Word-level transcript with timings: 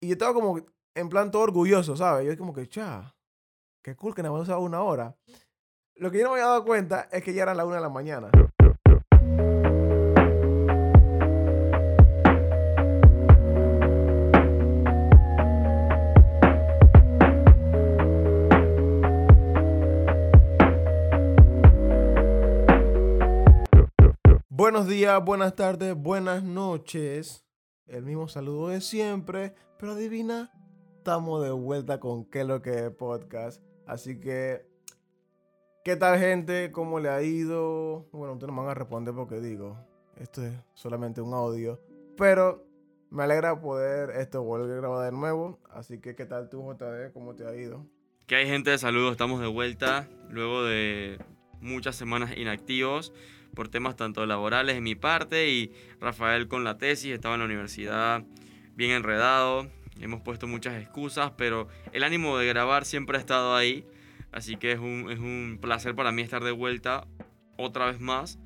Y 0.00 0.06
yo 0.06 0.12
estaba 0.12 0.32
como 0.32 0.60
en 0.94 1.08
plan 1.08 1.32
todo 1.32 1.42
orgulloso, 1.42 1.96
¿sabes? 1.96 2.24
Yo 2.24 2.38
como 2.38 2.54
que, 2.54 2.68
cha, 2.68 3.16
qué 3.82 3.96
cool 3.96 4.14
que 4.14 4.22
nada 4.22 4.32
más 4.32 4.42
usaba 4.42 4.60
una 4.60 4.80
hora. 4.80 5.16
Lo 5.96 6.12
que 6.12 6.18
yo 6.18 6.24
no 6.24 6.30
me 6.30 6.34
había 6.36 6.50
dado 6.50 6.64
cuenta 6.64 7.08
es 7.10 7.24
que 7.24 7.34
ya 7.34 7.42
era 7.42 7.54
la 7.54 7.64
una 7.64 7.76
de 7.76 7.82
la 7.82 7.88
mañana. 7.88 8.30
Buenos 24.48 24.86
días, 24.86 25.24
buenas 25.24 25.56
tardes, 25.56 25.96
buenas 25.96 26.44
noches. 26.44 27.44
El 27.86 28.04
mismo 28.04 28.28
saludo 28.28 28.68
de 28.68 28.80
siempre, 28.80 29.54
pero 29.78 29.92
adivina, 29.92 30.50
estamos 30.96 31.42
de 31.42 31.50
vuelta 31.50 32.00
con 32.00 32.24
qué 32.24 32.44
lo 32.44 32.60
que 32.60 32.86
es 32.86 32.90
podcast. 32.90 33.62
Así 33.86 34.18
que, 34.18 34.66
¿qué 35.84 35.96
tal 35.96 36.18
gente? 36.18 36.72
¿Cómo 36.72 36.98
le 36.98 37.08
ha 37.08 37.22
ido? 37.22 38.08
Bueno, 38.12 38.32
ustedes 38.32 38.48
no 38.48 38.54
me 38.54 38.62
van 38.62 38.70
a 38.70 38.74
responder 38.74 39.14
porque 39.14 39.40
digo, 39.40 39.78
esto 40.16 40.44
es 40.44 40.52
solamente 40.74 41.20
un 41.20 41.32
audio, 41.32 41.80
pero 42.16 42.66
me 43.10 43.22
alegra 43.22 43.60
poder 43.60 44.10
esto 44.10 44.42
volver 44.42 44.78
a 44.78 44.80
grabar 44.80 45.12
de 45.12 45.16
nuevo. 45.16 45.60
Así 45.70 46.00
que, 46.00 46.16
¿qué 46.16 46.26
tal 46.26 46.50
tú, 46.50 46.60
JD? 46.60 47.12
¿Cómo 47.12 47.36
te 47.36 47.46
ha 47.46 47.54
ido? 47.54 47.86
Que 48.26 48.34
hay 48.34 48.46
gente 48.46 48.70
de 48.70 48.78
saludos, 48.78 49.12
estamos 49.12 49.40
de 49.40 49.46
vuelta 49.46 50.08
luego 50.28 50.64
de 50.64 51.18
muchas 51.60 51.94
semanas 51.94 52.36
inactivos 52.36 53.12
por 53.54 53.68
temas 53.68 53.96
tanto 53.96 54.26
laborales 54.26 54.74
de 54.74 54.80
mi 54.80 54.94
parte 54.94 55.48
y 55.48 55.72
Rafael 56.00 56.48
con 56.48 56.64
la 56.64 56.78
tesis, 56.78 57.12
estaba 57.12 57.36
en 57.36 57.40
la 57.40 57.46
universidad 57.46 58.24
bien 58.78 58.92
enredado, 58.92 59.66
hemos 60.00 60.20
puesto 60.20 60.46
muchas 60.46 60.80
excusas, 60.80 61.32
pero 61.36 61.66
el 61.92 62.04
ánimo 62.04 62.38
de 62.38 62.46
grabar 62.46 62.84
siempre 62.84 63.16
ha 63.16 63.20
estado 63.20 63.56
ahí, 63.56 63.84
así 64.30 64.54
que 64.54 64.70
es 64.70 64.78
un, 64.78 65.10
es 65.10 65.18
un 65.18 65.58
placer 65.60 65.96
para 65.96 66.12
mí 66.12 66.22
estar 66.22 66.44
de 66.44 66.52
vuelta 66.52 67.04
otra 67.56 67.86
vez 67.86 67.98
más, 67.98 68.38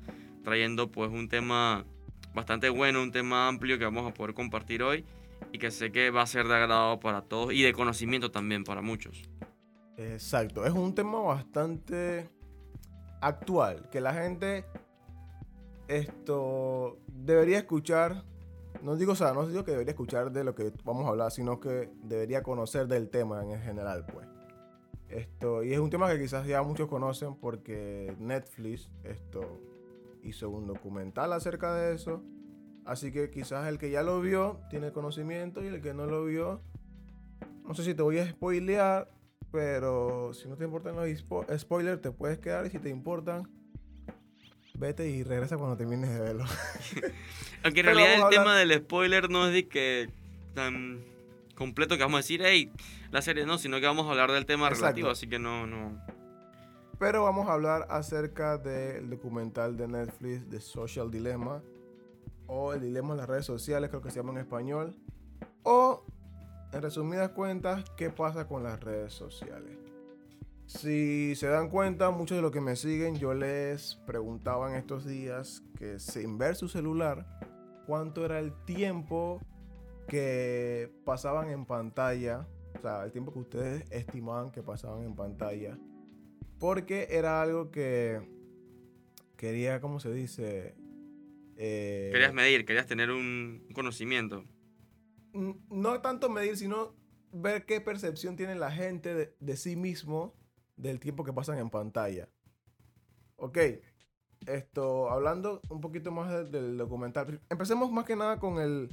trayendo 0.43 0.91
pues 0.91 1.11
un 1.11 1.29
tema 1.29 1.85
bastante 2.33 2.69
bueno, 2.69 3.03
un 3.03 3.11
tema 3.11 3.47
amplio 3.47 3.77
que 3.77 3.85
vamos 3.85 4.09
a 4.09 4.13
poder 4.15 4.33
compartir 4.33 4.81
hoy 4.81 5.05
y 5.51 5.59
que 5.59 5.69
sé 5.69 5.91
que 5.91 6.09
va 6.09 6.23
a 6.23 6.27
ser 6.27 6.47
de 6.47 6.55
agrado 6.55 6.99
para 6.99 7.21
todos 7.21 7.53
y 7.53 7.61
de 7.61 7.71
conocimiento 7.71 8.31
también 8.31 8.63
para 8.63 8.81
muchos. 8.81 9.21
Exacto, 9.97 10.65
es 10.65 10.73
un 10.73 10.95
tema 10.95 11.19
bastante 11.19 12.27
actual, 13.21 13.87
que 13.91 14.01
la 14.01 14.15
gente 14.15 14.65
esto 15.87 16.97
debería 17.05 17.59
escuchar, 17.59 18.23
no 18.81 18.95
digo, 18.95 19.13
o 19.13 19.15
sea, 19.15 19.33
no 19.33 19.45
digo 19.47 19.63
que 19.63 19.71
debería 19.71 19.91
escuchar 19.91 20.31
de 20.31 20.43
lo 20.43 20.55
que 20.55 20.71
vamos 20.83 21.05
a 21.05 21.09
hablar, 21.09 21.31
sino 21.31 21.59
que 21.59 21.89
debería 22.03 22.43
conocer 22.43 22.87
del 22.87 23.09
tema 23.09 23.43
en 23.43 23.61
general, 23.61 24.05
pues. 24.11 24.27
Esto, 25.09 25.63
y 25.63 25.73
es 25.73 25.79
un 25.79 25.91
tema 25.91 26.09
que 26.09 26.19
quizás 26.19 26.47
ya 26.47 26.63
muchos 26.63 26.87
conocen 26.87 27.35
porque 27.35 28.15
Netflix 28.19 28.89
esto, 29.03 29.59
hizo 30.23 30.49
un 30.49 30.65
documental 30.65 31.33
acerca 31.33 31.75
de 31.75 31.93
eso. 31.93 32.23
Así 32.85 33.11
que 33.11 33.29
quizás 33.29 33.67
el 33.67 33.77
que 33.77 33.91
ya 33.91 34.03
lo 34.03 34.19
vio 34.21 34.59
tiene 34.69 34.91
conocimiento 34.91 35.63
y 35.63 35.67
el 35.67 35.81
que 35.81 35.93
no 35.93 36.05
lo 36.05 36.25
vio, 36.25 36.61
no 37.65 37.73
sé 37.73 37.83
si 37.83 37.93
te 37.93 38.01
voy 38.01 38.17
a 38.17 38.29
spoilear, 38.29 39.09
pero 39.51 40.33
si 40.33 40.49
no 40.49 40.57
te 40.57 40.65
importan 40.65 40.95
los 40.95 41.07
spoilers, 41.59 42.01
te 42.01 42.11
puedes 42.11 42.39
quedar 42.39 42.65
y 42.65 42.71
si 42.71 42.79
te 42.79 42.89
importan, 42.89 43.47
vete 44.73 45.07
y 45.09 45.23
regresa 45.23 45.57
cuando 45.57 45.77
termines 45.77 46.09
de 46.09 46.19
verlo. 46.19 46.45
Aunque 47.63 47.79
en 47.81 47.85
realidad 47.85 48.13
el 48.15 48.29
tema 48.29 48.57
del 48.57 48.73
spoiler 48.73 49.29
no 49.29 49.47
es 49.47 49.53
de 49.53 49.67
que 49.67 50.09
tan 50.53 51.03
completo 51.55 51.95
que 51.95 52.03
vamos 52.03 52.17
a 52.17 52.21
decir, 52.21 52.41
hey, 52.43 52.71
la 53.11 53.21
serie 53.21 53.45
no, 53.45 53.57
sino 53.57 53.79
que 53.79 53.85
vamos 53.85 54.07
a 54.07 54.11
hablar 54.11 54.31
del 54.31 54.45
tema 54.45 54.69
relativo, 54.69 55.09
así 55.09 55.27
que 55.27 55.39
no, 55.39 55.67
no. 55.67 55.97
Pero 56.99 57.23
vamos 57.23 57.47
a 57.47 57.53
hablar 57.53 57.87
acerca 57.89 58.57
del 58.57 59.09
documental 59.09 59.77
de 59.77 59.87
Netflix 59.87 60.49
de 60.49 60.59
Social 60.61 61.11
Dilemma, 61.11 61.61
o 62.47 62.73
el 62.73 62.81
dilema 62.81 63.11
en 63.11 63.17
las 63.17 63.29
redes 63.29 63.45
sociales, 63.45 63.89
creo 63.89 64.01
que 64.01 64.09
se 64.09 64.17
llama 64.17 64.31
en 64.31 64.39
español, 64.39 64.95
o 65.63 66.05
en 66.71 66.81
resumidas 66.81 67.29
cuentas, 67.29 67.85
¿qué 67.97 68.09
pasa 68.09 68.47
con 68.47 68.63
las 68.63 68.79
redes 68.79 69.13
sociales? 69.13 69.82
Si 70.79 71.35
se 71.35 71.47
dan 71.47 71.69
cuenta, 71.69 72.09
muchos 72.09 72.35
de 72.35 72.41
los 72.41 72.51
que 72.51 72.59
me 72.59 72.75
siguen, 72.75 73.15
yo 73.15 73.33
les 73.33 73.95
preguntaba 74.07 74.69
en 74.69 74.75
estos 74.75 75.05
días 75.05 75.63
que 75.77 75.99
sin 75.99 76.37
ver 76.39 76.55
su 76.55 76.67
celular, 76.67 77.27
cuánto 77.85 78.25
era 78.25 78.39
el 78.39 78.53
tiempo 78.65 79.39
que 80.07 80.91
pasaban 81.05 81.49
en 81.49 81.65
pantalla, 81.65 82.47
o 82.75 82.81
sea, 82.81 83.05
el 83.05 83.11
tiempo 83.11 83.31
que 83.31 83.39
ustedes 83.39 83.85
estimaban 83.91 84.51
que 84.51 84.63
pasaban 84.63 85.03
en 85.03 85.15
pantalla, 85.15 85.77
porque 86.59 87.07
era 87.11 87.41
algo 87.41 87.69
que 87.69 88.19
quería, 89.37 89.79
¿cómo 89.79 89.99
se 89.99 90.11
dice? 90.11 90.75
Eh, 91.55 92.09
querías 92.11 92.33
medir, 92.33 92.65
querías 92.65 92.87
tener 92.87 93.11
un 93.11 93.67
conocimiento. 93.73 94.43
No 95.33 96.01
tanto 96.01 96.29
medir, 96.29 96.57
sino 96.57 96.95
ver 97.31 97.65
qué 97.65 97.79
percepción 97.79 98.35
tiene 98.35 98.55
la 98.55 98.71
gente 98.71 99.13
de, 99.13 99.35
de 99.39 99.55
sí 99.55 99.75
mismo 99.75 100.33
del 100.75 100.99
tiempo 100.99 101.23
que 101.23 101.33
pasan 101.33 101.59
en 101.59 101.69
pantalla. 101.69 102.29
Ok, 103.35 103.57
esto, 104.47 105.09
hablando 105.09 105.61
un 105.69 105.81
poquito 105.81 106.11
más 106.11 106.51
del, 106.51 106.77
documental. 106.77 107.41
Empecemos 107.49 107.91
más 107.91 108.05
que 108.05 108.15
nada 108.15 108.39
con 108.39 108.59
el... 108.59 108.89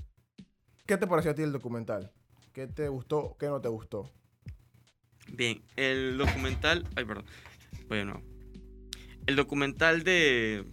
¿Qué 0.86 0.96
te 0.96 1.06
pareció 1.06 1.30
a 1.30 1.34
ti 1.34 1.42
el 1.42 1.52
documental? 1.52 2.12
¿Qué 2.52 2.66
te 2.66 2.88
gustó? 2.88 3.36
¿Qué 3.38 3.46
no 3.46 3.60
te 3.60 3.68
gustó? 3.68 4.10
Bien, 5.32 5.62
el 5.76 6.18
documental... 6.18 6.86
Ay, 6.96 7.04
perdón. 7.04 7.24
Bueno, 7.88 8.22
el 9.26 9.36
documental 9.36 10.02
de... 10.04 10.64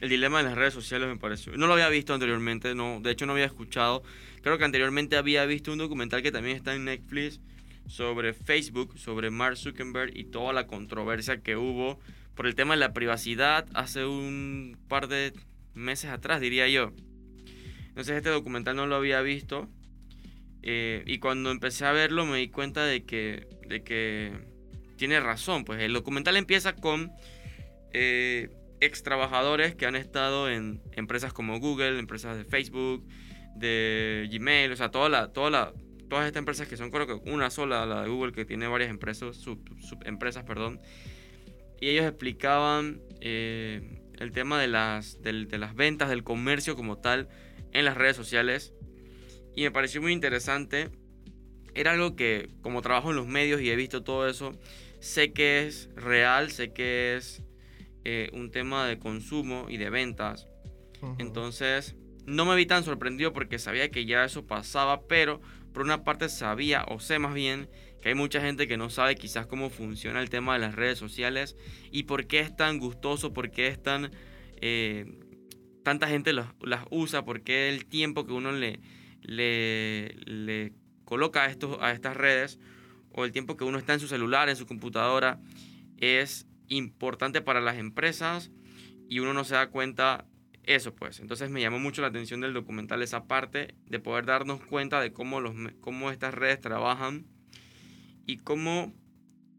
El 0.00 0.08
dilema 0.08 0.38
de 0.38 0.44
las 0.44 0.54
redes 0.56 0.74
sociales 0.74 1.08
me 1.08 1.16
pareció. 1.16 1.56
No 1.56 1.66
lo 1.66 1.74
había 1.74 1.88
visto 1.88 2.12
anteriormente, 2.12 2.74
no, 2.74 3.00
de 3.00 3.12
hecho 3.12 3.26
no 3.26 3.32
había 3.32 3.46
escuchado. 3.46 4.02
Creo 4.42 4.58
que 4.58 4.64
anteriormente 4.64 5.16
había 5.16 5.46
visto 5.46 5.72
un 5.72 5.78
documental 5.78 6.22
que 6.22 6.32
también 6.32 6.56
está 6.56 6.74
en 6.74 6.84
Netflix 6.84 7.40
sobre 7.86 8.32
Facebook, 8.32 8.98
sobre 8.98 9.30
Mark 9.30 9.56
Zuckerberg 9.56 10.16
y 10.16 10.24
toda 10.24 10.52
la 10.52 10.66
controversia 10.66 11.40
que 11.42 11.56
hubo 11.56 11.98
por 12.34 12.46
el 12.46 12.54
tema 12.54 12.74
de 12.74 12.80
la 12.80 12.92
privacidad 12.92 13.66
hace 13.74 14.04
un 14.04 14.76
par 14.88 15.08
de 15.08 15.32
meses 15.74 16.10
atrás, 16.10 16.40
diría 16.40 16.68
yo. 16.68 16.92
Entonces 17.88 18.16
este 18.16 18.30
documental 18.30 18.76
no 18.76 18.86
lo 18.86 18.96
había 18.96 19.20
visto 19.22 19.68
eh, 20.62 21.04
y 21.06 21.18
cuando 21.18 21.50
empecé 21.50 21.84
a 21.84 21.92
verlo 21.92 22.26
me 22.26 22.38
di 22.38 22.48
cuenta 22.48 22.84
de 22.84 23.04
que, 23.04 23.46
de 23.68 23.82
que 23.84 24.32
tiene 24.96 25.20
razón. 25.20 25.64
Pues 25.64 25.82
el 25.82 25.92
documental 25.92 26.36
empieza 26.36 26.74
con 26.74 27.12
eh, 27.92 28.50
ex 28.80 29.02
trabajadores 29.02 29.74
que 29.74 29.86
han 29.86 29.94
estado 29.94 30.50
en 30.50 30.82
empresas 30.92 31.32
como 31.32 31.60
Google, 31.60 31.98
empresas 31.98 32.36
de 32.36 32.44
Facebook, 32.44 33.06
de 33.54 34.28
Gmail, 34.32 34.72
o 34.72 34.76
sea, 34.76 34.90
toda 34.90 35.08
la, 35.08 35.28
toda 35.32 35.50
la, 35.50 35.72
todas 36.08 36.26
estas 36.26 36.40
empresas 36.40 36.68
que 36.68 36.76
son 36.76 36.90
creo 36.90 37.06
que 37.06 37.30
una 37.30 37.50
sola, 37.50 37.86
la 37.86 38.02
de 38.02 38.08
Google, 38.08 38.32
que 38.32 38.44
tiene 38.44 38.66
varias 38.66 38.90
empresas, 38.90 39.36
subempresas, 39.36 40.44
perdón, 40.44 40.80
y 41.80 41.88
ellos 41.88 42.06
explicaban 42.06 43.02
eh, 43.20 44.00
el 44.18 44.32
tema 44.32 44.60
de 44.60 44.68
las, 44.68 45.20
de, 45.22 45.32
las 45.58 45.74
ventas, 45.74 46.08
del 46.08 46.24
comercio 46.24 46.76
como 46.76 46.98
tal 46.98 47.28
en 47.72 47.84
las 47.84 47.96
redes 47.96 48.16
sociales, 48.16 48.72
y 49.54 49.62
me 49.62 49.70
pareció 49.70 50.00
muy 50.00 50.12
interesante. 50.12 50.90
Era 51.74 51.92
algo 51.92 52.14
que, 52.14 52.48
como 52.62 52.82
trabajo 52.82 53.10
en 53.10 53.16
los 53.16 53.26
medios 53.26 53.60
y 53.60 53.70
he 53.70 53.76
visto 53.76 54.04
todo 54.04 54.28
eso, 54.28 54.58
sé 55.00 55.32
que 55.32 55.66
es 55.66 55.90
real, 55.96 56.50
sé 56.52 56.72
que 56.72 57.16
es 57.16 57.42
eh, 58.04 58.30
un 58.32 58.50
tema 58.50 58.86
de 58.86 58.98
consumo 58.98 59.66
y 59.68 59.76
de 59.76 59.90
ventas. 59.90 60.48
Entonces, 61.18 61.96
no 62.24 62.46
me 62.46 62.56
vi 62.56 62.64
tan 62.66 62.84
sorprendido 62.84 63.32
porque 63.32 63.58
sabía 63.58 63.90
que 63.90 64.06
ya 64.06 64.24
eso 64.24 64.46
pasaba, 64.46 65.06
pero 65.06 65.40
por 65.74 65.82
una 65.82 66.04
parte 66.04 66.28
sabía, 66.28 66.84
o 66.88 67.00
sé 67.00 67.18
más 67.18 67.34
bien, 67.34 67.68
que 68.00 68.10
hay 68.10 68.14
mucha 68.14 68.40
gente 68.40 68.68
que 68.68 68.76
no 68.76 68.90
sabe 68.90 69.16
quizás 69.16 69.46
cómo 69.46 69.70
funciona 69.70 70.20
el 70.20 70.30
tema 70.30 70.54
de 70.54 70.60
las 70.60 70.76
redes 70.76 70.98
sociales 70.98 71.56
y 71.90 72.04
por 72.04 72.26
qué 72.26 72.38
es 72.40 72.56
tan 72.56 72.78
gustoso, 72.78 73.34
por 73.34 73.50
qué 73.50 73.66
es 73.66 73.82
tan... 73.82 74.10
Eh, 74.62 75.20
tanta 75.82 76.08
gente 76.08 76.32
las, 76.32 76.48
usa, 76.90 77.24
por 77.24 77.42
qué 77.42 77.68
el 77.68 77.84
tiempo 77.86 78.24
que 78.24 78.32
uno 78.32 78.52
le, 78.52 78.80
le, 79.20 80.14
le 80.24 80.72
coloca 81.04 81.42
a, 81.42 81.46
estos, 81.46 81.76
a 81.80 81.92
estas 81.92 82.16
redes 82.16 82.58
o 83.10 83.24
el 83.24 83.32
tiempo 83.32 83.56
que 83.56 83.64
uno 83.64 83.76
está 83.76 83.92
en 83.92 84.00
su 84.00 84.08
celular, 84.08 84.48
en 84.48 84.56
su 84.56 84.66
computadora, 84.66 85.40
es 85.98 86.46
importante 86.68 87.42
para 87.42 87.60
las 87.60 87.76
empresas 87.76 88.50
y 89.08 89.18
uno 89.18 89.34
no 89.34 89.44
se 89.44 89.54
da 89.54 89.66
cuenta 89.68 90.24
eso 90.66 90.94
pues, 90.94 91.20
entonces 91.20 91.50
me 91.50 91.60
llamó 91.60 91.78
mucho 91.78 92.02
la 92.02 92.08
atención 92.08 92.40
del 92.40 92.52
documental 92.52 93.02
esa 93.02 93.24
parte 93.24 93.74
de 93.86 94.00
poder 94.00 94.26
darnos 94.26 94.64
cuenta 94.64 95.00
de 95.00 95.12
cómo, 95.12 95.40
los, 95.40 95.54
cómo 95.80 96.10
estas 96.10 96.34
redes 96.34 96.60
trabajan 96.60 97.26
y 98.26 98.38
cómo 98.38 98.92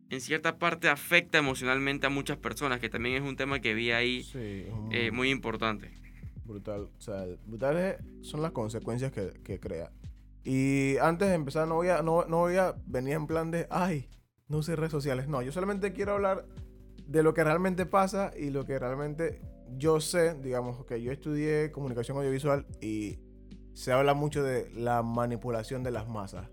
en 0.10 0.22
cierta 0.22 0.60
parte 0.60 0.90
afecta 0.90 1.38
emocionalmente 1.38 2.08
a 2.08 2.10
muchas 2.10 2.38
personas, 2.38 2.80
que 2.80 2.90
también 2.90 3.16
es 3.16 3.22
un 3.22 3.36
tema 3.36 3.60
que 3.60 3.74
vi 3.74 3.92
ahí 3.92 4.26
eh, 4.36 5.12
muy 5.12 5.30
importante. 5.30 5.92
Brutal, 6.46 6.90
o 6.96 7.02
sea, 7.02 7.26
brutales 7.46 7.98
son 8.22 8.42
las 8.42 8.52
consecuencias 8.52 9.12
que, 9.12 9.34
que 9.44 9.60
crea. 9.60 9.92
Y 10.44 10.98
antes 10.98 11.28
de 11.28 11.34
empezar, 11.34 11.68
no 11.68 11.76
voy 11.76 11.88
a, 11.88 12.04
no, 12.04 12.26
no 12.26 12.38
voy 12.38 12.58
a 12.58 12.76
venir 12.86 13.14
en 13.14 13.26
plan 13.26 13.50
de, 13.50 13.66
ay, 13.72 14.10
no 14.48 14.58
use 14.58 14.76
redes 14.76 14.92
sociales. 14.92 15.28
No, 15.28 15.42
yo 15.42 15.52
solamente 15.52 15.92
quiero 15.92 16.14
hablar 16.14 16.46
de 17.08 17.24
lo 17.24 17.34
que 17.34 17.44
realmente 17.44 17.88
pasa 17.88 18.32
y 18.38 18.52
lo 18.52 18.64
que 18.66 18.78
realmente 18.78 19.42
yo 19.78 20.00
sé, 20.00 20.36
digamos, 20.36 20.86
que 20.86 21.02
yo 21.02 21.12
estudié 21.12 21.72
comunicación 21.72 22.18
audiovisual 22.18 22.66
y 22.82 23.20
se 23.74 23.92
habla 23.92 24.14
mucho 24.14 24.44
de 24.44 24.70
la 24.72 25.04
manipulación 25.04 25.84
de 25.84 25.92
las 25.92 26.08
masas. 26.08 26.50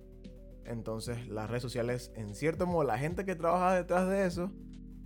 Entonces, 0.65 1.29
las 1.29 1.49
redes 1.49 1.63
sociales, 1.63 2.13
en 2.15 2.35
cierto 2.35 2.67
modo, 2.67 2.85
la 2.85 2.99
gente 2.99 3.25
que 3.25 3.35
trabaja 3.35 3.75
detrás 3.75 4.09
de 4.09 4.27
eso 4.27 4.51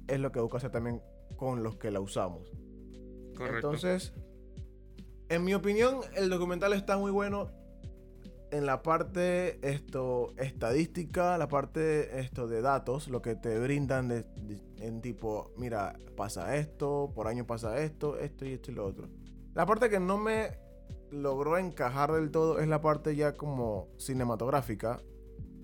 es 0.06 0.20
lo 0.20 0.32
que 0.32 0.40
busca 0.40 0.58
hacer 0.58 0.70
también 0.70 1.02
con 1.36 1.62
los 1.62 1.76
que 1.76 1.90
la 1.90 2.00
usamos. 2.00 2.50
Correcto. 3.36 3.56
Entonces, 3.56 4.14
en 5.28 5.44
mi 5.44 5.54
opinión, 5.54 6.00
el 6.14 6.30
documental 6.30 6.72
está 6.72 6.96
muy 6.96 7.10
bueno 7.10 7.50
en 8.56 8.66
la 8.66 8.82
parte 8.82 9.58
esto 9.68 10.32
estadística, 10.36 11.38
la 11.38 11.48
parte 11.48 12.20
esto 12.20 12.46
de 12.48 12.60
datos, 12.62 13.08
lo 13.08 13.22
que 13.22 13.34
te 13.36 13.58
brindan 13.58 14.08
de, 14.08 14.22
de- 14.22 14.60
en 14.78 15.00
tipo, 15.00 15.52
mira, 15.56 15.98
pasa 16.16 16.56
esto, 16.56 17.12
por 17.14 17.26
año 17.28 17.46
pasa 17.46 17.78
esto, 17.82 18.18
esto 18.18 18.44
y 18.44 18.52
esto 18.52 18.70
y 18.70 18.74
lo 18.74 18.86
otro. 18.86 19.08
La 19.54 19.66
parte 19.66 19.88
que 19.88 20.00
no 20.00 20.18
me 20.18 20.58
logró 21.10 21.56
encajar 21.58 22.12
del 22.12 22.30
todo 22.30 22.58
es 22.58 22.68
la 22.68 22.80
parte 22.80 23.14
ya 23.16 23.34
como 23.34 23.88
cinematográfica, 23.98 25.00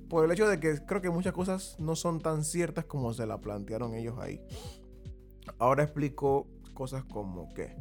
por 0.08 0.24
el 0.24 0.32
hecho 0.32 0.48
de 0.48 0.60
que 0.60 0.78
creo 0.86 1.00
que 1.00 1.10
muchas 1.10 1.32
cosas 1.32 1.76
no 1.78 1.96
son 1.96 2.20
tan 2.20 2.44
ciertas 2.44 2.84
como 2.84 3.12
se 3.14 3.26
la 3.26 3.40
plantearon 3.40 3.94
ellos 3.94 4.18
ahí. 4.18 4.40
Ahora 5.58 5.84
explico 5.84 6.46
cosas 6.74 7.04
como 7.04 7.52
que. 7.54 7.74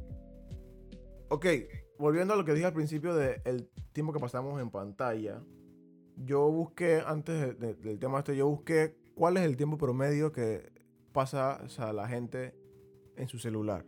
Ok, 1.29 1.45
volviendo 2.01 2.33
a 2.33 2.37
lo 2.37 2.43
que 2.43 2.53
dije 2.53 2.65
al 2.65 2.73
principio 2.73 3.15
del 3.15 3.69
tiempo 3.93 4.11
que 4.11 4.19
pasamos 4.19 4.59
en 4.61 4.69
pantalla. 4.71 5.41
Yo 6.17 6.51
busqué, 6.51 7.01
antes 7.05 7.39
de- 7.39 7.53
de- 7.53 7.73
del 7.75 7.99
tema 7.99 8.19
este, 8.19 8.35
yo 8.35 8.47
busqué 8.47 8.97
cuál 9.15 9.37
es 9.37 9.43
el 9.43 9.55
tiempo 9.55 9.77
promedio 9.77 10.31
que 10.31 10.71
pasa 11.13 11.61
o 11.63 11.69
sea, 11.69 11.93
la 11.93 12.07
gente 12.07 12.53
en 13.15 13.27
su 13.27 13.37
celular. 13.39 13.85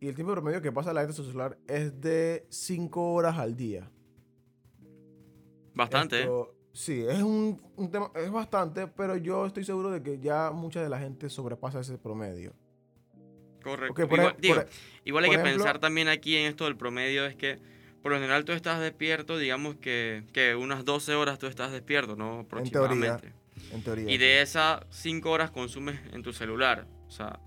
Y 0.00 0.08
el 0.08 0.14
tiempo 0.14 0.32
promedio 0.32 0.60
que 0.60 0.72
pasa 0.72 0.92
la 0.92 1.00
gente 1.02 1.12
en 1.12 1.16
su 1.16 1.24
celular 1.24 1.58
es 1.66 2.00
de 2.00 2.46
5 2.50 3.12
horas 3.14 3.38
al 3.38 3.56
día. 3.56 3.90
Bastante, 5.74 6.16
¿eh? 6.16 6.20
Esto- 6.22 6.52
Sí, 6.72 7.00
es 7.08 7.22
un, 7.22 7.58
un 7.76 7.90
tema, 7.90 8.10
es 8.14 8.30
bastante, 8.30 8.86
pero 8.86 9.16
yo 9.16 9.46
estoy 9.46 9.64
seguro 9.64 9.90
de 9.90 10.02
que 10.02 10.18
ya 10.18 10.50
mucha 10.50 10.82
de 10.82 10.90
la 10.90 10.98
gente 10.98 11.30
sobrepasa 11.30 11.80
ese 11.80 11.96
promedio. 11.96 12.52
Correcto. 13.70 13.94
Por 14.08 14.18
igual, 14.18 14.34
ej- 14.34 14.40
digo, 14.40 14.54
por 14.54 14.66
igual 15.04 15.24
hay 15.24 15.30
que 15.30 15.36
ejemplo- 15.36 15.52
pensar 15.64 15.78
también 15.78 16.08
aquí 16.08 16.36
en 16.36 16.46
esto 16.46 16.64
del 16.64 16.76
promedio, 16.76 17.26
es 17.26 17.34
que 17.36 17.58
por 18.02 18.12
lo 18.12 18.18
general 18.18 18.44
tú 18.44 18.52
estás 18.52 18.80
despierto, 18.80 19.36
digamos 19.38 19.76
que, 19.76 20.24
que 20.32 20.54
unas 20.54 20.84
12 20.84 21.14
horas 21.14 21.38
tú 21.38 21.46
estás 21.48 21.72
despierto, 21.72 22.14
¿no? 22.14 22.26
teoría, 22.26 22.40
Aproximadamente. 22.42 23.32
En 23.72 23.82
teoría. 23.82 24.10
Y 24.10 24.18
de 24.18 24.42
esas 24.42 24.80
5 24.90 25.30
horas 25.30 25.50
consumes 25.50 25.98
en 26.12 26.22
tu 26.22 26.32
celular. 26.32 26.86
O 27.08 27.10
sea, 27.10 27.40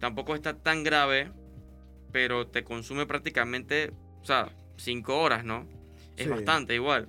tampoco 0.00 0.34
está 0.34 0.54
tan 0.58 0.82
grave, 0.82 1.30
pero 2.12 2.46
te 2.48 2.64
consume 2.64 3.06
prácticamente, 3.06 3.92
o 4.20 4.24
sea, 4.24 4.50
5 4.76 5.20
horas, 5.20 5.44
¿no? 5.44 5.66
Es 6.16 6.24
Sí. 6.24 6.30
bastante 6.30 6.74
igual. 6.74 7.08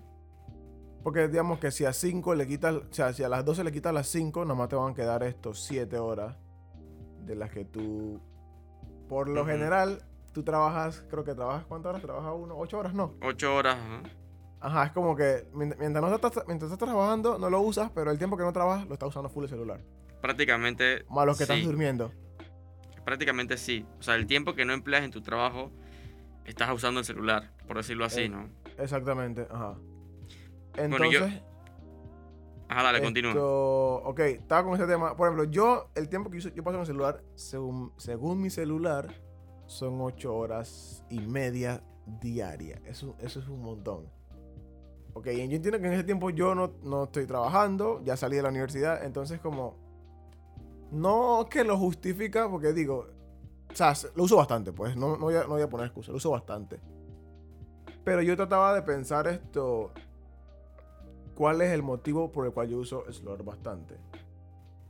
Porque 1.04 1.28
digamos 1.28 1.60
que 1.60 1.72
si 1.72 1.86
a 1.86 1.94
5 1.94 2.34
le 2.36 2.48
quitas, 2.48 2.74
o 2.76 2.84
sea, 2.92 3.14
si 3.14 3.24
a 3.24 3.30
las 3.30 3.46
12 3.46 3.64
le 3.64 3.72
quitas 3.72 3.94
las 3.94 4.08
5, 4.08 4.46
nomás 4.46 4.70
te 4.70 4.76
van 4.76 4.92
a 4.92 4.96
quedar 4.96 5.24
estos 5.24 5.64
7 5.64 5.98
horas 5.98 6.36
de 7.26 7.36
las 7.36 7.50
que 7.52 7.66
tú, 7.66 8.20
por 9.10 9.30
lo 9.30 9.46
general, 9.46 10.04
tú 10.34 10.44
trabajas, 10.44 11.06
creo 11.10 11.24
que 11.24 11.34
trabajas, 11.34 11.66
¿cuántas 11.66 11.90
horas? 11.92 12.02
¿Trabajas 12.02 12.34
uno? 12.38 12.58
¿8 12.58 12.74
horas? 12.78 12.94
No. 12.94 13.14
8 13.22 13.56
horas, 13.56 13.76
ajá. 13.76 14.02
Ajá, 14.62 14.86
es 14.86 14.92
como 14.94 15.16
que 15.16 15.48
mient- 15.54 15.78
mientras, 15.78 16.04
no 16.04 16.16
estás, 16.16 16.34
mientras 16.48 16.72
estás 16.72 16.88
trabajando, 16.88 17.38
no 17.38 17.50
lo 17.50 17.62
usas, 17.62 17.92
pero 17.94 18.10
el 18.12 18.18
tiempo 18.18 18.36
que 18.38 18.44
no 18.44 18.52
trabajas, 18.54 18.88
lo 18.88 18.94
estás 18.94 19.10
usando 19.10 19.30
full 19.30 19.44
el 19.44 19.50
celular. 19.50 19.82
prácticamente. 20.22 21.06
Más 21.10 21.26
los 21.28 21.38
que 21.38 21.46
sí, 21.46 21.54
estás 21.54 21.66
durmiendo. 21.68 22.12
Prácticamente 23.04 23.58
sí. 23.58 23.86
O 24.00 24.02
sea, 24.02 24.16
el 24.16 24.26
tiempo 24.26 24.56
que 24.56 24.66
no 24.66 24.74
empleas 24.74 25.04
en 25.04 25.12
tu 25.12 25.22
trabajo, 25.22 25.72
estás 26.46 26.72
usando 26.74 27.00
el 27.00 27.06
celular, 27.06 27.52
por 27.68 27.78
decirlo 27.78 28.06
así, 28.06 28.22
Eh, 28.22 28.30
¿no? 28.30 28.50
Exactamente, 28.80 29.48
ajá. 29.52 29.76
Bueno, 30.90 31.12
yo- 31.12 31.28
Ajá, 32.68 32.84
dale, 32.84 33.02
continúa. 33.02 33.32
Esto, 33.32 33.96
ok, 34.04 34.20
estaba 34.20 34.64
con 34.64 34.74
ese 34.74 34.88
tema. 34.88 35.16
Por 35.16 35.28
ejemplo, 35.28 35.44
yo, 35.46 35.90
el 35.96 36.10
tiempo 36.10 36.30
que 36.30 36.40
yo, 36.40 36.50
yo 36.50 36.64
paso 36.64 36.76
en 36.76 36.82
el 36.82 36.88
celular, 36.88 37.24
según, 37.36 37.94
según 37.98 38.42
mi 38.42 38.50
celular, 38.50 39.14
son 39.68 40.02
8 40.02 40.36
horas 40.36 41.04
y 41.10 41.20
media 41.20 41.84
diarias. 42.22 42.82
Eso, 42.86 43.16
eso 43.20 43.40
es 43.40 43.48
un 43.48 43.62
montón. 43.62 44.10
Ok, 45.14 45.28
y 45.28 45.38
yo 45.38 45.56
entiendo 45.56 45.80
que 45.80 45.88
en 45.88 45.94
ese 45.94 46.04
tiempo 46.04 46.30
yo 46.30 46.56
no, 46.56 46.74
no 46.84 47.06
estoy 47.06 47.26
trabajando, 47.26 48.02
ya 48.04 48.18
salí 48.18 48.36
de 48.36 48.42
la 48.42 48.50
universidad, 48.50 49.04
entonces 49.04 49.40
como... 49.40 49.84
No 50.92 51.48
que 51.50 51.64
lo 51.64 51.78
justifica, 51.78 52.50
porque 52.50 52.74
digo, 52.74 53.08
o 53.70 53.76
sea, 53.76 53.94
lo 54.16 54.24
uso 54.24 54.38
bastante, 54.38 54.72
pues, 54.72 54.96
no, 54.96 55.18
no, 55.18 55.26
voy, 55.26 55.36
a, 55.36 55.44
no 55.44 55.50
voy 55.50 55.62
a 55.62 55.70
poner 55.70 55.88
excusa, 55.88 56.12
lo 56.12 56.18
uso 56.18 56.32
bastante. 56.32 56.80
Pero 58.04 58.22
yo 58.22 58.36
trataba 58.36 58.76
de 58.76 58.82
pensar 58.84 59.28
esto, 59.28 59.92
cuál 61.36 61.62
es 61.62 61.72
el 61.72 61.84
motivo 61.84 62.32
por 62.32 62.46
el 62.46 62.52
cual 62.52 62.70
yo 62.70 62.78
uso 62.78 63.04
celular 63.12 63.44
bastante. 63.44 63.98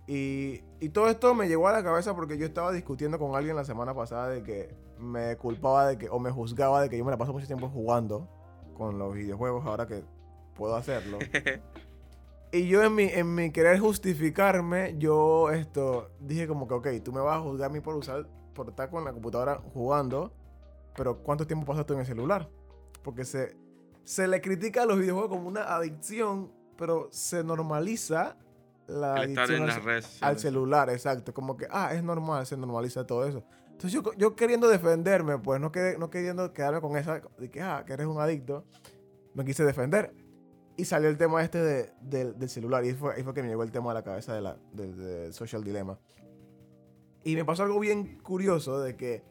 Y, 0.08 0.62
y 0.80 0.90
todo 0.90 1.10
esto 1.10 1.34
me 1.34 1.48
llegó 1.48 1.68
a 1.68 1.74
la 1.74 1.84
cabeza 1.84 2.16
porque 2.16 2.38
yo 2.38 2.46
estaba 2.46 2.72
discutiendo 2.72 3.18
con 3.18 3.36
alguien 3.36 3.56
la 3.56 3.66
semana 3.66 3.94
pasada 3.94 4.30
de 4.30 4.44
que 4.44 4.76
me 5.00 5.36
culpaba 5.36 5.88
de 5.88 5.98
que, 5.98 6.10
o 6.10 6.20
me 6.20 6.32
juzgaba 6.32 6.82
de 6.82 6.90
que 6.90 6.98
yo 6.98 7.04
me 7.04 7.12
la 7.12 7.18
paso 7.18 7.34
mucho 7.34 7.48
tiempo 7.48 7.68
jugando 7.70 8.30
con 8.76 9.00
los 9.00 9.14
videojuegos 9.14 9.66
ahora 9.66 9.88
que 9.88 10.04
puedo 10.56 10.76
hacerlo. 10.76 11.20
Y 12.56 12.70
yo 12.70 12.82
en 12.82 12.96
mi, 12.96 13.04
en 13.04 13.36
mi 13.36 13.52
querer 13.52 13.80
justificarme, 13.80 14.96
yo 14.98 15.50
esto 15.52 16.12
dije 16.22 16.48
como 16.48 16.70
que, 16.70 16.74
ok, 16.74 16.88
tú 17.04 17.12
me 17.12 17.20
vas 17.20 17.38
a 17.38 17.42
juzgar 17.42 17.70
a 17.70 17.74
mí 17.74 17.82
por 17.82 17.96
usar, 17.96 18.30
por 18.54 18.70
estar 18.70 18.90
con 18.90 19.04
la 19.04 19.12
computadora 19.12 19.62
jugando, 19.74 20.32
pero 20.96 21.18
¿cuánto 21.18 21.46
tiempo 21.46 21.66
pasas 21.66 21.86
tú 21.86 21.96
en 21.96 22.00
el 22.00 22.06
celular? 22.06 22.48
Porque 23.04 23.26
se, 23.26 23.58
se 24.06 24.28
le 24.28 24.40
critica 24.40 24.84
a 24.84 24.86
los 24.86 24.98
videojuegos 24.98 25.30
como 25.32 25.48
una 25.50 25.76
adicción, 25.76 26.52
pero 26.78 27.10
se 27.12 27.44
normaliza 27.44 28.38
la 28.88 29.16
El 29.24 29.38
adicción 29.38 29.64
al, 29.70 29.84
redes 29.84 30.42
celular, 30.42 30.90
exacto. 30.90 31.34
Como 31.34 31.58
que, 31.58 31.68
ah, 31.70 31.94
es 31.94 32.04
normal, 32.04 32.46
se 32.46 32.56
normaliza 32.56 33.06
todo 33.06 33.26
eso. 33.28 33.44
Entonces 33.66 33.92
yo, 33.92 34.04
yo 34.14 34.36
queriendo 34.36 34.70
defenderme, 34.70 35.38
pues 35.40 35.60
no, 35.60 35.72
quedé- 35.72 35.98
no 35.98 36.10
queriendo 36.10 36.54
quedarme 36.54 36.80
con 36.82 36.96
esa 36.96 37.22
de 37.38 37.50
que, 37.52 37.62
ah, 37.62 37.84
que 37.86 37.94
eres 37.94 38.06
un 38.08 38.22
adicto, 38.22 38.64
me 39.34 39.44
quise 39.44 39.66
defender. 39.66 40.14
Y 40.78 40.86
salió 40.86 41.10
el 41.10 41.18
tema 41.18 41.44
este 41.44 41.58
de- 41.62 41.94
del- 42.02 42.38
del 42.38 42.50
celular. 42.50 42.86
Y 42.86 42.90
ahí 42.90 42.94
fue, 42.94 43.16
ahí 43.16 43.24
fue 43.24 43.34
que 43.34 43.42
me 43.42 43.50
llegó 43.50 43.64
el 43.64 43.72
tema 43.72 43.92
a 43.92 43.94
la 43.96 44.04
cabeza 44.04 44.34
de 44.34 44.42
la, 44.42 44.58
del 44.72 45.34
social 45.34 45.64
dilemma. 45.64 45.98
Y 47.24 47.36
me 47.36 47.44
pasó 47.44 47.64
algo 47.64 47.80
bien 47.80 48.20
curioso 48.20 48.80
de 48.82 48.96
que 48.96 49.24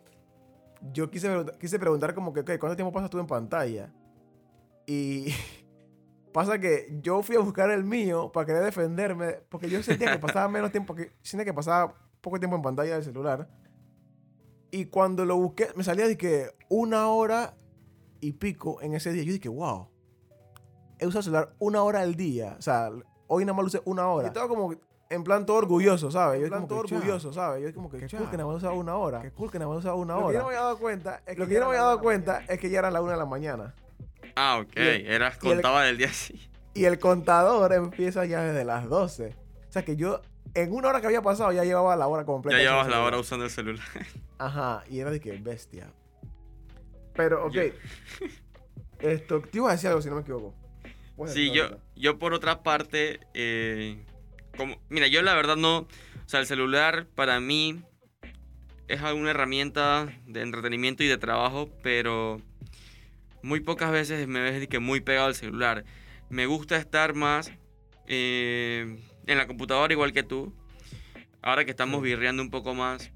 yo 0.93 1.11
quise, 1.11 1.28
quise 1.61 1.78
preguntar 1.78 2.12
como 2.14 2.33
que, 2.33 2.40
ok, 2.40 2.50
¿cuánto 2.59 2.75
tiempo 2.76 2.93
pasas 2.93 3.09
tú 3.09 3.19
en 3.21 3.26
pantalla? 3.26 3.93
Y 4.87 5.33
pasa 6.33 6.59
que 6.59 6.99
yo 7.03 7.23
fui 7.23 7.37
a 7.37 7.41
buscar 7.41 7.71
el 7.71 7.85
mío 7.85 8.33
para 8.33 8.47
querer 8.47 8.64
defenderme, 8.64 9.41
porque 9.49 9.69
yo 9.69 9.83
sentía 9.83 10.12
que 10.12 10.19
pasaba 10.19 10.49
menos 10.49 10.71
tiempo, 10.71 10.95
que 10.95 11.12
sentía 11.23 11.45
que 11.45 11.55
pasaba 11.55 11.95
poco 12.21 12.38
tiempo 12.38 12.57
en 12.57 12.62
pantalla 12.62 12.95
del 12.95 13.05
celular. 13.05 13.49
Y 14.71 14.87
cuando 14.87 15.25
lo 15.25 15.37
busqué, 15.37 15.69
me 15.76 15.85
salía 15.85 16.09
de 16.09 16.17
que 16.19 16.50
una 16.69 17.09
hora 17.09 17.57
y 18.21 18.33
pico 18.33 18.81
en 18.81 18.95
ese 18.95 19.12
día. 19.12 19.23
Yo 19.23 19.33
dije, 19.33 19.49
wow, 19.49 19.88
he 20.99 21.07
usado 21.07 21.21
el 21.21 21.25
celular 21.25 21.55
una 21.59 21.83
hora 21.83 22.00
al 22.00 22.17
día. 22.17 22.57
O 22.59 22.62
sea, 22.62 22.91
hoy 23.29 23.45
nada 23.45 23.55
más 23.55 23.62
lo 23.62 23.67
usé 23.69 23.83
una 23.85 24.09
hora. 24.09 24.25
Y 24.25 24.29
estaba 24.29 24.49
como 24.49 24.75
en 25.11 25.25
plan 25.25 25.47
todo 25.47 25.59
orgulloso, 25.59 26.11
¿sabes? 26.11 26.41
Yo 26.41 26.47
En 26.47 26.50
plan 26.50 26.67
todo 26.67 26.81
orgulloso, 26.81 27.33
¿sabes? 27.33 27.62
Yo 27.62 27.75
como 27.75 27.91
que, 27.91 27.99
Qué 27.99 28.17
cool 28.17 28.31
que 28.31 28.37
nada 28.37 28.49
más 28.49 28.57
usaba 28.57 28.75
una 28.75 28.97
hora. 28.97 29.21
Qué 29.23 29.31
cool 29.31 29.50
que 29.50 29.59
nada 29.59 29.69
más 29.71 29.79
usaba 29.79 29.95
una 29.95 30.17
hora. 30.17 30.38
Lo 31.37 31.47
que 31.47 31.55
yo 31.55 31.61
no 31.61 31.67
me 31.67 31.76
había 31.76 31.85
dado 31.85 32.00
cuenta 32.00 32.43
es 32.49 32.59
que 32.59 32.71
ya 32.71 32.81
era 32.81 32.91
la 32.91 33.00
una 33.03 33.12
de 33.12 33.19
la 33.19 33.26
mañana. 33.26 33.75
Ah, 34.37 34.59
ok. 34.61 34.73
El- 34.76 35.07
Eras, 35.07 35.35
el- 35.35 35.41
contaba 35.41 35.85
del 35.85 35.97
día 35.99 36.09
así. 36.09 36.49
Y 36.75 36.85
el 36.87 36.99
contador 36.99 37.73
empieza 37.73 38.25
ya 38.25 38.43
desde 38.43 38.64
las 38.64 38.88
12. 38.88 39.35
O 39.69 39.73
sea 39.73 39.85
que 39.85 39.97
yo, 39.97 40.23
en 40.55 40.73
una 40.73 40.88
hora 40.88 41.00
que 41.00 41.07
había 41.07 41.23
pasado, 41.23 41.53
ya 41.53 41.64
llevaba 41.64 41.95
la 41.97 42.07
hora 42.09 42.25
completa. 42.25 42.57
Ya 42.59 42.64
llevabas 42.64 42.88
la 42.88 43.03
hora 43.03 43.19
usando 43.19 43.45
el 43.45 43.50
celular. 43.50 43.87
Ajá, 44.38 44.83
y 44.91 44.99
era 45.00 45.11
de 45.11 45.21
que 45.21 45.33
bestia. 45.38 45.93
Pero, 47.14 47.47
ok. 47.47 47.53
Yo- 47.55 47.62
Esto, 49.00 49.41
te 49.43 49.59
iba 49.59 49.69
a 49.69 49.73
decir 49.73 49.88
algo 49.88 50.00
si 50.03 50.09
no 50.09 50.14
me 50.17 50.23
equivoco. 50.23 50.55
Sí, 51.26 51.50
yo, 51.53 51.64
ahorita. 51.64 51.83
yo 51.95 52.19
por 52.19 52.33
otra 52.33 52.62
parte, 52.62 53.21
eh, 53.35 54.05
como, 54.57 54.76
mira, 54.88 55.07
yo 55.07 55.23
la 55.23 55.35
verdad 55.35 55.57
no, 55.57 55.79
o 55.81 55.88
sea, 56.26 56.41
el 56.41 56.47
celular 56.47 57.07
para 57.14 57.38
mí 57.38 57.83
es 58.88 59.00
una 59.00 59.31
herramienta 59.31 60.09
de 60.26 60.43
entretenimiento 60.43 61.03
y 61.05 61.07
de 61.09 61.19
trabajo, 61.19 61.69
pero 61.83 62.41
muy 63.45 63.61
pocas 63.61 63.93
veces 63.93 64.27
me 64.27 64.41
ves 64.41 64.67
que 64.69 64.79
muy 64.79 65.01
pegado 65.01 65.27
al 65.27 65.35
celular. 65.35 65.85
Me 66.31 66.47
gusta 66.47 66.77
estar 66.77 67.15
más 67.15 67.53
eh, 68.07 68.97
en 69.27 69.39
la 69.39 69.47
computadora 69.47 69.93
igual 69.93 70.13
que 70.13 70.23
tú. 70.23 70.55
Ahora 71.43 71.65
que 71.65 71.71
estamos 71.71 72.03
birreando 72.03 72.43
un 72.43 72.51
poco 72.51 72.75
más. 72.75 73.13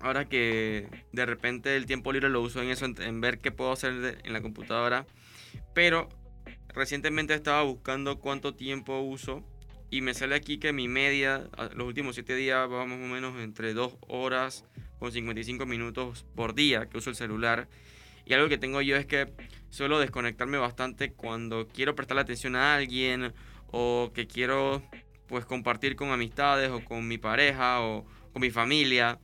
Ahora 0.00 0.24
que 0.28 0.88
de 1.12 1.26
repente 1.26 1.76
el 1.76 1.86
tiempo 1.86 2.12
libre 2.12 2.28
lo 2.30 2.40
uso 2.40 2.62
en 2.62 2.70
eso, 2.70 2.86
en, 2.86 3.00
en 3.02 3.20
ver 3.20 3.38
qué 3.40 3.52
puedo 3.52 3.70
hacer 3.72 3.94
de- 4.00 4.18
en 4.24 4.32
la 4.32 4.40
computadora. 4.40 5.06
Pero 5.74 6.08
recientemente 6.68 7.34
estaba 7.34 7.62
buscando 7.62 8.18
cuánto 8.18 8.54
tiempo 8.54 9.00
uso 9.00 9.44
y 9.90 10.00
me 10.00 10.14
sale 10.14 10.34
aquí 10.34 10.56
que 10.58 10.72
mi 10.72 10.88
media, 10.88 11.50
los 11.76 11.86
últimos 11.86 12.14
7 12.14 12.34
días, 12.34 12.68
va 12.70 12.86
más 12.86 12.98
o 12.98 13.06
menos 13.06 13.38
entre 13.38 13.74
2 13.74 13.96
horas 14.08 14.64
con 14.98 15.12
55 15.12 15.66
minutos 15.66 16.24
por 16.34 16.54
día 16.54 16.86
que 16.88 16.96
uso 16.96 17.10
el 17.10 17.16
celular. 17.16 17.68
Y 18.24 18.34
algo 18.34 18.48
que 18.48 18.58
tengo 18.58 18.80
yo 18.80 18.96
es 18.96 19.06
que 19.06 19.32
suelo 19.70 19.98
desconectarme 19.98 20.58
bastante 20.58 21.12
cuando 21.12 21.68
quiero 21.68 21.94
prestarle 21.94 22.22
atención 22.22 22.56
a 22.56 22.74
alguien 22.74 23.32
o 23.70 24.10
que 24.14 24.26
quiero 24.26 24.82
pues 25.26 25.44
compartir 25.46 25.96
con 25.96 26.10
amistades 26.10 26.70
o 26.70 26.84
con 26.84 27.08
mi 27.08 27.18
pareja 27.18 27.80
o 27.80 28.04
con 28.32 28.42
mi 28.42 28.50
familia 28.50 29.18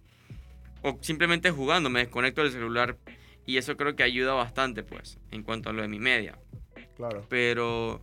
o 0.82 0.98
simplemente 1.02 1.50
jugando 1.50 1.90
me 1.90 2.00
desconecto 2.00 2.42
del 2.42 2.52
celular 2.52 2.96
y 3.44 3.58
eso 3.58 3.76
creo 3.76 3.94
que 3.94 4.02
ayuda 4.02 4.32
bastante 4.32 4.82
pues 4.82 5.18
en 5.30 5.42
cuanto 5.42 5.70
a 5.70 5.72
lo 5.72 5.82
de 5.82 5.88
mi 5.88 5.98
media. 5.98 6.38
Claro. 6.96 7.26
Pero 7.28 8.02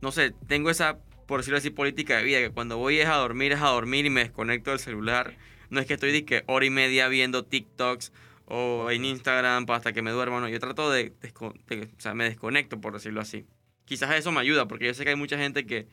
no 0.00 0.12
sé, 0.12 0.32
tengo 0.46 0.70
esa 0.70 0.98
por 1.30 1.38
decirlo 1.38 1.58
así, 1.58 1.70
política 1.70 2.16
de 2.16 2.24
vida, 2.24 2.38
que 2.40 2.50
cuando 2.50 2.76
voy 2.76 2.98
es 2.98 3.06
a 3.06 3.14
dormir, 3.14 3.52
es 3.52 3.60
a 3.60 3.68
dormir 3.68 4.04
y 4.04 4.10
me 4.10 4.24
desconecto 4.24 4.70
del 4.70 4.80
celular. 4.80 5.36
No 5.68 5.78
es 5.78 5.86
que 5.86 5.94
estoy 5.94 6.10
de 6.10 6.24
que 6.24 6.42
hora 6.48 6.66
y 6.66 6.70
media 6.70 7.06
viendo 7.06 7.44
TikToks 7.44 8.12
o 8.50 8.90
en 8.90 9.04
Instagram 9.04 9.64
hasta 9.70 9.92
que 9.92 10.02
me 10.02 10.10
duerma, 10.10 10.40
no. 10.40 10.48
Yo 10.48 10.58
trato 10.58 10.90
de, 10.90 11.14
o 11.40 11.52
sea, 11.98 12.14
me 12.14 12.24
desconecto, 12.24 12.80
por 12.80 12.92
decirlo 12.92 13.20
así. 13.20 13.46
Quizás 13.84 14.14
eso 14.16 14.32
me 14.32 14.40
ayuda, 14.40 14.66
porque 14.66 14.86
yo 14.86 14.94
sé 14.94 15.04
que 15.04 15.10
hay 15.10 15.16
mucha 15.16 15.38
gente 15.38 15.64
que, 15.64 15.86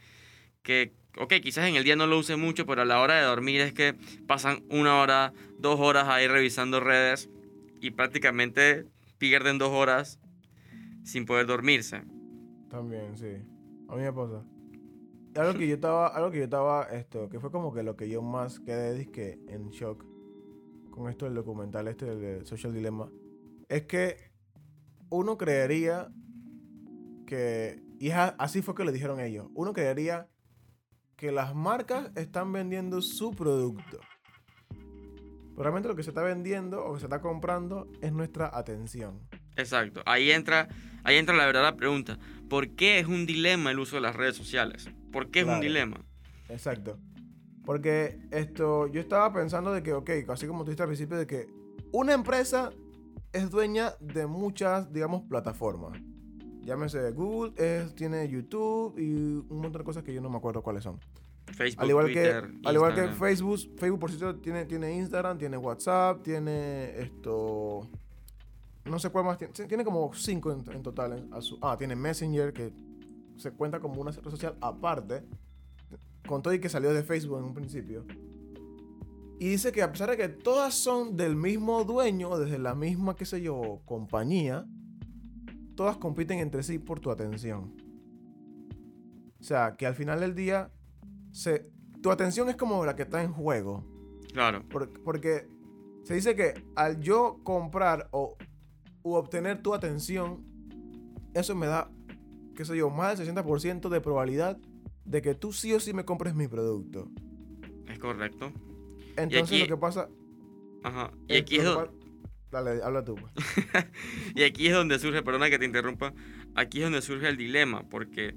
que, 0.64 0.92
ok, 1.20 1.36
quizás 1.42 1.68
en 1.68 1.76
el 1.76 1.84
día 1.84 1.96
no 1.96 2.08
lo 2.08 2.18
use 2.18 2.36
mucho, 2.36 2.66
pero 2.66 2.82
a 2.82 2.86
la 2.86 3.00
hora 3.00 3.16
de 3.16 3.22
dormir 3.22 3.62
es 3.62 3.74
que 3.74 3.96
pasan 4.26 4.64
una 4.70 5.00
hora, 5.00 5.34
dos 5.60 5.80
horas 5.80 6.08
ahí 6.08 6.28
revisando 6.28 6.80
redes 6.80 7.30
y 7.80 7.92
prácticamente 7.92 8.86
pierden 9.20 9.60
dos 9.60 9.70
horas 9.70 10.20
sin 11.04 11.26
poder 11.26 11.46
dormirse. 11.46 12.02
También, 12.70 13.16
sí. 13.18 13.38
A 13.88 13.96
mí 13.96 14.02
me 14.02 14.12
pasa 14.12 14.44
algo 15.36 15.60
que 15.60 15.68
yo 15.68 15.76
estaba, 15.76 16.08
algo 16.08 16.32
que 16.32 16.40
yo 16.40 16.44
estaba, 16.46 16.84
esto, 16.86 17.30
que 17.30 17.40
fue 17.40 17.52
como 17.52 17.72
que 17.74 17.84
lo 17.84 17.96
que 17.96 18.10
yo 18.10 18.22
más 18.22 18.60
quedé 18.60 19.06
que 19.12 19.40
en 19.48 19.70
shock 19.70 20.04
con 20.98 21.10
esto 21.10 21.25
del 21.25 21.36
documental 21.36 21.88
este 21.88 22.06
del 22.06 22.46
Social 22.46 22.74
Dilemma, 22.74 23.10
es 23.70 23.84
que 23.84 24.32
uno 25.10 25.38
creería 25.38 26.10
que, 27.27 27.84
y 28.00 28.10
así 28.10 28.63
fue 28.63 28.74
que 28.74 28.84
le 28.84 28.92
dijeron 28.92 29.20
ellos, 29.20 29.48
uno 29.54 29.74
creería 29.74 30.27
que 31.16 31.32
las 31.32 31.54
marcas 31.54 32.12
están 32.16 32.51
vendiendo 32.51 33.01
su 33.01 33.32
producto. 33.32 34.00
Pero 34.70 35.63
realmente 35.63 35.88
lo 35.88 35.96
que 35.96 36.04
se 36.04 36.10
está 36.10 36.24
vendiendo 36.24 36.84
o 36.84 36.94
que 36.94 37.00
se 37.00 37.06
está 37.06 37.22
comprando 37.22 37.88
es 38.01 38.12
nuestra 38.12 38.50
atención. 38.58 39.22
Exacto. 39.56 40.01
Ahí 40.06 40.32
entra, 40.32 40.68
ahí 41.04 41.18
entra 41.18 41.36
la 41.36 41.46
verdadera 41.46 41.75
pregunta. 41.75 42.20
¿Por 42.50 42.70
qué 42.75 43.00
es 43.00 43.08
un 43.08 43.25
dilema 43.25 43.72
el 43.72 43.80
uso 43.80 43.96
de 43.96 44.01
las 44.01 44.16
redes 44.16 44.36
sociales? 44.36 44.89
¿Por 45.12 45.30
qué 45.30 45.42
es 45.42 45.46
un 45.48 45.60
dilema? 45.60 46.04
Exacto. 46.50 47.00
Porque 47.67 48.17
esto, 48.31 48.88
yo 48.88 49.01
estaba 49.01 49.33
pensando 49.33 49.74
de 49.74 49.83
que, 49.83 49.91
ok, 49.91 50.09
así 50.29 50.47
como 50.47 50.63
tú 50.63 50.69
dijiste 50.69 50.83
al 50.83 50.88
principio, 50.88 51.17
de 51.17 51.27
que 51.27 51.50
una 51.91 52.13
empresa 52.13 52.71
es 53.33 53.51
dueña 53.51 53.91
de 54.00 54.25
muchas, 54.25 54.93
digamos, 54.93 55.24
plataformas. 55.24 56.00
Llámese 56.62 57.12
Google, 57.12 57.51
es, 57.57 57.93
tiene 57.93 58.25
YouTube 58.29 58.97
y 58.97 59.12
un 59.50 59.59
montón 59.62 59.81
de 59.81 59.83
cosas 59.83 60.03
que 60.03 60.13
yo 60.13 60.21
no 60.21 60.29
me 60.29 60.38
acuerdo 60.38 60.63
cuáles 60.63 60.81
son. 60.81 60.97
Facebook, 61.47 61.83
al 61.83 61.89
igual 61.89 62.05
Twitter, 62.05 62.51
que, 62.51 62.69
al 62.69 62.75
igual 62.75 62.95
que 62.95 63.07
Facebook, 63.09 63.59
Facebook 63.77 64.00
por 64.00 64.12
cierto 64.12 64.39
tiene, 64.39 64.63
tiene 64.63 64.95
Instagram, 64.95 65.38
tiene 65.38 65.57
WhatsApp, 65.57 66.24
tiene 66.24 66.97
esto, 67.01 67.86
no 68.86 68.97
sé 68.97 69.09
cuál 69.09 69.25
más 69.25 69.38
tiene, 69.38 69.53
tiene 69.53 69.83
como 69.83 70.09
cinco 70.13 70.53
en, 70.53 70.63
total. 70.81 71.27
ah, 71.62 71.75
tiene 71.77 71.97
Messenger 71.97 72.53
que 72.53 72.71
se 73.36 73.51
cuenta 73.51 73.81
como 73.81 74.00
una 74.00 74.12
red 74.12 74.31
social 74.31 74.55
aparte, 74.62 75.25
con 76.27 76.41
todo 76.43 76.53
y 76.53 76.60
que 76.60 76.69
salió 76.69 76.93
de 76.93 77.03
Facebook 77.03 77.39
en 77.39 77.46
un 77.46 77.53
principio. 77.53 78.05
Y 79.39 79.50
dice 79.50 79.72
que 79.72 79.81
a 79.81 79.91
pesar 79.91 80.10
de 80.12 80.17
que 80.17 80.29
todas 80.29 80.74
son 80.74 81.17
del 81.17 81.36
mismo 81.36 81.84
dueño, 81.84 82.38
desde 82.38 82.60
la 82.60 82.75
misma, 82.75 83.15
qué 83.15 83.25
sé 83.25 83.41
yo, 83.41 83.81
compañía, 83.86 84.67
todas 85.75 85.98
compiten 85.98 86.39
entre 86.39 86.63
sí 86.63 86.79
por 86.79 87.00
tu 87.00 87.12
atención. 87.12 87.75
O 89.39 89.43
sea, 89.43 89.75
que 89.75 89.86
al 89.86 89.96
final 89.96 90.19
del 90.19 90.36
día, 90.36 90.72
se, 91.31 91.69
tu 92.01 92.12
atención 92.12 92.50
es 92.50 92.55
como 92.55 92.86
la 92.86 92.96
que 92.96 93.03
está 93.03 93.24
en 93.24 93.31
juego. 93.31 93.86
Claro. 94.34 94.63
porque 95.03 95.48
se 96.03 96.13
dice 96.13 96.36
que 96.36 96.53
al 96.75 97.00
yo 97.00 97.39
comprar 97.43 98.07
o 98.12 98.38
u 99.01 99.13
obtener 99.13 99.63
tu 99.63 99.74
atención, 99.74 100.46
eso 101.34 101.55
me 101.55 101.65
da 101.65 101.89
qué 102.57 102.65
sé 102.65 102.75
yo, 102.75 102.89
más 102.89 103.17
del 103.17 103.36
60% 103.36 103.88
de 103.88 104.01
probabilidad 104.01 104.57
de 105.08 105.22
que 105.22 105.34
tú 105.34 105.54
sí 105.54 105.74
o 105.74 105.80
sí 105.80 105.94
me 105.94 106.06
compres 106.06 106.36
mi 106.36 106.48
producto. 106.48 107.10
Es 107.88 107.98
correcto. 107.98 108.52
Entonces 109.16 109.62
lo 109.62 109.68
que 109.68 109.78
pasa... 109.78 110.10
Ajá. 110.84 111.12
Y 111.28 111.38
aquí 111.38 111.58
es 111.58 111.64
donde... 111.64 111.90
Dale, 112.52 112.82
habla 112.84 113.04
tú. 113.04 113.16
Pues. 113.16 113.34
y 114.36 114.44
aquí 114.44 114.68
es 114.68 114.74
donde 114.74 115.00
surge, 115.00 115.22
perdona 115.22 115.50
que 115.50 115.60
te 115.60 115.66
interrumpa, 115.66 116.14
aquí 116.56 116.80
es 116.80 116.86
donde 116.86 117.02
surge 117.02 117.28
el 117.28 117.36
dilema, 117.36 117.90
porque 117.90 118.36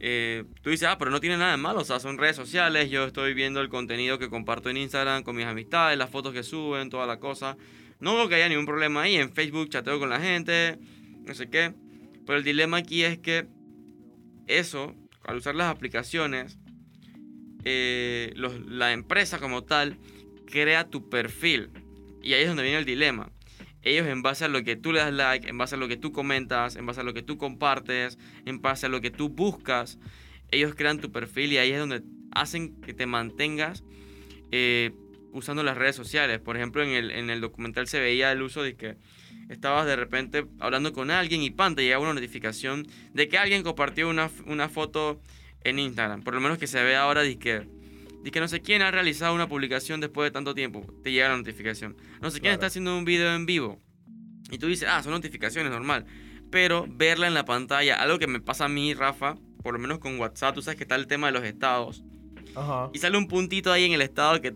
eh, 0.00 0.44
tú 0.62 0.70
dices, 0.70 0.88
ah, 0.88 0.96
pero 0.98 1.10
no 1.10 1.20
tiene 1.20 1.36
nada 1.36 1.50
de 1.50 1.58
malo, 1.58 1.80
o 1.80 1.84
sea, 1.84 2.00
son 2.00 2.16
redes 2.16 2.36
sociales, 2.36 2.88
yo 2.88 3.04
estoy 3.04 3.34
viendo 3.34 3.60
el 3.60 3.68
contenido 3.68 4.18
que 4.18 4.30
comparto 4.30 4.70
en 4.70 4.78
Instagram 4.78 5.22
con 5.22 5.36
mis 5.36 5.44
amistades, 5.44 5.98
las 5.98 6.08
fotos 6.08 6.32
que 6.32 6.42
suben, 6.42 6.88
toda 6.88 7.06
la 7.06 7.18
cosa. 7.18 7.58
No 8.00 8.14
veo 8.14 8.28
que 8.28 8.36
haya 8.36 8.48
ningún 8.48 8.66
problema 8.66 9.02
ahí, 9.02 9.16
en 9.16 9.32
Facebook 9.32 9.68
chateo 9.68 9.98
con 9.98 10.08
la 10.08 10.20
gente, 10.20 10.78
no 11.26 11.34
sé 11.34 11.50
qué. 11.50 11.74
Pero 12.24 12.38
el 12.38 12.44
dilema 12.44 12.78
aquí 12.78 13.04
es 13.04 13.18
que 13.18 13.48
eso, 14.46 14.94
al 15.26 15.36
usar 15.36 15.54
las 15.54 15.70
aplicaciones, 15.70 16.58
eh, 17.64 18.32
la 18.36 18.92
empresa 18.92 19.38
como 19.38 19.64
tal 19.64 19.98
crea 20.46 20.88
tu 20.88 21.08
perfil. 21.08 21.70
Y 22.22 22.32
ahí 22.32 22.42
es 22.42 22.48
donde 22.48 22.62
viene 22.62 22.78
el 22.78 22.84
dilema. 22.84 23.30
Ellos 23.82 24.06
en 24.06 24.22
base 24.22 24.44
a 24.44 24.48
lo 24.48 24.62
que 24.64 24.76
tú 24.76 24.92
le 24.92 24.98
das 24.98 25.12
like, 25.12 25.48
en 25.48 25.58
base 25.58 25.76
a 25.76 25.78
lo 25.78 25.86
que 25.86 25.96
tú 25.96 26.12
comentas, 26.12 26.76
en 26.76 26.86
base 26.86 27.00
a 27.00 27.04
lo 27.04 27.14
que 27.14 27.22
tú 27.22 27.38
compartes, 27.38 28.18
en 28.44 28.60
base 28.60 28.86
a 28.86 28.88
lo 28.88 29.00
que 29.00 29.10
tú 29.10 29.28
buscas, 29.28 29.98
ellos 30.50 30.74
crean 30.74 31.00
tu 31.00 31.12
perfil 31.12 31.52
y 31.52 31.58
ahí 31.58 31.70
es 31.70 31.78
donde 31.78 32.02
hacen 32.32 32.80
que 32.80 32.94
te 32.94 33.06
mantengas 33.06 33.84
eh, 34.50 34.92
usando 35.32 35.62
las 35.62 35.76
redes 35.76 35.94
sociales. 35.94 36.40
Por 36.40 36.56
ejemplo, 36.56 36.82
en 36.82 36.90
el, 36.90 37.10
en 37.12 37.30
el 37.30 37.40
documental 37.40 37.86
se 37.86 38.00
veía 38.00 38.32
el 38.32 38.42
uso 38.42 38.62
de 38.62 38.74
que 38.74 38.96
estabas 39.48 39.86
de 39.86 39.96
repente 39.96 40.46
hablando 40.60 40.92
con 40.92 41.10
alguien 41.10 41.42
y 41.42 41.50
pan, 41.50 41.74
te 41.74 41.82
llegaba 41.82 42.04
una 42.04 42.14
notificación 42.14 42.86
de 43.12 43.28
que 43.28 43.38
alguien 43.38 43.62
compartió 43.62 44.08
una, 44.08 44.30
una 44.46 44.68
foto 44.68 45.20
en 45.64 45.78
Instagram. 45.78 46.22
Por 46.22 46.34
lo 46.34 46.40
menos 46.40 46.58
que 46.58 46.66
se 46.66 46.82
ve 46.82 46.96
ahora 46.96 47.22
de 47.22 47.38
que, 47.38 47.66
no 48.40 48.48
sé 48.48 48.60
quién 48.60 48.82
ha 48.82 48.90
realizado 48.90 49.34
una 49.34 49.48
publicación 49.48 50.00
después 50.00 50.26
de 50.26 50.30
tanto 50.30 50.54
tiempo. 50.54 50.86
Te 51.02 51.12
llega 51.12 51.28
la 51.28 51.36
notificación. 51.36 51.96
No 52.20 52.30
sé 52.30 52.40
quién 52.40 52.52
está 52.52 52.66
haciendo 52.66 52.96
un 52.96 53.04
video 53.04 53.34
en 53.34 53.46
vivo. 53.46 53.80
Y 54.50 54.58
tú 54.58 54.66
dices, 54.68 54.88
ah, 54.90 55.02
son 55.02 55.12
notificaciones, 55.12 55.72
normal. 55.72 56.06
Pero 56.50 56.86
verla 56.88 57.26
en 57.26 57.34
la 57.34 57.44
pantalla, 57.44 57.96
algo 57.96 58.18
que 58.18 58.28
me 58.28 58.40
pasa 58.40 58.66
a 58.66 58.68
mí, 58.68 58.94
Rafa, 58.94 59.36
por 59.62 59.74
lo 59.74 59.80
menos 59.80 59.98
con 59.98 60.18
WhatsApp, 60.20 60.54
tú 60.54 60.62
sabes 60.62 60.76
que 60.76 60.84
está 60.84 60.94
el 60.94 61.08
tema 61.08 61.26
de 61.26 61.32
los 61.32 61.44
estados. 61.44 62.04
Y 62.92 62.98
sale 62.98 63.18
un 63.18 63.28
puntito 63.28 63.72
ahí 63.72 63.84
en 63.84 63.92
el 63.92 64.00
estado 64.00 64.40
que 64.40 64.54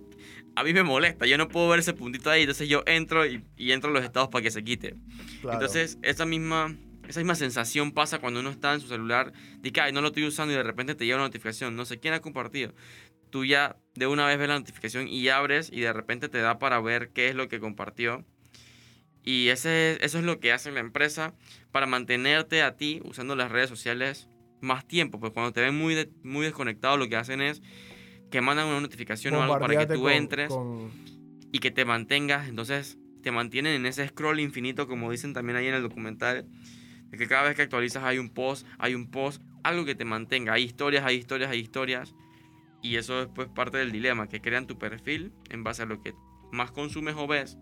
a 0.56 0.64
mí 0.64 0.72
me 0.72 0.82
molesta. 0.82 1.26
Yo 1.26 1.38
no 1.38 1.48
puedo 1.48 1.68
ver 1.68 1.80
ese 1.80 1.92
puntito 1.92 2.30
ahí. 2.30 2.42
Entonces 2.42 2.68
yo 2.68 2.82
entro 2.86 3.26
y, 3.26 3.42
entro 3.58 3.90
a 3.90 3.92
los 3.92 4.04
estados 4.04 4.28
para 4.28 4.42
que 4.42 4.50
se 4.50 4.62
quite. 4.64 4.96
Entonces, 5.42 5.98
esa 6.02 6.26
misma, 6.26 6.76
esa 7.08 7.20
misma 7.20 7.34
sensación 7.34 7.92
pasa 7.92 8.18
cuando 8.18 8.40
uno 8.40 8.50
está 8.50 8.74
en 8.74 8.80
su 8.80 8.88
celular. 8.88 9.32
De 9.58 9.72
que, 9.72 9.92
no 9.92 10.00
lo 10.00 10.08
estoy 10.08 10.26
usando 10.26 10.52
y 10.52 10.56
de 10.56 10.62
repente 10.62 10.94
te 10.94 11.04
llega 11.04 11.16
una 11.16 11.26
notificación. 11.26 11.76
No 11.76 11.84
sé 11.84 11.98
quién 11.98 12.14
ha 12.14 12.20
compartido. 12.20 12.74
Tú 13.30 13.44
ya 13.44 13.76
de 13.94 14.06
una 14.06 14.26
vez 14.26 14.38
ves 14.38 14.48
la 14.48 14.58
notificación 14.58 15.06
y 15.06 15.28
abres 15.28 15.70
y 15.72 15.80
de 15.80 15.92
repente 15.92 16.28
te 16.28 16.38
da 16.38 16.58
para 16.58 16.80
ver 16.80 17.10
qué 17.10 17.28
es 17.28 17.34
lo 17.34 17.48
que 17.48 17.60
compartió. 17.60 18.24
Y 19.22 19.48
ese, 19.48 19.98
eso 20.00 20.18
es 20.18 20.24
lo 20.24 20.40
que 20.40 20.52
hace 20.52 20.72
la 20.72 20.80
empresa 20.80 21.34
para 21.72 21.86
mantenerte 21.86 22.62
a 22.62 22.76
ti 22.76 23.00
usando 23.04 23.36
las 23.36 23.52
redes 23.52 23.68
sociales 23.68 24.28
más 24.60 24.86
tiempo. 24.86 25.20
Pues 25.20 25.32
cuando 25.32 25.52
te 25.52 25.60
ven 25.60 25.76
muy, 25.76 26.10
muy 26.22 26.46
desconectado, 26.46 26.96
lo 26.96 27.08
que 27.08 27.16
hacen 27.16 27.40
es 27.40 27.62
que 28.30 28.40
mandan 28.40 28.68
una 28.68 28.80
notificación 28.80 29.34
o 29.34 29.42
algo 29.42 29.58
para 29.58 29.86
que 29.86 29.94
tú 29.94 30.08
entres 30.08 30.52
y 31.52 31.58
que 31.58 31.70
te 31.70 31.84
mantengas. 31.84 32.48
Entonces 32.48 32.98
te 33.22 33.30
mantienen 33.30 33.74
en 33.74 33.86
ese 33.86 34.06
scroll 34.08 34.40
infinito, 34.40 34.86
como 34.86 35.10
dicen 35.10 35.34
también 35.34 35.56
ahí 35.56 35.66
en 35.66 35.74
el 35.74 35.82
documental, 35.82 36.46
de 37.10 37.18
que 37.18 37.26
cada 37.26 37.42
vez 37.42 37.56
que 37.56 37.62
actualizas 37.62 38.04
hay 38.04 38.18
un 38.18 38.30
post, 38.30 38.66
hay 38.78 38.94
un 38.94 39.10
post, 39.10 39.42
algo 39.62 39.84
que 39.84 39.94
te 39.94 40.04
mantenga. 40.04 40.54
Hay 40.54 40.64
historias, 40.64 41.04
hay 41.04 41.16
historias, 41.16 41.50
hay 41.50 41.58
historias. 41.58 42.14
Y 42.82 42.96
eso 42.96 43.22
es 43.22 43.28
pues 43.34 43.48
parte 43.48 43.76
del 43.76 43.92
dilema, 43.92 44.28
que 44.28 44.40
crean 44.40 44.66
tu 44.66 44.78
perfil 44.78 45.32
en 45.50 45.64
base 45.64 45.82
a 45.82 45.86
lo 45.86 46.00
que 46.00 46.14
más 46.50 46.70
consumes 46.70 47.14
o 47.16 47.26
ves 47.26 47.58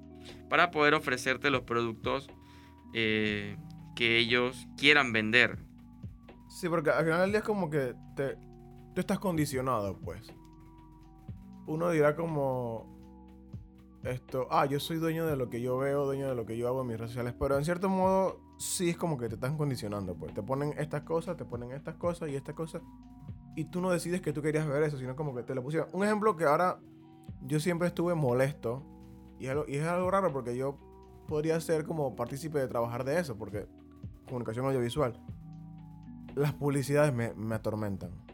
para 0.49 0.71
poder 0.71 0.95
ofrecerte 0.95 1.51
los 1.51 1.63
productos 1.63 2.29
eh, 2.95 3.57
que 3.97 4.19
ellos 4.19 4.69
quieran 4.77 5.13
vender. 5.13 5.59
Sí, 6.49 6.69
porque 6.69 6.91
al 6.91 7.05
final 7.05 7.21
del 7.23 7.31
día 7.31 7.39
es 7.39 7.45
como 7.45 7.69
que 7.69 7.95
te, 8.15 8.37
tú 8.95 9.01
estás 9.01 9.19
condicionado, 9.19 9.99
pues 9.99 10.33
uno 11.69 11.91
dirá 11.91 12.17
como 12.17 12.99
esto, 14.03 14.47
ah, 14.51 14.65
yo 14.67 14.81
soy 14.81 14.97
dueño 14.97 15.27
de 15.27 15.37
lo 15.37 15.51
que 15.51 15.61
yo 15.61 15.77
veo, 15.77 16.07
dueño 16.07 16.29
de 16.29 16.35
lo 16.35 16.47
que 16.47 16.57
yo 16.57 16.67
hago 16.67 16.81
en 16.81 16.89
mis 16.89 16.97
redes 16.97 17.11
sociales, 17.11 17.35
pero 17.39 17.59
en 17.59 17.65
cierto 17.65 17.89
modo 17.89 18.41
sí 18.59 18.91
es 18.91 18.97
como 18.97 19.19
que 19.19 19.29
te 19.29 19.35
están 19.35 19.57
condicionando, 19.57 20.15
pues. 20.15 20.33
Te 20.35 20.43
ponen 20.43 20.75
estas 20.79 21.03
cosas, 21.03 21.37
te 21.37 21.45
ponen 21.45 21.73
estas 21.73 21.97
cosas 21.97 22.31
y 22.31 22.37
estas 22.37 22.55
cosas. 22.55 22.83
Y 23.55 23.65
tú 23.65 23.81
no 23.81 23.91
decides 23.91 24.21
que 24.21 24.33
tú 24.33 24.41
querías 24.41 24.67
ver 24.67 24.83
eso, 24.83 24.99
sino 24.99 25.15
como 25.15 25.35
que 25.35 25.43
te 25.43 25.55
lo 25.55 25.63
pusieron. 25.63 25.89
Un 25.93 26.05
ejemplo 26.05 26.37
que 26.37 26.45
ahora 26.45 26.81
yo 27.43 27.61
siempre 27.61 27.89
estuve 27.89 28.15
molesto. 28.15 28.83
Y 29.39 29.47
es 29.47 29.85
algo, 29.85 30.11
raro 30.11 30.33
porque 30.33 30.57
yo 30.57 30.79
podría 31.29 31.61
ser 31.61 31.85
como 31.85 32.17
partícipe 32.17 32.59
de 32.59 32.67
trabajar 32.67 33.05
de 33.05 33.21
eso, 33.21 33.37
porque 33.37 33.67
comunicación 34.27 34.67
audiovisual. 34.67 35.21
Las 36.35 36.55
publicidades 36.55 37.13
me, 37.13 37.35
me 37.35 37.55
atormentan. 37.55 38.28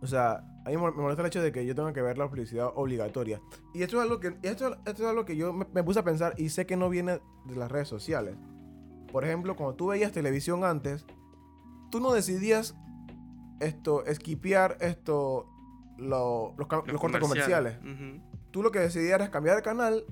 O 0.00 0.06
sea, 0.06 0.44
a 0.64 0.70
mí 0.70 0.76
me 0.76 0.90
molesta 0.92 1.22
el 1.22 1.26
hecho 1.28 1.42
de 1.42 1.50
que 1.50 1.66
yo 1.66 1.74
tenga 1.74 1.92
que 1.92 2.02
ver 2.02 2.18
la 2.18 2.28
publicidad 2.28 2.70
obligatoria. 2.74 3.40
Y 3.74 3.82
esto 3.82 3.96
es 3.96 4.02
algo 4.02 4.20
que, 4.20 4.36
esto, 4.42 4.72
esto 4.86 5.02
es 5.02 5.08
algo 5.08 5.24
que 5.24 5.36
yo 5.36 5.52
me, 5.52 5.66
me 5.74 5.82
puse 5.82 5.98
a 5.98 6.04
pensar 6.04 6.34
y 6.36 6.50
sé 6.50 6.66
que 6.66 6.76
no 6.76 6.88
viene 6.88 7.20
de 7.46 7.56
las 7.56 7.70
redes 7.70 7.88
sociales. 7.88 8.36
Por 9.10 9.24
ejemplo, 9.24 9.56
cuando 9.56 9.74
tú 9.74 9.88
veías 9.88 10.12
televisión 10.12 10.64
antes, 10.64 11.04
tú 11.90 11.98
no 12.00 12.12
decidías 12.12 12.76
esto, 13.60 14.04
esquipear 14.06 14.76
esto, 14.80 15.46
lo- 15.96 16.54
los, 16.56 16.68
los 16.92 17.00
cortes 17.00 17.20
comerciales. 17.20 17.78
Tú 18.50 18.62
lo 18.62 18.70
que 18.70 18.78
decidías 18.78 19.14
era 19.20 19.30
cambiar 19.30 19.56
de 19.56 19.62
canal 19.62 20.04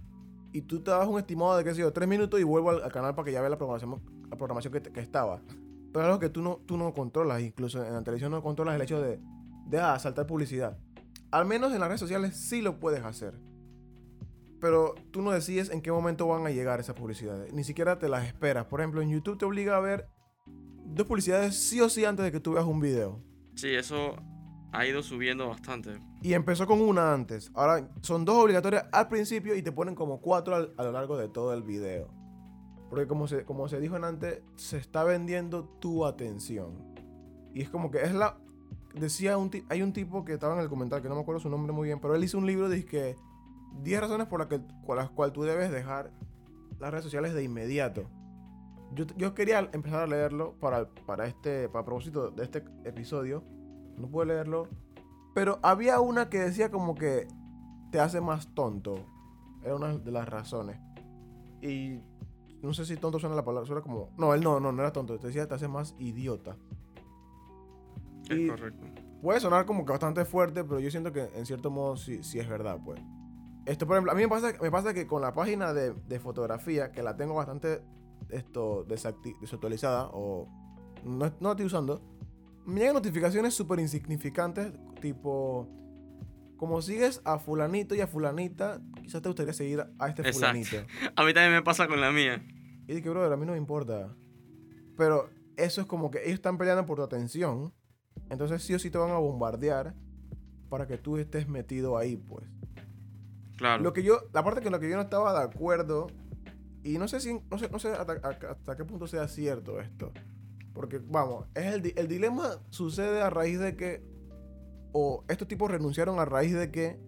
y 0.53 0.63
tú 0.63 0.83
te 0.83 0.91
dabas 0.91 1.09
un 1.09 1.19
estimado 1.19 1.57
de, 1.57 1.65
qué 1.65 1.75
sé 1.75 1.81
yo, 1.81 1.93
tres 1.93 2.09
minutos 2.09 2.41
y 2.41 2.45
vuelvo 2.45 2.71
al, 2.71 2.83
al 2.83 2.93
canal 2.93 3.15
para 3.15 3.25
que 3.27 3.33
ya 3.33 3.41
vea 3.41 3.51
la 3.51 3.57
programación, 3.59 4.01
la 4.31 4.37
programación 4.37 4.73
que 4.73 5.01
estaba. 5.01 5.41
Pero 5.93 6.01
es 6.01 6.07
algo 6.07 6.19
que 6.19 6.29
tú 6.29 6.43
no, 6.43 6.57
tú 6.67 6.77
no 6.77 6.93
controlas, 6.93 7.41
incluso 7.41 7.85
en 7.85 7.93
la 7.95 8.03
televisión 8.03 8.31
no 8.33 8.43
controlas 8.43 8.75
el 8.75 8.83
hecho 8.83 9.01
de, 9.01 9.21
de 9.67 9.79
ah, 9.79 9.99
saltar 9.99 10.27
publicidad. 10.27 10.79
Al 11.31 11.45
menos 11.47 11.73
en 11.73 11.81
las 11.81 11.89
redes 11.89 12.01
sociales 12.01 12.37
sí 12.37 12.63
lo 12.63 12.79
puedes 12.79 13.05
hacer. 13.05 13.39
Pero 14.61 14.95
tú 15.11 15.21
no 15.23 15.33
decides 15.33 15.71
en 15.71 15.83
qué 15.83 15.93
momento 15.93 16.27
van 16.27 16.47
a 16.47 16.51
llegar 16.51 16.81
esas 16.81 16.97
publicidades. 16.97 17.53
Ni 17.53 17.63
siquiera 17.63 17.99
te 17.99 18.09
las 18.09 18.27
esperas. 18.27 18.67
Por 18.67 18.81
ejemplo, 18.81 19.03
en 19.03 19.11
YouTube 19.11 19.39
te 19.39 19.45
obliga 19.45 19.77
a 19.77 19.81
ver 19.81 20.09
dos 20.87 21.07
publicidades 21.07 21.57
sí 21.57 21.81
o 21.81 21.89
sí 21.89 22.05
antes 22.05 22.25
de 22.25 22.33
que 22.33 22.41
tú 22.41 22.53
veas 22.53 22.65
un 22.65 22.81
video. 22.81 23.21
Sí, 23.55 23.69
eso 23.75 24.17
ha 24.73 24.87
ido 24.87 25.03
subiendo 25.03 25.49
bastante. 25.49 25.99
Y 26.23 26.33
empezó 26.33 26.67
con 26.67 26.81
una 26.81 27.13
antes. 27.13 27.51
Ahora 27.55 27.91
son 28.03 28.25
dos 28.25 28.37
obligatorias 28.45 28.87
al 28.93 29.09
principio 29.09 29.55
y 29.57 29.63
te 29.63 29.73
ponen 29.73 29.95
como 29.95 30.21
cuatro 30.21 30.55
al- 30.55 30.75
a 30.79 30.85
lo 30.85 30.93
largo 30.93 31.19
de 31.19 31.29
todo 31.29 31.53
el 31.53 31.63
video. 31.63 32.09
Porque 32.89 33.07
como 33.07 33.27
se, 33.27 33.45
como 33.45 33.69
se 33.69 33.81
dijo 33.81 33.97
en 33.97 34.05
antes, 34.05 34.43
se 34.57 34.79
está 34.79 35.05
vendiendo 35.05 35.65
tu 35.81 36.07
atención. 36.07 36.95
Y 37.53 37.61
es 37.63 37.69
como 37.69 37.91
que 37.91 38.03
es 38.03 38.15
la... 38.15 38.39
Decía 38.99 39.37
un 39.37 39.51
hay 39.69 39.83
un 39.83 39.93
tipo 39.93 40.25
que 40.25 40.35
estaba 40.35 40.55
en 40.55 40.61
el 40.61 40.69
comentario, 40.69 41.03
que 41.03 41.09
no 41.09 41.17
me 41.17 41.21
acuerdo 41.21 41.41
su 41.41 41.51
nombre 41.51 41.73
muy 41.73 41.89
bien, 41.89 42.01
pero 42.01 42.15
él 42.15 42.25
hizo 42.25 42.39
un 42.39 42.47
libro 42.47 42.69
de 42.69 42.85
que 42.85 43.17
10 43.83 44.01
razones 44.01 44.27
por 44.27 44.41
las 44.41 44.49
que, 44.49 44.61
cuales 45.15 45.33
tú 45.33 45.43
debes 45.43 45.71
dejar 45.71 46.11
las 46.79 46.91
redes 46.91 47.05
sociales 47.05 47.35
de 47.35 47.43
inmediato. 47.43 48.09
Yo, 48.93 49.05
yo 49.17 49.35
quería 49.35 49.69
empezar 49.73 50.03
a 50.03 50.07
leerlo 50.07 50.55
para, 50.61 50.89
para 51.07 51.27
este 51.27 51.69
para 51.69 51.85
propósito 51.85 52.31
de 52.31 52.45
este 52.45 52.65
episodio. 52.85 53.43
No 53.99 54.09
pude 54.09 54.27
leerlo. 54.27 54.69
Pero 55.35 55.59
había 55.63 56.01
una 56.01 56.31
que 56.31 56.39
decía 56.39 56.71
como 56.71 56.95
que 56.95 57.29
te 57.91 58.01
hace 58.01 58.21
más 58.21 58.55
tonto. 58.55 59.07
Era 59.63 59.77
una 59.77 59.99
de 59.99 60.11
las 60.11 60.29
razones. 60.29 60.79
Y 61.61 62.01
no 62.63 62.73
sé 62.73 62.87
si 62.87 62.97
tonto 62.97 63.19
suena 63.19 63.35
la 63.35 63.45
palabra. 63.45 63.67
Suena 63.67 63.83
como. 63.83 64.11
No, 64.17 64.33
él 64.35 64.43
no, 64.43 64.61
no, 64.61 64.73
no 64.73 64.83
era 64.83 64.93
tonto. 64.93 65.19
Te 65.19 65.27
decía 65.27 65.47
te 65.47 65.55
hace 65.55 65.69
más 65.69 65.95
idiota. 65.99 66.57
Es 68.31 68.39
Y- 68.39 68.49
correcto. 68.49 68.87
Puede 69.23 69.41
sonar 69.41 69.67
como 69.67 69.85
que 69.85 69.91
bastante 69.93 70.25
fuerte, 70.25 70.63
pero 70.63 70.79
yo 70.79 70.91
siento 70.91 71.13
que 71.13 71.29
en 71.35 71.47
cierto 71.47 71.71
modo 71.71 71.97
sí, 71.97 72.23
sí 72.23 72.39
es 72.39 72.49
verdad, 72.49 72.79
pues. 72.85 73.01
Esto, 73.65 73.87
por 73.87 73.97
ejemplo, 73.97 74.13
a 74.13 74.15
mí 74.15 74.23
me 74.23 74.29
pasa, 74.29 74.53
me 74.61 74.71
pasa 74.71 74.95
que 74.95 75.07
con 75.07 75.21
la 75.23 75.33
página 75.33 75.73
de, 75.73 75.93
de 75.93 76.21
fotografía, 76.21 76.93
que 76.93 77.03
la 77.03 77.17
tengo 77.17 77.35
bastante 77.35 77.83
esto, 78.29 78.85
desactualizada 78.85 80.11
o 80.13 80.49
no, 81.05 81.27
no 81.27 81.35
la 81.41 81.51
estoy 81.51 81.67
usando, 81.67 82.01
me 82.65 82.81
llegan 82.81 82.95
notificaciones 82.95 83.55
súper 83.55 83.81
insignificantes, 83.81 84.73
tipo, 85.01 85.69
como 86.57 86.81
sigues 86.83 87.21
a 87.25 87.39
fulanito 87.39 87.95
y 87.95 88.01
a 88.03 88.07
fulanita, 88.07 88.81
quizás 89.03 89.23
te 89.23 89.29
gustaría 89.29 89.53
seguir 89.53 89.81
a 89.99 90.09
este 90.09 90.23
Exacto. 90.23 90.39
fulanito. 90.39 90.77
A 91.17 91.25
mí 91.25 91.33
también 91.33 91.53
me 91.53 91.63
pasa 91.63 91.89
con 91.89 92.01
la 92.01 92.13
mía. 92.13 92.45
Y 92.89 92.95
dije, 92.95 93.09
brother, 93.11 93.33
a 93.33 93.37
mí 93.37 93.45
no 93.47 93.53
me 93.53 93.59
importa. 93.59 94.15
Pero 94.97 95.29
eso 95.57 95.81
es 95.81 95.87
como 95.89 96.11
que 96.11 96.19
ellos 96.23 96.35
están 96.35 96.57
peleando 96.59 96.87
por 96.87 96.97
tu 96.99 97.03
atención. 97.03 97.73
Entonces 98.31 98.63
sí 98.63 98.75
o 98.75 98.79
sí 98.79 98.91
te 98.91 98.99
van 98.99 99.11
a 99.11 99.19
bombardear 99.19 99.95
para 100.69 100.87
que 100.87 100.99
tú 100.99 101.17
estés 101.17 101.49
metido 101.49 101.97
ahí, 101.97 102.17
pues. 102.17 102.47
Claro. 103.57 103.83
Lo 103.83 103.93
que 103.93 104.03
yo, 104.03 104.21
la 104.33 104.45
parte 104.45 104.61
con 104.63 104.73
la 104.73 104.81
que 104.81 104.89
yo 104.91 104.97
no 104.97 105.03
estaba 105.03 105.33
de 105.33 105.45
acuerdo, 105.45 106.09
y 106.83 106.99
no 106.99 107.09
sé 107.09 107.21
si, 107.21 107.41
no 107.51 107.59
sé, 107.59 107.69
no 107.71 107.79
sé 107.79 107.89
hasta, 107.93 108.77
qué 108.77 108.85
punto 108.85 109.07
sea 109.07 109.29
cierto 109.29 109.81
esto. 109.81 110.13
Porque, 110.75 110.99
vamos, 110.99 111.47
es 111.55 111.67
el, 111.73 111.93
el 111.97 112.07
dilema 112.09 112.61
sucede 112.71 113.23
a 113.23 113.31
raíz 113.31 113.59
de 113.59 113.77
que, 113.77 114.05
o 114.93 115.25
estos 115.29 115.49
tipos 115.49 115.71
renunciaron 115.71 116.19
a 116.19 116.25
raíz 116.25 116.53
de 116.55 116.71
que 116.71 117.01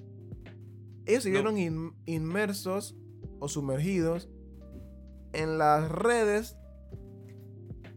ellos 1.05 1.23
se 1.23 1.31
No. 1.31 1.35
vieron 1.35 1.59
in- 1.59 1.93
inmersos 2.07 2.97
o 3.41 3.49
sumergidos 3.49 4.29
en 5.33 5.59
las 5.59 5.91
redes, 5.91 6.57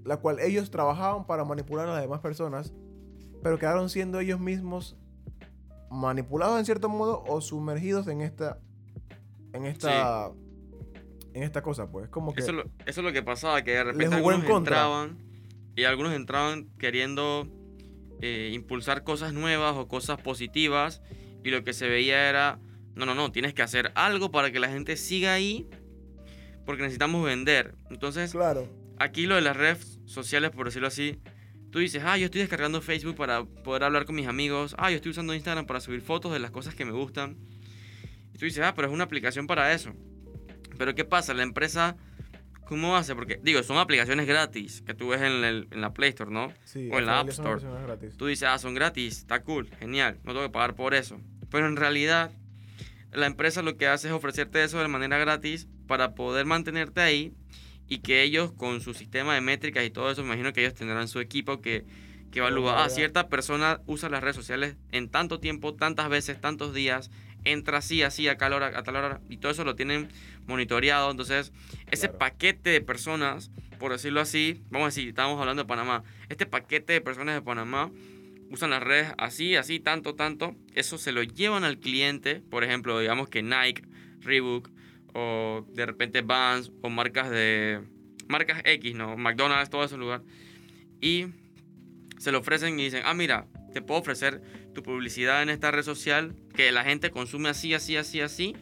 la 0.04 0.18
cual 0.18 0.40
ellos 0.40 0.72
trabajaban 0.72 1.26
para 1.26 1.46
manipular 1.46 1.88
a 1.88 1.94
las 1.94 2.02
demás 2.02 2.20
personas, 2.20 2.74
pero 3.42 3.58
quedaron 3.58 3.90
siendo 3.90 4.20
ellos 4.20 4.40
mismos 4.40 4.98
manipulados 5.90 6.58
en 6.60 6.66
cierto 6.66 6.90
modo 6.90 7.24
o 7.28 7.42
sumergidos 7.42 8.08
en 8.08 8.22
esta 8.22 8.60
en 9.54 9.66
esta 9.66 10.32
en 11.34 11.44
esta 11.44 11.62
cosa 11.62 11.90
pues. 11.90 12.10
Como 12.10 12.34
que 12.34 12.42
Eso, 12.42 12.52
es 12.52 12.58
lo, 12.58 12.64
eso 12.64 13.02
es 13.02 13.06
lo 13.06 13.12
que 13.12 13.24
pasaba, 13.24 13.64
que 13.64 13.72
de 13.72 13.84
repente 13.84 14.06
en 14.06 14.14
algunos 14.14 14.44
entraban 14.46 15.18
y 15.76 15.84
algunos 15.84 16.14
entraban 16.14 16.70
queriendo 16.78 17.48
eh, 18.22 18.52
impulsar 18.54 19.04
cosas 19.04 19.34
nuevas 19.34 19.76
o 19.76 19.88
cosas 19.88 20.22
positivas 20.22 21.02
y 21.44 21.50
lo 21.50 21.64
que 21.64 21.74
se 21.74 21.88
veía 21.88 22.30
era, 22.30 22.60
no, 22.96 23.06
no, 23.06 23.16
no, 23.16 23.32
tienes 23.32 23.54
que 23.54 23.62
hacer 23.62 23.92
algo 23.96 24.32
para 24.32 24.52
que 24.52 24.60
la 24.60 24.70
gente 24.70 24.96
siga 24.98 25.34
ahí 25.34 25.68
porque 26.66 26.84
necesitamos 26.84 27.26
vender. 27.26 27.76
Entonces, 27.90 28.32
claro. 28.32 28.70
aquí 29.00 29.26
lo 29.26 29.36
de 29.36 29.42
las 29.42 29.58
redes 29.58 30.00
sociales, 30.06 30.52
por 30.52 30.66
decirlo 30.66 30.88
así, 30.88 31.20
tú 31.72 31.80
dices, 31.80 32.04
ah, 32.06 32.18
yo 32.18 32.26
estoy 32.26 32.42
descargando 32.42 32.82
Facebook 32.82 33.16
para 33.16 33.44
poder 33.46 33.84
hablar 33.84 34.06
con 34.06 34.16
mis 34.16 34.28
amigos, 34.28 34.76
ah, 34.78 34.90
yo 34.92 34.98
estoy 34.98 35.12
usando 35.12 35.34
Instagram 35.34 35.66
para 35.66 35.80
subir 35.80 36.02
fotos 36.02 36.32
de 36.34 36.40
las 36.40 36.52
cosas 36.52 36.76
que 36.76 36.86
me 36.86 36.92
gustan. 36.92 37.38
Y 38.34 38.38
tú 38.38 38.46
dices, 38.46 38.64
ah, 38.64 38.74
pero 38.76 38.88
es 38.88 38.94
una 38.94 39.04
aplicación 39.06 39.48
para 39.48 39.74
eso. 39.74 39.94
Pero 40.78 40.96
¿qué 40.96 41.06
pasa? 41.06 41.34
La 41.34 41.44
empresa, 41.44 41.96
¿cómo 42.66 42.96
hace? 42.96 43.14
Porque, 43.16 43.40
digo, 43.44 43.62
son 43.64 43.78
aplicaciones 43.78 44.26
gratis 44.28 44.82
que 44.86 44.94
tú 44.94 45.10
ves 45.10 45.22
en, 45.22 45.44
el- 45.44 45.68
en 45.72 45.82
la 45.82 45.94
Play 45.94 46.10
Store, 46.10 46.32
¿no? 46.32 46.54
sí, 46.64 46.90
o 46.92 47.00
en 47.00 47.06
la 47.06 47.20
App 47.20 47.28
Store. 47.30 47.62
Tú 48.18 48.26
dices, 48.28 48.48
ah, 48.48 48.58
son 48.58 48.74
gratis, 48.74 49.20
está 49.20 49.42
cool, 49.44 49.68
genial, 49.80 50.20
no 50.24 50.34
tengo 50.34 50.46
que 50.46 50.52
pagar 50.52 50.76
por 50.76 50.94
eso. 50.94 51.20
Pero 51.50 51.68
en 51.68 51.76
realidad, 51.76 52.32
la 53.12 53.26
empresa 53.28 53.62
lo 53.62 53.76
que 53.78 53.88
hace 53.88 54.08
es 54.08 54.14
ofrecerte 54.14 54.64
eso 54.64 54.80
de 54.80 54.88
manera 54.88 55.18
gratis 55.18 55.68
para 55.88 56.16
poder 56.16 56.46
mantenerte 56.46 57.02
ahí 57.02 57.34
y 57.92 57.98
que 57.98 58.24
ellos 58.24 58.54
con 58.54 58.80
su 58.80 58.94
sistema 58.94 59.36
de 59.36 59.42
métricas 59.42 59.84
y 59.86 59.90
todo 59.90 60.10
eso, 60.10 60.22
me 60.22 60.28
imagino 60.28 60.54
que 60.54 60.62
ellos 60.62 60.74
tendrán 60.74 61.10
su 61.10 61.20
equipo 61.20 61.60
que, 61.60 61.84
que 62.32 62.40
evalúa, 62.40 62.86
ah, 62.86 62.90
cierta 62.90 63.28
persona 63.28 63.82
usa 63.86 64.08
las 64.08 64.24
redes 64.24 64.38
sociales 64.38 64.78
en 64.94 65.10
tanto 65.10 65.42
tiempo, 65.42 65.74
tantas 65.74 66.08
veces, 66.08 66.40
tantos 66.40 66.74
días, 66.74 67.12
entra 67.44 67.80
así, 67.80 68.02
así, 68.02 68.30
a 68.30 68.38
tal 68.38 68.54
hora, 68.54 68.68
a 68.80 68.84
tal 68.84 68.96
hora, 68.96 69.20
y 69.28 69.36
todo 69.38 69.52
eso 69.52 69.66
lo 69.66 69.76
tienen 69.76 70.08
monitoreado. 70.48 71.12
Entonces, 71.12 71.52
ese 71.92 72.08
Claro. 72.08 72.20
paquete 72.20 72.70
de 72.70 72.80
personas, 72.80 73.52
por 73.78 73.92
decirlo 73.92 74.22
así, 74.22 74.62
vamos 74.70 74.86
a 74.86 74.90
decir, 74.92 75.10
estamos 75.10 75.38
hablando 75.42 75.64
de 75.64 75.68
Panamá, 75.68 76.06
este 76.30 76.46
paquete 76.46 76.94
de 76.94 77.02
personas 77.02 77.36
de 77.36 77.42
Panamá 77.42 77.92
usan 78.52 78.70
las 78.70 78.82
redes 78.84 79.12
así, 79.18 79.58
así, 79.58 79.82
tanto, 79.82 80.16
tanto, 80.16 80.56
eso 80.76 80.98
se 80.98 81.12
lo 81.12 81.24
llevan 81.24 81.66
al 81.66 81.78
cliente, 81.78 82.42
por 82.50 82.64
ejemplo, 82.64 82.98
digamos 83.02 83.28
que 83.28 83.44
Nike, 83.44 83.84
Reebok, 84.22 84.70
o 85.14 85.66
de 85.74 85.86
repente 85.86 86.22
Vans, 86.22 86.72
o 86.82 86.90
marcas 86.90 87.30
de, 87.30 87.82
marcas 88.28 88.62
X, 88.66 88.96
¿no? 88.96 89.18
McDonald's, 89.18 89.70
todo 89.70 89.84
ese 89.84 89.98
lugar, 89.98 90.24
y 91.00 91.28
se 92.18 92.32
lo 92.32 92.40
ofrecen 92.40 92.80
y 92.80 92.86
dicen, 92.86 93.02
ah, 93.06 93.14
mira, 93.14 93.48
te 93.74 93.82
puedo 93.82 94.00
ofrecer 94.00 94.42
tu 94.74 94.84
publicidad 94.84 95.42
en 95.42 95.50
esta 95.50 95.72
red 95.72 95.84
social 95.84 96.36
que 96.56 96.72
la 96.72 96.84
gente 96.84 97.12
consume 97.12 97.50
así, 97.50 97.74
así, 97.74 97.98
así, 97.98 98.22
así, 98.22 98.56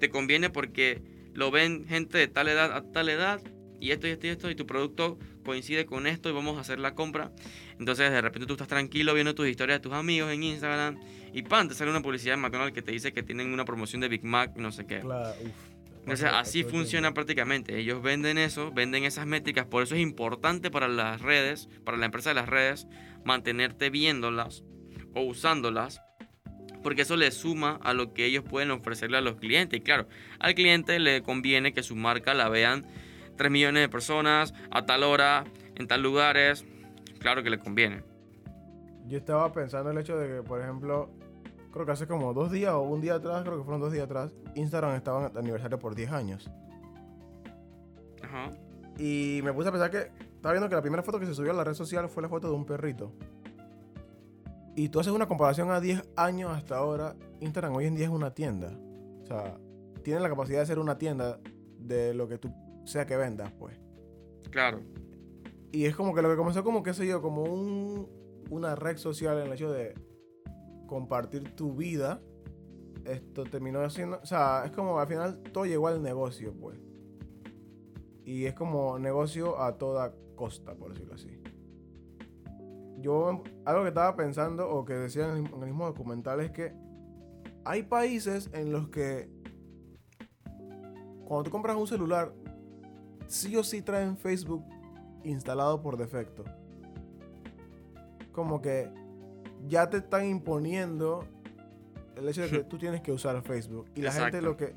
te 0.00 0.08
conviene 0.08 0.50
porque 0.50 1.02
lo 1.34 1.50
ven 1.50 1.86
gente 1.86 2.18
de 2.18 2.28
tal 2.28 2.48
edad 2.48 2.72
a 2.72 2.82
tal 2.92 3.08
edad 3.08 3.40
y 3.80 3.90
esto 3.90 4.06
y 4.06 4.10
esto 4.10 4.26
y 4.26 4.30
esto 4.30 4.50
y 4.50 4.54
tu 4.54 4.66
producto 4.66 5.18
coincide 5.44 5.86
con 5.86 6.06
esto 6.06 6.30
y 6.30 6.32
vamos 6.32 6.56
a 6.56 6.60
hacer 6.60 6.78
la 6.78 6.94
compra. 6.94 7.32
Entonces 7.78 8.10
de 8.10 8.20
repente 8.20 8.46
tú 8.46 8.54
estás 8.54 8.68
tranquilo 8.68 9.14
viendo 9.14 9.34
tus 9.34 9.48
historias 9.48 9.78
de 9.78 9.82
tus 9.82 9.92
amigos 9.92 10.30
en 10.30 10.42
Instagram 10.42 11.00
y 11.32 11.42
pan, 11.42 11.68
te 11.68 11.74
sale 11.74 11.90
una 11.90 12.00
publicidad 12.00 12.34
de 12.34 12.42
McDonald's 12.42 12.74
que 12.74 12.82
te 12.82 12.92
dice 12.92 13.12
que 13.12 13.22
tienen 13.22 13.52
una 13.52 13.64
promoción 13.64 14.00
de 14.00 14.08
Big 14.08 14.24
Mac, 14.24 14.56
no 14.56 14.70
sé 14.70 14.86
qué. 14.86 15.00
Claro, 15.00 15.34
uf. 15.42 15.71
Entonces 16.02 16.30
así 16.32 16.64
funciona 16.64 17.14
prácticamente. 17.14 17.78
Ellos 17.78 18.02
venden 18.02 18.36
eso, 18.36 18.72
venden 18.72 19.04
esas 19.04 19.26
métricas. 19.26 19.66
Por 19.66 19.84
eso 19.84 19.94
es 19.94 20.00
importante 20.00 20.70
para 20.70 20.88
las 20.88 21.20
redes, 21.20 21.68
para 21.84 21.96
la 21.96 22.06
empresa 22.06 22.30
de 22.30 22.34
las 22.34 22.48
redes, 22.48 22.88
mantenerte 23.24 23.88
viéndolas 23.88 24.64
o 25.14 25.22
usándolas. 25.22 26.02
Porque 26.82 27.02
eso 27.02 27.16
le 27.16 27.30
suma 27.30 27.78
a 27.84 27.94
lo 27.94 28.12
que 28.12 28.26
ellos 28.26 28.42
pueden 28.42 28.72
ofrecerle 28.72 29.16
a 29.16 29.20
los 29.20 29.36
clientes. 29.36 29.78
Y 29.78 29.82
claro, 29.82 30.08
al 30.40 30.54
cliente 30.54 30.98
le 30.98 31.22
conviene 31.22 31.72
que 31.72 31.84
su 31.84 31.94
marca 31.94 32.34
la 32.34 32.48
vean 32.48 32.84
3 33.36 33.50
millones 33.50 33.82
de 33.82 33.88
personas 33.88 34.52
a 34.72 34.84
tal 34.84 35.04
hora, 35.04 35.44
en 35.76 35.86
tal 35.86 36.02
lugares, 36.02 36.64
claro 37.20 37.44
que 37.44 37.50
le 37.50 37.58
conviene. 37.58 38.02
Yo 39.06 39.18
estaba 39.18 39.52
pensando 39.52 39.90
el 39.90 39.98
hecho 39.98 40.16
de 40.16 40.28
que, 40.28 40.42
por 40.42 40.60
ejemplo, 40.60 41.10
creo 41.72 41.86
que 41.86 41.92
hace 41.92 42.06
como 42.06 42.34
dos 42.34 42.52
días 42.52 42.72
o 42.72 42.82
un 42.82 43.00
día 43.00 43.14
atrás, 43.14 43.42
creo 43.42 43.58
que 43.58 43.64
fueron 43.64 43.80
dos 43.80 43.92
días 43.92 44.04
atrás, 44.04 44.32
Instagram 44.54 44.94
estaba 44.94 45.28
en 45.28 45.38
aniversario 45.38 45.78
por 45.78 45.94
10 45.94 46.12
años. 46.12 46.50
Ajá. 48.22 48.50
Y 48.98 49.40
me 49.42 49.52
puse 49.52 49.70
a 49.70 49.72
pensar 49.72 49.90
que 49.90 50.10
estaba 50.34 50.52
viendo 50.52 50.68
que 50.68 50.74
la 50.74 50.82
primera 50.82 51.02
foto 51.02 51.18
que 51.18 51.26
se 51.26 51.34
subió 51.34 51.50
a 51.52 51.54
la 51.54 51.64
red 51.64 51.74
social 51.74 52.08
fue 52.08 52.22
la 52.22 52.28
foto 52.28 52.48
de 52.48 52.54
un 52.54 52.66
perrito. 52.66 53.12
Y 54.76 54.88
tú 54.90 55.00
haces 55.00 55.12
una 55.12 55.26
comparación 55.26 55.70
a 55.70 55.80
10 55.80 56.02
años 56.16 56.50
hasta 56.52 56.76
ahora, 56.76 57.16
Instagram 57.40 57.74
hoy 57.74 57.86
en 57.86 57.94
día 57.94 58.06
es 58.06 58.12
una 58.12 58.32
tienda. 58.32 58.72
O 59.22 59.26
sea, 59.26 59.58
tiene 60.02 60.20
la 60.20 60.28
capacidad 60.28 60.60
de 60.60 60.66
ser 60.66 60.78
una 60.78 60.98
tienda 60.98 61.40
de 61.78 62.14
lo 62.14 62.28
que 62.28 62.38
tú 62.38 62.52
sea 62.84 63.06
que 63.06 63.16
vendas, 63.16 63.50
pues. 63.58 63.78
Claro. 64.50 64.80
Y 65.72 65.86
es 65.86 65.96
como 65.96 66.14
que 66.14 66.20
lo 66.20 66.30
que 66.30 66.36
comenzó 66.36 66.62
como, 66.62 66.82
qué 66.82 66.92
sé 66.92 67.06
yo, 67.06 67.22
como 67.22 67.44
un, 67.44 68.08
una 68.50 68.74
red 68.74 68.98
social 68.98 69.38
en 69.38 69.46
el 69.46 69.52
hecho 69.54 69.72
de 69.72 69.94
compartir 70.92 71.56
tu 71.56 71.74
vida. 71.74 72.20
Esto 73.06 73.44
terminó 73.44 73.88
siendo, 73.88 74.20
o 74.22 74.26
sea, 74.26 74.64
es 74.66 74.72
como 74.72 74.98
al 74.98 75.06
final 75.06 75.42
todo 75.52 75.64
llegó 75.64 75.88
al 75.88 76.02
negocio, 76.02 76.52
pues. 76.52 76.78
Y 78.24 78.44
es 78.44 78.54
como 78.54 78.98
negocio 78.98 79.58
a 79.58 79.78
toda 79.78 80.14
costa, 80.36 80.74
por 80.74 80.92
decirlo 80.92 81.14
así. 81.14 81.40
Yo, 82.98 83.42
algo 83.64 83.82
que 83.82 83.88
estaba 83.88 84.14
pensando 84.14 84.68
o 84.68 84.84
que 84.84 84.92
decía 84.92 85.24
en 85.30 85.46
el, 85.46 85.52
en 85.52 85.62
el 85.62 85.68
mismo 85.68 85.86
documental 85.86 86.40
es 86.40 86.50
que 86.50 86.74
hay 87.64 87.84
países 87.84 88.50
en 88.52 88.70
los 88.70 88.88
que 88.88 89.30
cuando 91.24 91.44
tú 91.44 91.50
compras 91.50 91.76
un 91.76 91.86
celular, 91.86 92.34
sí 93.28 93.56
o 93.56 93.64
sí 93.64 93.80
traen 93.80 94.18
Facebook 94.18 94.62
instalado 95.24 95.80
por 95.80 95.96
defecto. 95.96 96.44
Como 98.30 98.60
que 98.60 98.90
ya 99.66 99.88
te 99.88 99.98
están 99.98 100.26
imponiendo 100.26 101.24
el 102.16 102.28
hecho 102.28 102.42
de 102.42 102.50
que 102.50 102.64
tú 102.64 102.78
tienes 102.78 103.00
que 103.00 103.12
usar 103.12 103.40
Facebook. 103.42 103.86
Y 103.94 104.02
la 104.02 104.12
gente 104.12 104.42
lo 104.42 104.56
que... 104.56 104.74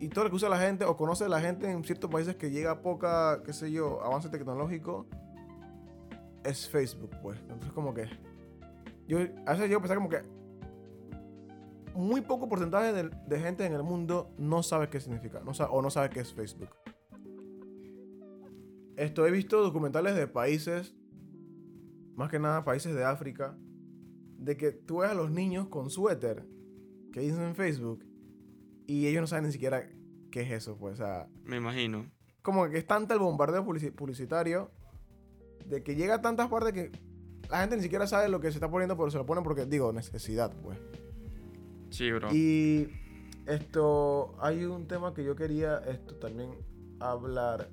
Y 0.00 0.08
todo 0.08 0.24
lo 0.24 0.30
que 0.30 0.36
usa 0.36 0.48
la 0.48 0.60
gente 0.60 0.84
o 0.84 0.96
conoce 0.96 1.24
a 1.24 1.28
la 1.28 1.40
gente 1.40 1.68
en 1.68 1.82
ciertos 1.82 2.08
países 2.08 2.36
que 2.36 2.50
llega 2.50 2.70
a 2.70 2.82
poca, 2.82 3.42
qué 3.44 3.52
sé 3.52 3.72
yo, 3.72 4.00
avance 4.04 4.28
tecnológico, 4.28 5.06
es 6.44 6.68
Facebook, 6.68 7.10
pues. 7.20 7.38
Entonces 7.40 7.72
como 7.72 7.92
que... 7.94 8.08
Yo, 9.08 9.18
a 9.46 9.52
veces 9.52 9.70
yo 9.70 9.80
pensaba 9.80 9.96
como 9.96 10.08
que 10.08 10.22
muy 11.94 12.20
poco 12.20 12.48
porcentaje 12.48 12.92
de, 12.92 13.10
de 13.26 13.40
gente 13.40 13.66
en 13.66 13.72
el 13.72 13.82
mundo 13.82 14.30
no 14.38 14.62
sabe 14.62 14.88
qué 14.88 15.00
significa 15.00 15.40
no 15.40 15.50
o 15.50 15.82
no 15.82 15.90
sabe 15.90 16.10
qué 16.10 16.20
es 16.20 16.32
Facebook. 16.32 16.68
Esto 18.96 19.26
he 19.26 19.30
visto 19.32 19.60
documentales 19.62 20.14
de 20.14 20.28
países, 20.28 20.94
más 22.14 22.30
que 22.30 22.38
nada 22.38 22.64
países 22.64 22.94
de 22.94 23.04
África, 23.04 23.56
de 24.38 24.56
que 24.56 24.72
tú 24.72 24.98
ves 24.98 25.10
a 25.10 25.14
los 25.14 25.30
niños 25.30 25.68
con 25.68 25.90
suéter 25.90 26.46
que 27.12 27.20
dicen 27.20 27.42
en 27.42 27.54
Facebook 27.54 28.04
y 28.86 29.06
ellos 29.06 29.20
no 29.20 29.26
saben 29.26 29.44
ni 29.46 29.52
siquiera 29.52 29.88
qué 30.30 30.40
es 30.42 30.50
eso, 30.52 30.76
pues, 30.78 30.94
o 30.94 30.96
sea, 31.04 31.28
Me 31.44 31.56
imagino. 31.56 32.10
como 32.42 32.68
que 32.70 32.78
es 32.78 32.86
tanta 32.86 33.14
el 33.14 33.20
bombardeo 33.20 33.64
publici- 33.64 33.92
publicitario 33.92 34.70
de 35.66 35.82
que 35.82 35.94
llega 35.96 36.14
a 36.16 36.20
tantas 36.22 36.48
partes 36.48 36.72
que 36.72 36.92
la 37.50 37.60
gente 37.60 37.76
ni 37.76 37.82
siquiera 37.82 38.06
sabe 38.06 38.28
lo 38.28 38.40
que 38.40 38.48
se 38.50 38.54
está 38.58 38.70
poniendo, 38.70 38.96
pero 38.96 39.10
se 39.10 39.18
lo 39.18 39.26
ponen 39.26 39.42
porque, 39.44 39.66
digo, 39.66 39.92
necesidad, 39.92 40.54
pues. 40.62 40.78
Sí, 41.90 42.10
bro. 42.12 42.28
Y 42.32 42.88
esto, 43.46 44.34
hay 44.40 44.64
un 44.64 44.86
tema 44.86 45.14
que 45.14 45.24
yo 45.24 45.34
quería 45.34 45.78
esto 45.78 46.14
también 46.16 46.50
hablar. 47.00 47.70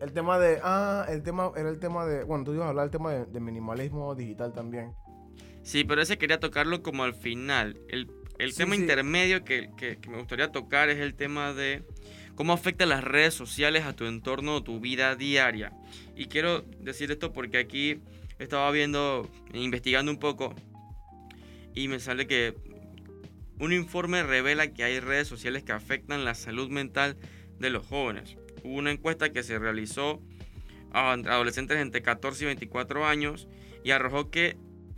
El 0.00 0.12
tema 0.12 0.38
de, 0.38 0.60
ah, 0.62 1.06
el 1.08 1.22
tema, 1.22 1.50
era 1.56 1.68
el 1.68 1.78
tema 1.78 2.06
de, 2.06 2.24
bueno, 2.24 2.44
tú 2.44 2.52
ibas 2.54 2.66
a 2.66 2.68
hablar 2.70 2.84
del 2.84 2.92
tema 2.92 3.12
de, 3.12 3.26
de 3.26 3.40
minimalismo 3.40 4.14
digital 4.14 4.52
también. 4.52 4.92
Sí, 5.62 5.84
pero 5.84 6.00
ese 6.02 6.18
quería 6.18 6.38
tocarlo 6.40 6.82
como 6.82 7.02
al 7.04 7.14
final. 7.14 7.78
El, 7.88 8.10
el 8.38 8.52
Sí, 8.52 8.58
tema 8.58 8.74
sí. 8.76 8.80
intermedio 8.82 9.44
que, 9.44 9.70
que- 9.76 9.98
que 9.98 10.08
me 10.10 10.18
gustaría 10.18 10.52
tocar 10.52 10.88
es 10.88 10.98
el 10.98 11.14
tema 11.14 11.52
de 11.52 11.82
cómo 12.36 12.52
afectan 12.52 12.90
las 12.90 13.02
redes 13.02 13.34
sociales 13.34 13.84
a 13.84 13.92
tu 13.94 14.06
entorno 14.06 14.54
o 14.56 14.62
tu 14.62 14.78
vida 14.78 15.16
diaria. 15.16 15.72
Y 16.14 16.26
quiero 16.26 16.62
decir 16.80 17.10
esto 17.10 17.32
porque 17.32 17.58
aquí 17.58 18.00
estaba 18.38 18.70
viendo, 18.70 19.28
investigando 19.52 20.12
un 20.12 20.18
poco, 20.18 20.54
y 21.74 21.88
me 21.88 21.98
sale 21.98 22.26
que 22.28 22.54
un 23.58 23.72
informe 23.72 24.22
revela 24.22 24.68
que 24.72 24.84
hay 24.84 25.00
redes 25.00 25.26
sociales 25.26 25.64
que 25.64 25.72
afectan 25.72 26.24
la 26.24 26.34
salud 26.34 26.70
mental 26.70 27.16
de 27.58 27.70
los 27.70 27.84
jóvenes. 27.84 28.36
Hubo 28.64 28.74
una 28.74 28.90
encuesta 28.90 29.30
que 29.32 29.42
se 29.42 29.58
realizó 29.58 30.22
a 30.92 31.12
adolescentes 31.12 31.78
entre 31.78 32.02
14 32.02 32.44
y 32.44 32.46
24 32.46 33.06
años 33.06 33.48
y 33.84 33.90
arrojó 33.90 34.30
que 34.30 34.56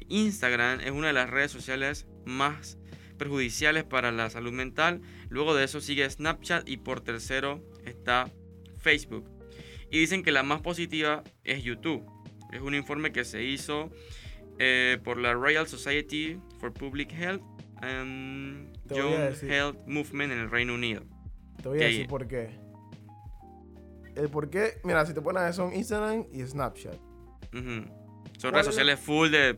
Instagram 0.08 0.80
es 0.80 0.90
una 0.90 1.08
de 1.08 1.12
las 1.12 1.30
redes 1.30 1.50
sociales 1.50 2.06
más 2.24 2.78
perjudiciales 3.18 3.84
para 3.84 4.12
la 4.12 4.30
salud 4.30 4.52
mental. 4.52 5.02
Luego 5.28 5.54
de 5.54 5.64
eso 5.64 5.80
sigue 5.80 6.08
Snapchat 6.08 6.68
y 6.68 6.78
por 6.78 7.00
tercero 7.00 7.62
está 7.84 8.30
Facebook. 8.78 9.28
Y 9.90 9.98
dicen 9.98 10.22
que 10.22 10.32
la 10.32 10.42
más 10.42 10.60
positiva 10.62 11.22
es 11.44 11.62
YouTube. 11.62 12.04
Es 12.52 12.60
un 12.60 12.74
informe 12.74 13.12
que 13.12 13.24
se 13.24 13.44
hizo 13.44 13.90
eh, 14.58 14.98
por 15.04 15.18
la 15.18 15.34
Royal 15.34 15.66
Society 15.66 16.38
for 16.58 16.72
Public 16.72 17.12
Health 17.12 17.42
and 17.82 18.72
Young. 18.88 19.34
Health 19.42 19.76
Movement 19.86 20.32
en 20.32 20.38
el 20.38 20.50
Reino 20.50 20.74
Unido. 20.74 21.02
Te 21.62 21.68
voy 21.68 21.78
a 21.78 21.82
Ok. 21.82 21.90
decir 21.90 22.06
por 22.06 22.26
qué. 22.26 22.50
El 24.14 24.28
por 24.28 24.50
qué, 24.50 24.80
mira, 24.84 25.04
si 25.06 25.14
te 25.14 25.20
pones 25.20 25.42
a 25.42 25.44
ver 25.46 25.54
son 25.54 25.74
Instagram 25.74 26.26
y 26.32 26.42
Snapchat. 26.42 26.94
Ujú. 26.94 27.84
¿Cuál 27.84 28.40
Son 28.40 28.52
redes 28.54 28.66
sociales 28.66 29.00
full 29.00 29.30
de... 29.30 29.56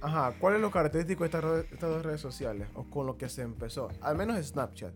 Ajá, 0.00 0.34
¿cuál 0.38 0.56
es 0.56 0.60
lo 0.60 0.70
característico 0.70 1.24
de 1.24 1.26
estas, 1.26 1.64
estas 1.72 1.90
dos 1.90 2.04
redes 2.04 2.20
sociales? 2.20 2.68
O 2.74 2.84
con 2.84 3.06
lo 3.06 3.16
que 3.16 3.28
se 3.28 3.42
empezó. 3.42 3.88
Al 4.00 4.16
menos 4.16 4.44
Snapchat. 4.44 4.94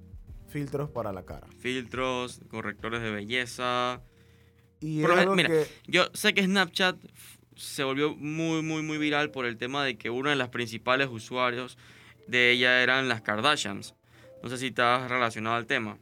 Filtros 0.48 0.90
para 0.90 1.12
la 1.12 1.24
cara. 1.24 1.46
filtros, 1.60 2.40
correctores 2.48 3.00
de 3.02 3.10
belleza, 3.10 4.02
Y 4.80 5.00
Por 5.02 5.24
lo 5.24 5.36
mira, 5.36 5.48
que... 5.48 5.66
Yo 5.86 6.06
sé 6.12 6.34
que 6.34 6.42
Snapchat 6.42 6.96
se 7.56 7.84
volvió 7.84 8.16
muy, 8.16 8.62
muy, 8.62 8.82
muy 8.82 8.98
viral 8.98 9.30
por 9.30 9.46
el 9.46 9.56
tema 9.58 9.84
de 9.84 9.96
que 9.96 10.10
una 10.10 10.30
de 10.30 10.36
las 10.36 10.48
principales 10.48 11.08
usuarios 11.08 11.78
de 12.26 12.50
ella 12.50 12.82
eran 12.82 13.08
las 13.08 13.20
Kardashians. 13.22 13.94
No 14.42 14.48
sé 14.48 14.58
si 14.58 14.68
estás 14.68 15.08
relacionado 15.10 15.56
al 15.56 15.66
tema. 15.66 15.98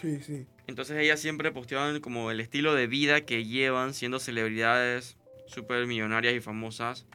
Sí, 0.00 0.20
sí. 0.22 0.46
Entonces 0.70 0.96
ellas 0.98 1.18
siempre 1.18 1.50
posteaban 1.50 1.98
como 1.98 2.30
el 2.30 2.38
estilo 2.38 2.74
de 2.74 2.86
vida 2.86 3.22
que 3.22 3.44
llevan 3.44 3.92
siendo 3.92 4.20
celebridades 4.20 5.16
súper 5.46 5.84
millonarias 5.88 6.32
y 6.32 6.40
famosas. 6.40 7.06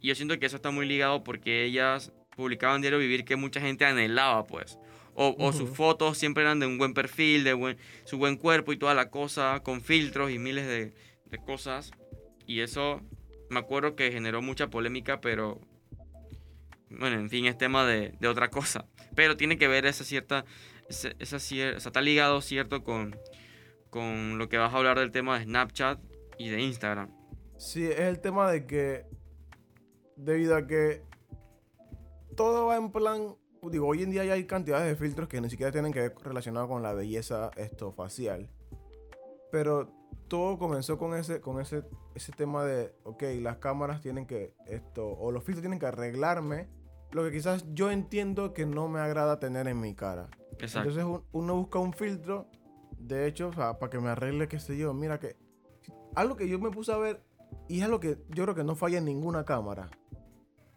Y 0.00 0.06
yo 0.06 0.14
siento 0.14 0.38
que 0.38 0.46
eso 0.46 0.54
está 0.54 0.70
muy 0.70 0.86
ligado 0.86 1.24
porque 1.24 1.64
ellas 1.64 2.12
publicaban 2.36 2.80
diario 2.80 3.00
vivir 3.00 3.24
que 3.24 3.34
mucha 3.34 3.60
gente 3.60 3.84
anhelaba, 3.84 4.46
pues. 4.46 4.78
O, 5.14 5.34
o 5.36 5.52
sus 5.52 5.68
fotos 5.70 6.16
siempre 6.16 6.44
eran 6.44 6.60
de 6.60 6.66
un 6.66 6.78
buen 6.78 6.94
perfil, 6.94 7.42
de 7.42 7.54
buen, 7.54 7.76
su 8.04 8.18
buen 8.18 8.36
cuerpo 8.36 8.72
y 8.72 8.76
toda 8.76 8.94
la 8.94 9.10
cosa, 9.10 9.60
con 9.64 9.82
filtros 9.82 10.30
y 10.30 10.38
miles 10.38 10.68
de, 10.68 10.94
de 11.26 11.38
cosas. 11.38 11.90
Y 12.46 12.60
eso 12.60 13.02
me 13.50 13.58
acuerdo 13.58 13.96
que 13.96 14.12
generó 14.12 14.42
mucha 14.42 14.68
polémica, 14.68 15.20
pero 15.20 15.60
bueno, 16.88 17.18
en 17.18 17.28
fin, 17.30 17.46
es 17.46 17.58
tema 17.58 17.84
de, 17.84 18.14
de 18.20 18.28
otra 18.28 18.48
cosa. 18.48 18.86
Pero 19.16 19.36
tiene 19.36 19.58
que 19.58 19.66
ver 19.66 19.86
esa 19.86 20.04
cierta, 20.04 20.44
sea, 20.92 21.76
está 21.76 22.00
ligado, 22.00 22.40
¿cierto? 22.40 22.84
Con, 22.84 23.16
con 23.90 24.38
lo 24.38 24.48
que 24.48 24.58
vas 24.58 24.72
a 24.72 24.76
hablar 24.76 24.98
del 24.98 25.10
tema 25.10 25.38
de 25.38 25.44
Snapchat 25.44 26.00
y 26.38 26.48
de 26.48 26.62
Instagram. 26.62 27.10
Sí, 27.56 27.86
es 27.86 28.00
el 28.00 28.20
tema 28.20 28.50
de 28.50 28.66
que 28.66 29.06
debido 30.16 30.56
a 30.56 30.66
que 30.66 31.02
todo 32.36 32.66
va 32.66 32.76
en 32.76 32.90
plan, 32.90 33.36
digo, 33.62 33.86
hoy 33.86 34.02
en 34.02 34.10
día 34.10 34.22
hay 34.22 34.44
cantidades 34.46 34.86
de 34.86 34.96
filtros 34.96 35.28
que 35.28 35.40
ni 35.40 35.50
siquiera 35.50 35.72
tienen 35.72 35.92
que 35.92 36.00
ver 36.00 36.14
relacionado 36.22 36.68
con 36.68 36.82
la 36.82 36.94
belleza 36.94 37.50
esto 37.56 37.92
facial. 37.92 38.50
Pero 39.52 39.92
todo 40.28 40.58
comenzó 40.58 40.96
con 40.96 41.14
ese 41.14 41.40
con 41.40 41.60
ese 41.60 41.82
ese 42.14 42.32
tema 42.32 42.64
de, 42.64 42.94
ok, 43.04 43.22
las 43.40 43.58
cámaras 43.58 44.00
tienen 44.00 44.26
que 44.26 44.54
esto 44.66 45.06
o 45.08 45.32
los 45.32 45.44
filtros 45.44 45.62
tienen 45.62 45.78
que 45.78 45.86
arreglarme 45.86 46.68
lo 47.12 47.24
que 47.24 47.32
quizás 47.32 47.64
yo 47.74 47.90
entiendo 47.90 48.54
que 48.54 48.66
no 48.66 48.88
me 48.88 49.00
agrada 49.00 49.40
tener 49.40 49.66
en 49.66 49.80
mi 49.80 49.94
cara. 49.94 50.30
Exacto. 50.64 50.88
Entonces 50.90 51.04
un- 51.04 51.24
uno 51.32 51.56
busca 51.56 51.78
un 51.78 51.92
filtro, 51.92 52.46
de 52.98 53.26
hecho, 53.26 53.48
o 53.48 53.52
sea, 53.52 53.78
para 53.78 53.90
que 53.90 53.98
me 53.98 54.08
arregle, 54.10 54.48
qué 54.48 54.58
sé 54.60 54.76
yo. 54.76 54.92
Mira 54.94 55.18
que 55.18 55.36
algo 56.14 56.36
que 56.36 56.48
yo 56.48 56.58
me 56.58 56.70
puse 56.70 56.92
a 56.92 56.96
ver 56.98 57.22
y 57.68 57.78
es 57.78 57.84
algo 57.84 58.00
que 58.00 58.18
yo 58.28 58.44
creo 58.44 58.54
que 58.54 58.64
no 58.64 58.74
falla 58.74 58.98
en 58.98 59.04
ninguna 59.04 59.44
cámara. 59.44 59.90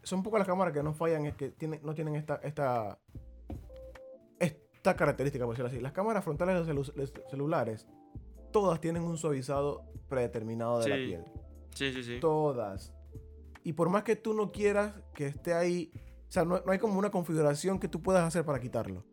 Son 0.03 0.21
pocas 0.23 0.39
las 0.39 0.47
cámaras 0.47 0.73
que 0.73 0.83
no 0.83 0.93
fallan, 0.93 1.25
es 1.25 1.35
que 1.35 1.49
tienen, 1.49 1.79
no 1.83 1.93
tienen 1.93 2.15
esta, 2.15 2.35
esta, 2.43 2.99
esta 4.39 4.95
característica, 4.95 5.45
por 5.45 5.53
decirlo 5.55 5.69
así. 5.69 5.79
Las 5.79 5.93
cámaras 5.93 6.23
frontales 6.23 6.65
de 6.67 6.73
los 6.73 6.93
celu- 6.93 6.93
los 6.95 7.13
celulares, 7.29 7.87
todas 8.51 8.79
tienen 8.81 9.03
un 9.03 9.17
suavizado 9.17 9.83
predeterminado 10.09 10.79
de 10.79 10.89
la 10.89 10.95
piel. 11.07 11.23
Sí, 11.73 11.91
sí, 11.93 12.03
sí. 12.03 12.19
Todas. 12.19 12.93
Y 13.63 13.73
por 13.73 13.89
más 13.89 14.03
que 14.03 14.15
tú 14.15 14.33
no 14.33 14.51
quieras 14.51 14.93
que 15.13 15.27
esté 15.27 15.53
ahí, 15.53 15.91
o 16.27 16.31
sea, 16.31 16.43
no, 16.43 16.59
no 16.65 16.71
hay 16.71 16.79
como 16.79 16.99
una 16.99 17.09
configuración 17.09 17.79
que 17.79 17.87
tú 17.87 18.01
puedas 18.01 18.23
hacer 18.25 18.43
para 18.45 18.59
quitarlo. 18.59 19.05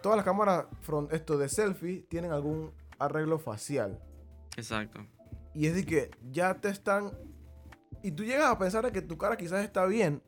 Todas 0.00 0.16
las 0.16 0.24
cámaras 0.24 0.66
front, 0.80 1.12
esto 1.12 1.38
de 1.38 1.48
selfie 1.48 2.02
tienen 2.08 2.32
algún 2.32 2.72
arreglo 2.98 3.38
facial. 3.38 4.00
Exacto. 4.56 5.06
Y 5.54 5.66
es 5.66 5.74
de 5.74 5.84
que 5.84 6.10
ya 6.30 6.54
te 6.54 6.68
están. 6.68 7.12
Y 8.02 8.12
tú 8.12 8.24
llegas 8.24 8.50
a 8.50 8.58
pensar 8.58 8.90
que 8.92 9.02
tu 9.02 9.18
cara 9.18 9.36
quizás 9.36 9.64
está 9.64 9.84
bien, 9.86 10.22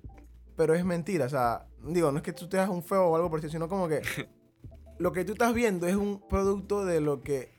pero 0.56 0.74
es 0.74 0.84
mentira. 0.84 1.26
O 1.26 1.28
sea, 1.28 1.66
digo, 1.82 2.10
no 2.12 2.18
es 2.18 2.22
que 2.22 2.32
tú 2.32 2.48
te 2.48 2.58
hagas 2.58 2.70
un 2.70 2.82
feo 2.82 3.06
o 3.06 3.16
algo 3.16 3.30
por 3.30 3.38
eso, 3.38 3.48
sino 3.48 3.68
como 3.68 3.88
que 3.88 4.02
lo 4.98 5.12
que 5.12 5.24
tú 5.24 5.32
estás 5.32 5.54
viendo 5.54 5.86
es 5.86 5.96
un 5.96 6.26
producto 6.28 6.84
de 6.84 7.00
lo 7.00 7.20
que 7.20 7.52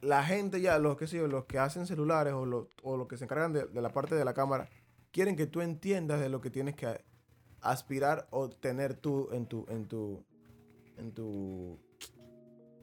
la 0.00 0.22
gente 0.22 0.60
ya, 0.60 0.78
los 0.78 0.96
que 0.96 1.06
los 1.28 1.44
que 1.46 1.58
hacen 1.58 1.86
celulares 1.86 2.32
o, 2.34 2.46
los 2.46 2.66
o 2.82 2.96
los 2.96 3.08
que 3.08 3.16
se 3.16 3.24
encargan 3.24 3.52
de, 3.52 3.66
de 3.66 3.82
la 3.82 3.90
parte 3.90 4.14
de 4.14 4.24
la 4.24 4.34
cámara, 4.34 4.68
quieren 5.10 5.36
que 5.36 5.46
tú 5.46 5.60
entiendas 5.60 6.20
de 6.20 6.28
lo 6.28 6.40
que 6.40 6.50
tienes 6.50 6.76
que 6.76 7.04
aspirar 7.60 8.28
o 8.30 8.48
tener 8.48 8.94
tú 8.94 9.28
en 9.32 9.46
tu, 9.46 9.66
en 9.68 9.86
tu, 9.86 10.24
en 10.98 11.12
tu, 11.12 11.78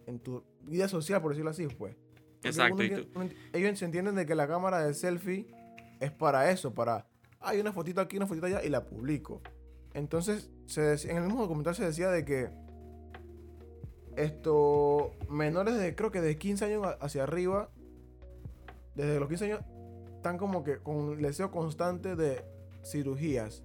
en 0.08 0.20
tu 0.20 0.44
vida 0.62 0.88
social, 0.88 1.22
por 1.22 1.32
decirlo 1.32 1.52
así, 1.52 1.68
pues. 1.68 1.96
Porque 1.96 2.48
Exacto, 2.50 2.74
uno 2.76 2.84
y 2.84 2.88
entiende- 2.88 3.12
tú- 3.14 3.20
uno 3.20 3.30
ellos 3.54 3.80
se 3.80 3.86
entienden 3.86 4.16
de 4.16 4.26
que 4.26 4.36
la 4.36 4.48
cámara 4.48 4.86
de 4.86 4.94
selfie 4.94 5.48
es 6.00 6.12
para 6.12 6.50
eso, 6.52 6.74
para, 6.74 7.08
hay 7.40 7.60
una 7.60 7.72
fotito 7.74 8.02
aquí, 8.02 8.18
una 8.18 8.28
fotito 8.28 8.46
allá 8.48 8.64
y 8.64 8.70
la 8.70 8.86
publico. 8.86 9.42
Entonces, 9.94 10.50
se 10.66 10.82
decía- 10.82 11.12
en 11.12 11.18
el 11.18 11.24
mismo 11.24 11.42
documental 11.42 11.74
se 11.76 11.86
decía 11.86 12.10
de 12.10 12.26
que 12.26 12.50
esto, 14.16 15.12
menores 15.30 15.78
de, 15.78 15.96
creo 15.96 16.12
que 16.12 16.22
de 16.22 16.38
15 16.38 16.66
años 16.66 16.86
hacia 17.02 17.24
arriba, 17.24 17.70
desde 18.96 19.20
los 19.20 19.28
15 19.28 19.46
años, 19.46 19.60
están 20.16 20.38
como 20.38 20.64
que 20.64 20.78
con 20.78 21.22
deseo 21.22 21.52
constante 21.52 22.16
de 22.16 22.44
cirugías. 22.84 23.64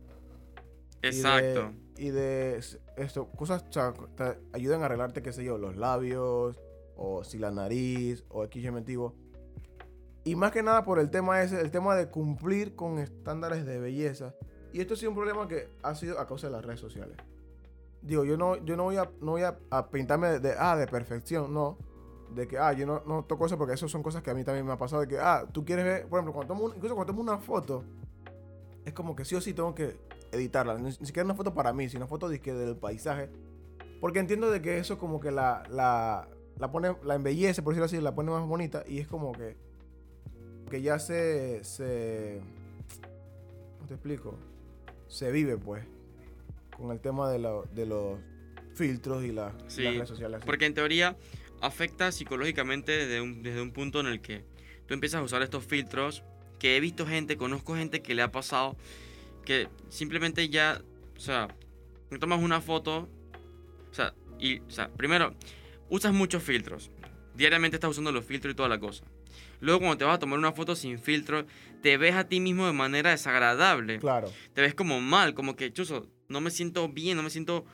Y 1.03 1.07
de- 1.07 1.09
Exacto. 1.09 1.73
Y 1.97 2.11
de, 2.11 2.61
esto, 2.97 3.29
cosas 3.37 3.65
o 3.69 3.73
sea, 3.73 3.93
te 4.17 4.39
ayudan 4.53 4.83
a 4.83 4.87
arreglarte, 4.87 5.23
qué 5.23 5.33
sé 5.33 5.45
yo, 5.45 5.59
los 5.59 5.77
labios, 5.77 6.59
o 6.97 7.25
si 7.25 7.39
la 7.39 7.51
nariz, 7.51 8.25
o 8.31 8.45
X 8.45 8.63
llamativo. 8.63 9.15
Y 10.25 10.35
más 10.37 10.51
que 10.53 10.63
nada 10.63 10.85
por 10.85 10.99
el 10.99 11.11
tema 11.11 11.43
ese, 11.43 11.61
el 11.61 11.71
tema 11.71 11.95
de 11.95 12.09
cumplir 12.09 12.75
con 12.75 12.99
estándares 12.99 13.65
de 13.67 13.79
belleza. 13.81 14.35
Y 14.73 14.81
esto 14.81 14.95
ha 14.95 14.97
sido 14.97 15.11
un 15.11 15.17
problema 15.17 15.47
que 15.49 15.69
ha 15.83 15.95
sido 15.95 16.19
a 16.21 16.27
causa 16.27 16.47
de 16.47 16.53
las 16.55 16.65
redes 16.65 16.81
sociales. 16.81 17.17
Digo, 18.03 18.25
yo 18.25 18.37
no, 18.39 18.57
yo 18.65 18.77
no 18.77 18.85
voy, 18.85 18.97
a, 18.97 19.11
no 19.21 19.33
voy 19.33 19.43
a, 19.43 19.59
a 19.71 19.91
pintarme 19.91 20.29
de, 20.29 20.41
de, 20.41 20.55
ah, 20.59 20.77
de 20.77 20.87
perfección, 20.87 21.53
no. 21.53 21.77
De 22.35 22.47
que, 22.47 22.57
ah, 22.59 22.73
yo 22.73 22.87
no, 22.87 23.03
no 23.07 23.25
toco 23.25 23.45
eso 23.47 23.59
porque 23.59 23.75
eso 23.75 23.89
son 23.89 24.03
cosas 24.03 24.23
que 24.23 24.31
a 24.31 24.35
mí 24.35 24.45
también 24.45 24.65
me 24.65 24.73
ha 24.73 24.79
pasado. 24.79 25.03
De 25.03 25.09
que, 25.09 25.19
ah, 25.19 25.47
tú 25.53 25.65
quieres 25.65 25.85
ver, 25.85 26.07
por 26.09 26.19
ejemplo, 26.19 26.33
cuando 26.33 26.55
tomo 26.55 26.65
un- 26.67 26.77
incluso 26.77 26.95
cuando 26.95 27.13
tomo 27.13 27.23
una 27.23 27.39
foto, 27.39 27.85
es 28.85 28.93
como 28.95 29.15
que 29.17 29.25
sí 29.25 29.35
o 29.35 29.41
sí 29.41 29.53
tengo 29.53 29.75
que 29.75 29.99
editarla. 30.33 30.79
Ni, 30.79 30.93
siquiera 30.93 31.25
una 31.25 31.35
foto 31.35 31.55
para 31.55 31.73
mí, 31.73 31.89
sino 31.89 32.01
una 32.01 32.09
foto 32.09 32.29
dizque, 32.29 32.53
del 32.53 32.77
paisaje. 32.77 33.29
Porque 34.01 34.19
entiendo 34.19 34.51
de 34.51 34.63
que 34.63 34.79
eso 34.79 34.99
como 34.99 35.21
que 35.21 35.31
la, 35.31 35.63
la, 35.71 36.29
la 36.59 36.71
pone, 36.73 36.97
la 37.05 37.15
embellece, 37.17 37.63
por 37.63 37.75
decirlo 37.75 37.87
así, 37.87 38.01
la 38.01 38.15
pone 38.15 38.31
más 38.31 38.47
bonita. 38.47 38.85
Y 38.89 38.99
es 38.99 39.07
como 39.07 39.33
que, 39.33 39.57
que 40.71 40.81
ya 40.83 40.99
se, 40.99 41.63
se, 41.65 42.41
¿cómo 43.77 43.87
te 43.89 43.95
explico? 43.95 44.39
Se 45.09 45.31
vive, 45.33 45.57
pues, 45.59 45.85
con 46.77 46.91
el 46.93 47.01
tema 47.01 47.31
de, 47.31 47.39
lo- 47.41 47.65
de 47.75 47.87
los 47.87 48.19
filtros 48.75 49.25
y 49.25 49.33
la- 49.33 49.53
Sí, 49.67 49.83
las 49.83 49.95
redes 49.95 50.09
sociales. 50.09 50.39
así. 50.39 50.47
Porque 50.47 50.67
en 50.67 50.75
teoría 50.75 51.17
afecta 51.61 52.11
psicológicamente 52.13 52.93
desde 52.93 53.21
un, 53.21 53.43
desde 53.43 53.61
un 53.61 53.73
punto 53.73 54.01
en 54.01 54.07
el 54.07 54.21
que 54.23 54.45
tú 54.87 54.95
empiezas 54.95 55.21
a 55.21 55.23
usar 55.25 55.43
estos 55.43 55.65
filtros, 55.65 56.25
que 56.59 56.77
he 56.77 56.81
visto 56.81 57.07
gente, 57.07 57.37
conozco 57.37 57.75
gente 57.75 58.01
que 58.01 58.15
le 58.15 58.23
ha 58.23 58.31
pasado, 58.33 58.77
que 59.45 59.69
simplemente 59.89 60.49
ya, 60.49 60.81
o 61.17 61.21
sea, 61.21 61.49
tomas 62.19 62.41
una 62.43 62.61
foto, 62.61 63.09
o 63.91 63.95
sea, 63.95 64.15
y, 64.39 64.61
o 64.61 64.71
sea, 64.71 64.89
primero, 64.91 65.35
usas 65.89 66.13
muchos 66.13 66.43
filtros, 66.43 66.91
diariamente 67.35 67.77
estás 67.77 67.91
usando 67.91 68.13
los 68.13 68.25
filtros 68.25 68.53
y 68.53 68.57
toda 68.57 68.69
la 68.69 68.79
cosa. 68.81 69.05
Luego 69.61 69.81
cuando 69.81 69.99
te 69.99 70.05
vas 70.05 70.17
a 70.17 70.19
tomar 70.19 70.39
una 70.39 70.53
foto 70.53 70.75
sin 70.75 70.99
filtro, 70.99 71.45
te 71.83 71.97
ves 71.99 72.15
a 72.15 72.25
ti 72.25 72.41
mismo 72.41 72.67
de 72.67 72.73
manera 72.73 73.11
desagradable 73.11 73.99
Claro. 73.99 74.33
te 74.55 74.61
ves 74.63 74.75
como 74.75 75.01
mal, 75.01 75.35
como 75.35 75.55
que, 75.57 75.73
chuzo, 75.73 76.07
no 76.29 76.41
me 76.41 76.51
siento 76.51 76.89
bien, 76.89 77.17
no 77.17 77.23
me 77.23 77.31
siento, 77.31 77.65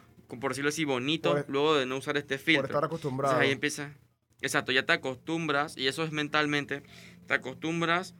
por 0.41 0.51
decirlo 0.51 0.71
así, 0.71 0.85
bonito 0.85 1.33
Por- 1.33 1.49
luego 1.49 1.75
de 1.77 1.87
no 1.87 1.97
usar 1.97 2.17
este 2.17 2.39
filtro. 2.39 2.63
Por 2.63 2.71
estar 2.71 2.85
acostumbrado. 2.85 3.35
Entonces 3.35 3.47
ahí 3.49 3.53
empieza. 3.53 3.95
Exacto, 4.43 4.73
ya 4.73 4.85
te 4.85 4.93
acostumbras, 4.93 5.77
y 5.79 5.87
eso 5.87 6.03
es 6.05 6.11
mentalmente, 6.13 6.83
te 7.27 7.35
acostumbras 7.35 8.15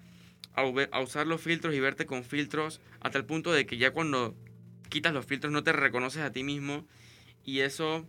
a, 0.57 0.63
a 0.97 1.01
usar 1.01 1.27
los 1.27 1.41
filtros 1.41 1.75
y 1.75 1.81
verte 1.81 2.07
con 2.07 2.25
filtros 2.25 2.81
hasta 3.01 3.19
el 3.19 3.25
punto 3.25 3.53
de 3.53 3.67
que 3.67 3.77
ya 3.77 3.93
cuando 3.93 4.35
quitas 4.89 5.13
los 5.13 5.27
filtros 5.27 5.53
no 5.53 5.63
te 5.63 5.73
reconoces 5.73 6.23
a 6.23 6.33
ti 6.33 6.43
mismo, 6.43 6.87
y 7.45 7.61
eso 7.61 8.07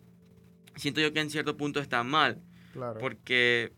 siento 0.76 1.02
yo 1.02 1.12
que 1.14 1.20
en 1.20 1.30
cierto 1.30 1.58
punto 1.58 1.80
está 1.80 2.04
mal, 2.04 2.42
Claro. 2.74 3.00
porque 3.00 3.74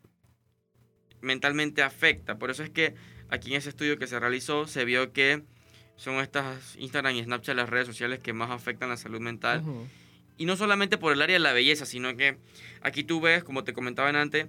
mentalmente 1.21 1.81
afecta. 1.83 2.37
Por 2.37 2.49
eso 2.49 2.63
es 2.63 2.69
que 2.69 2.95
aquí 3.29 3.51
en 3.51 3.57
ese 3.57 3.69
estudio 3.69 3.97
que 3.97 4.07
se 4.07 4.19
realizó 4.19 4.67
se 4.67 4.85
vio 4.85 5.11
que 5.13 5.43
son 5.95 6.15
estas 6.15 6.75
Instagram 6.77 7.15
y 7.15 7.23
Snapchat 7.23 7.55
las 7.55 7.69
redes 7.69 7.87
sociales 7.87 8.19
que 8.19 8.31
más 8.33 8.51
afectan 8.51 8.89
la 8.89 8.97
salud 8.97 9.19
mental. 9.19 9.61
Ujú. 9.61 9.87
Y 10.37 10.45
no 10.45 10.55
solamente 10.55 10.97
por 10.97 11.11
el 11.11 11.21
área 11.21 11.33
de 11.35 11.39
la 11.41 11.51
belleza, 11.51 11.85
sino 11.85 12.15
que 12.15 12.37
aquí 12.81 13.03
tú 13.03 13.19
ves, 13.19 13.43
como 13.43 13.65
te 13.65 13.73
comentaba 13.73 14.09
antes, 14.09 14.47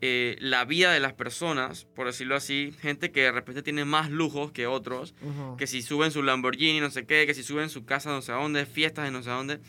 eh, 0.00 0.36
la 0.40 0.64
vida 0.64 0.92
de 0.92 1.00
las 1.00 1.14
personas, 1.14 1.84
por 1.86 2.06
decirlo 2.06 2.36
así, 2.36 2.74
gente 2.80 3.12
que 3.12 3.22
de 3.22 3.32
repente 3.32 3.62
tiene 3.62 3.84
más 3.84 4.10
lujos 4.10 4.52
que 4.52 4.66
otros, 4.66 5.14
que 5.58 5.66
si 5.66 5.82
suben 5.82 6.10
su 6.10 6.22
Lamborghini, 6.22 6.80
no 6.80 6.90
sé 6.90 7.06
qué, 7.06 7.26
que 7.26 7.34
si 7.34 7.42
suben 7.42 7.68
su 7.70 7.84
casa 7.86 8.10
no 8.10 8.20
sé 8.22 8.32
a 8.32 8.36
dónde, 8.36 8.66
fiestas 8.66 9.04
de 9.06 9.10
no 9.10 9.22
sé 9.22 9.30
a 9.30 9.34
dónde. 9.34 9.60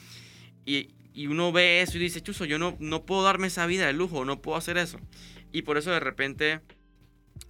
Y, 0.65 0.89
y 1.13 1.27
uno 1.27 1.51
ve 1.51 1.81
eso 1.81 1.97
y 1.97 2.01
dice, 2.01 2.21
chuzo, 2.21 2.45
yo 2.45 2.59
no, 2.59 2.75
no 2.79 3.05
puedo 3.05 3.23
darme 3.23 3.47
esa 3.47 3.65
vida 3.65 3.87
de 3.87 3.93
lujo, 3.93 4.25
no 4.25 4.41
puedo 4.41 4.57
hacer 4.57 4.77
eso. 4.77 4.99
Y 5.53 5.61
por 5.61 5.77
eso 5.77 5.91
de 5.91 5.99
repente 5.99 6.59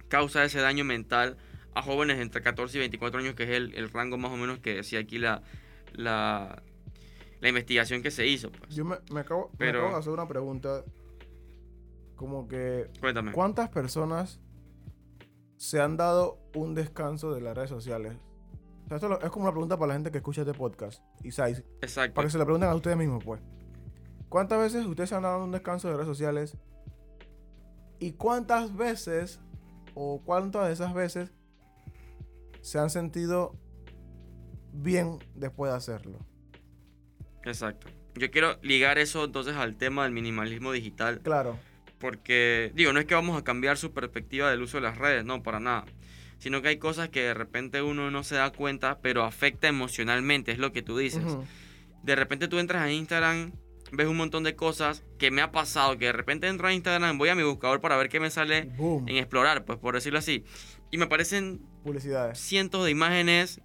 causa 0.08 0.44
ese 0.44 0.60
daño 0.60 0.84
mental 0.84 1.36
a 1.74 1.82
jóvenes 1.82 2.18
entre 2.20 2.42
14 2.42 2.76
y 2.76 2.80
24 2.80 3.20
años, 3.20 3.34
que 3.34 3.42
es 3.44 3.50
el, 3.50 3.74
el 3.74 3.90
rango 3.90 4.16
más 4.18 4.30
o 4.32 4.36
menos 4.36 4.58
que 4.60 4.74
decía 4.76 5.00
aquí 5.00 5.18
la, 5.18 5.42
la, 5.92 6.62
la 7.40 7.48
investigación 7.48 8.02
que 8.02 8.10
se 8.10 8.26
hizo. 8.26 8.50
Pues. 8.50 8.74
Yo 8.74 8.84
me, 8.84 8.96
me 9.12 9.20
acabo, 9.20 9.50
me 9.52 9.58
Pero- 9.58 9.80
acabo 9.80 9.94
de 9.94 10.00
hacer 10.00 10.12
una 10.12 10.28
pregunta. 10.28 10.84
Como 12.18 12.48
que, 12.48 12.90
Cuéntame. 12.98 13.30
¿cuántas 13.30 13.68
personas 13.68 14.40
se 15.56 15.80
han 15.80 15.96
dado 15.96 16.40
un 16.52 16.74
descanso 16.74 17.32
de 17.32 17.40
las 17.40 17.56
redes 17.56 17.70
sociales? 17.70 18.16
O 18.86 18.88
sea, 18.88 18.96
esto 18.96 19.20
es 19.20 19.30
como 19.30 19.44
una 19.44 19.52
pregunta 19.52 19.76
para 19.78 19.88
la 19.90 19.94
gente 19.94 20.10
que 20.10 20.18
escucha 20.18 20.40
este 20.40 20.52
podcast. 20.52 21.00
Y 21.22 21.30
sabes, 21.30 21.62
Exacto. 21.80 22.14
para 22.14 22.26
que 22.26 22.32
se 22.32 22.38
la 22.38 22.44
pregunten 22.44 22.68
a 22.70 22.74
ustedes 22.74 22.96
mismos, 22.96 23.22
pues. 23.22 23.40
¿Cuántas 24.28 24.58
veces 24.58 24.84
ustedes 24.84 25.10
se 25.10 25.14
han 25.14 25.22
dado 25.22 25.44
un 25.44 25.52
descanso 25.52 25.86
de 25.86 25.94
redes 25.94 26.08
sociales? 26.08 26.56
¿Y 28.00 28.12
cuántas 28.14 28.76
veces, 28.76 29.38
o 29.94 30.20
cuántas 30.24 30.66
de 30.66 30.72
esas 30.72 30.94
veces, 30.94 31.32
se 32.62 32.80
han 32.80 32.90
sentido 32.90 33.54
bien 34.72 35.18
después 35.36 35.70
de 35.70 35.76
hacerlo? 35.76 36.18
Exacto. 37.44 37.86
Yo 38.16 38.28
quiero 38.32 38.58
ligar 38.62 38.98
eso 38.98 39.24
entonces 39.24 39.54
al 39.54 39.76
tema 39.76 40.02
del 40.02 40.12
minimalismo 40.12 40.72
digital. 40.72 41.20
Claro. 41.20 41.56
Porque, 41.98 42.70
digo, 42.74 42.92
no 42.92 43.00
es 43.00 43.06
que 43.06 43.14
vamos 43.14 43.38
a 43.38 43.44
cambiar 43.44 43.76
su 43.76 43.92
perspectiva 43.92 44.50
del 44.50 44.62
uso 44.62 44.76
de 44.76 44.82
las 44.82 44.98
redes, 44.98 45.24
no, 45.24 45.42
para 45.42 45.60
nada. 45.60 45.84
Sino 46.38 46.62
que 46.62 46.68
hay 46.68 46.76
cosas 46.78 47.08
que 47.08 47.22
de 47.22 47.34
repente 47.34 47.82
uno 47.82 48.10
no 48.10 48.22
se 48.22 48.36
da 48.36 48.50
cuenta, 48.52 49.00
pero 49.00 49.24
afecta 49.24 49.66
emocionalmente, 49.66 50.52
es 50.52 50.58
lo 50.58 50.72
que 50.72 50.82
tú 50.82 50.96
dices. 50.96 51.24
De 52.04 52.14
repente 52.14 52.46
tú 52.46 52.60
entras 52.60 52.82
a 52.82 52.92
Instagram, 52.92 53.52
ves 53.90 54.06
un 54.06 54.16
montón 54.16 54.44
de 54.44 54.54
cosas 54.54 55.02
que 55.18 55.32
me 55.32 55.42
ha 55.42 55.50
pasado, 55.50 55.98
que 55.98 56.04
de 56.06 56.12
repente 56.12 56.46
entro 56.46 56.68
a 56.68 56.72
Instagram, 56.72 57.18
voy 57.18 57.30
a 57.30 57.34
mi 57.34 57.42
buscador 57.42 57.80
para 57.80 57.96
ver 57.96 58.08
qué 58.08 58.20
me 58.20 58.30
sale 58.30 58.66
Boom. 58.76 59.08
en 59.08 59.16
explorar, 59.16 59.64
pues 59.64 59.78
por 59.80 59.94
decirlo 59.96 60.20
así. 60.20 60.44
Y 60.92 60.98
me 60.98 61.06
aparecen 61.06 61.60
Publicidades. 61.82 62.38
cientos 62.38 62.84
de 62.84 62.92
imágenes 62.92 63.60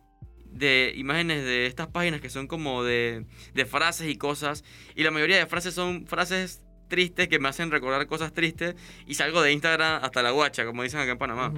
de 0.51 0.93
imágenes 0.95 1.43
de 1.43 1.65
estas 1.65 1.87
páginas 1.87 2.21
que 2.21 2.29
son 2.29 2.47
como 2.47 2.83
de, 2.83 3.25
de 3.55 3.65
frases 3.65 4.07
y 4.07 4.17
cosas 4.17 4.63
y 4.95 5.01
la 5.01 5.09
mayoría 5.09 5.37
de 5.37 5.47
frases 5.47 5.73
son 5.73 6.05
frases 6.05 6.61
tristes 6.93 7.27
que 7.27 7.39
me 7.39 7.49
hacen 7.49 7.71
recordar 7.71 8.06
cosas 8.06 8.34
tristes 8.34 8.75
y 9.08 9.15
salgo 9.15 9.41
de 9.41 9.51
Instagram 9.51 10.03
hasta 10.03 10.21
la 10.21 10.29
guacha 10.29 10.63
como 10.63 10.84
dicen 10.84 10.99
acá 10.99 11.13
en 11.13 11.17
Panamá. 11.17 11.51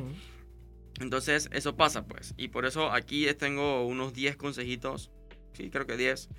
Entonces 1.02 1.50
eso 1.52 1.76
pasa 1.76 2.06
pues. 2.06 2.34
Y 2.38 2.48
por 2.48 2.66
eso 2.66 2.94
aquí 2.94 3.28
tengo 3.34 3.86
unos 3.86 4.14
10 4.14 4.38
consejitos 4.38 5.12
sí 5.52 5.70
creo 5.70 5.86
que 5.86 5.98
10 5.98 6.30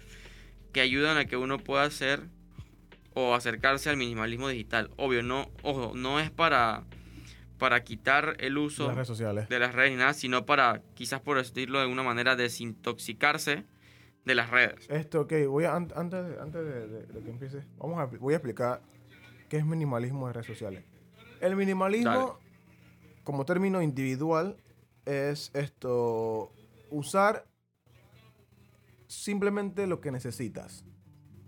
que 0.72 0.80
ayudan 0.80 1.18
a 1.18 1.26
que 1.26 1.36
uno 1.36 1.58
pueda 1.58 1.82
hacer 1.82 2.22
o 3.12 3.34
acercarse 3.34 3.90
al 3.90 3.98
minimalismo 3.98 4.48
digital. 4.48 4.90
Obvio 4.96 5.22
no 5.22 5.50
ojo 5.62 5.92
no 5.94 6.18
es 6.18 6.30
para 6.30 6.84
para 7.58 7.84
quitar 7.84 8.36
el 8.38 8.56
uso 8.56 8.86
Las 8.86 8.96
redes 8.96 9.08
sociales. 9.08 9.48
de 9.50 9.58
las 9.58 9.74
redes 9.74 9.90
ni 9.90 9.98
nada, 9.98 10.14
sino 10.14 10.46
para, 10.46 10.82
quizás 10.94 11.20
por 11.20 11.36
decirlo 11.36 11.78
de 11.78 11.84
alguna 11.84 12.02
manera, 12.02 12.34
desintoxicarse 12.36 13.64
de 14.26 14.34
las 14.34 14.50
redes. 14.50 14.86
Esto, 14.90 15.22
ok, 15.22 15.32
voy 15.48 15.64
a, 15.64 15.74
an- 15.74 15.92
antes, 15.96 16.26
de, 16.28 16.40
antes 16.40 16.62
de, 16.64 16.88
de- 16.88 17.06
de 17.06 17.20
que 17.22 17.30
empiece, 17.30 17.64
vamos 17.78 17.98
a, 17.98 18.04
voy 18.04 18.34
a 18.34 18.36
explicar 18.36 18.82
qué 19.48 19.56
es 19.56 19.64
minimalismo 19.64 20.26
de 20.26 20.34
redes 20.34 20.46
sociales. 20.46 20.84
El 21.40 21.56
minimalismo, 21.56 22.10
Dale. 22.10 22.32
como 23.24 23.44
término 23.46 23.80
individual, 23.80 24.56
es 25.04 25.50
esto, 25.54 26.52
usar 26.90 27.46
simplemente 29.06 29.86
lo 29.86 30.00
que 30.00 30.10
necesitas. 30.10 30.84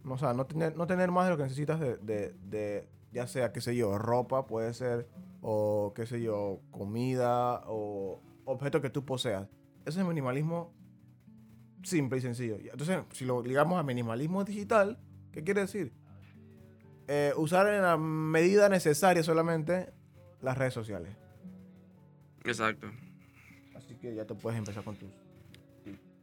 O 0.04 0.16
sea, 0.16 0.32
no 0.32 0.46
tener, 0.46 0.76
no 0.76 0.86
tener 0.86 1.10
más 1.10 1.24
de 1.26 1.30
lo 1.32 1.36
que 1.36 1.42
necesitas 1.42 1.80
de, 1.80 1.96
de, 1.98 2.34
de, 2.44 2.88
ya 3.12 3.26
sea, 3.26 3.52
qué 3.52 3.60
sé 3.60 3.74
yo, 3.76 3.98
ropa 3.98 4.46
puede 4.46 4.72
ser, 4.72 5.08
o 5.42 5.92
qué 5.94 6.06
sé 6.06 6.22
yo, 6.22 6.60
comida, 6.70 7.62
o 7.66 8.22
objetos 8.44 8.80
que 8.80 8.90
tú 8.90 9.04
poseas. 9.04 9.48
Ese 9.84 10.00
es 10.00 10.06
minimalismo 10.06 10.72
simple 11.82 12.18
y 12.18 12.20
sencillo. 12.20 12.56
Entonces, 12.56 12.98
si 13.12 13.24
lo 13.24 13.42
ligamos 13.42 13.78
a 13.78 13.82
minimalismo 13.82 14.44
digital, 14.44 14.98
¿qué 15.32 15.42
quiere 15.42 15.62
decir? 15.62 15.92
Eh, 17.06 17.32
usar 17.36 17.66
en 17.72 17.82
la 17.82 17.96
medida 17.96 18.68
necesaria 18.68 19.22
solamente 19.22 19.90
las 20.42 20.58
redes 20.58 20.74
sociales. 20.74 21.16
Exacto. 22.44 22.90
Así 23.74 23.94
que 23.94 24.14
ya 24.14 24.26
te 24.26 24.34
puedes 24.34 24.58
empezar 24.58 24.84
con 24.84 24.96
tus. 24.96 25.08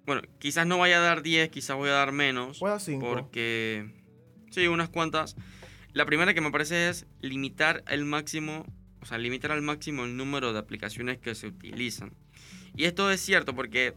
Bueno, 0.06 0.22
quizás 0.38 0.68
no 0.68 0.78
vaya 0.78 0.98
a 0.98 1.02
dar 1.02 1.24
10, 1.24 1.50
quizás 1.50 1.76
voy 1.76 1.90
a 1.90 1.94
dar 1.94 2.12
menos. 2.12 2.60
Puede 2.60 2.74
dar 2.74 2.82
5. 2.82 3.06
Porque. 3.06 3.92
Sí, 4.52 4.68
unas 4.68 4.90
cuantas. 4.90 5.36
La 5.94 6.06
primera 6.06 6.34
que 6.34 6.42
me 6.42 6.52
parece 6.52 6.90
es 6.90 7.08
limitar 7.22 7.84
el 7.88 8.06
máximo, 8.06 8.66
o 9.02 9.06
sea, 9.06 9.18
limitar 9.18 9.52
al 9.52 9.62
máximo 9.62 10.04
el 10.04 10.18
número 10.18 10.54
de 10.54 10.60
aplicaciones 10.60 11.18
que 11.18 11.34
se 11.34 11.48
utilizan. 11.48 12.14
Y 12.76 12.84
esto 12.84 13.10
es 13.10 13.22
cierto 13.22 13.56
porque 13.56 13.94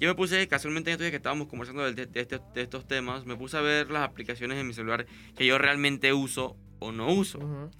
yo 0.00 0.08
me 0.08 0.14
puse, 0.14 0.46
casualmente 0.48 0.90
en 0.90 0.92
estos 0.92 1.04
días 1.04 1.10
que 1.12 1.16
estábamos 1.16 1.48
conversando 1.48 1.82
de, 1.84 2.06
de- 2.06 2.24
de- 2.24 2.40
de 2.54 2.62
estos 2.62 2.86
temas, 2.86 3.24
me 3.26 3.36
puse 3.36 3.56
a 3.56 3.60
ver 3.60 3.90
las 3.90 4.02
aplicaciones 4.02 4.58
en 4.58 4.66
mi 4.66 4.74
celular 4.74 5.06
que 5.36 5.46
yo 5.46 5.58
realmente 5.58 6.12
uso 6.12 6.56
o 6.78 6.92
no 6.92 7.12
uso. 7.12 7.38
Ujú. 7.38 7.70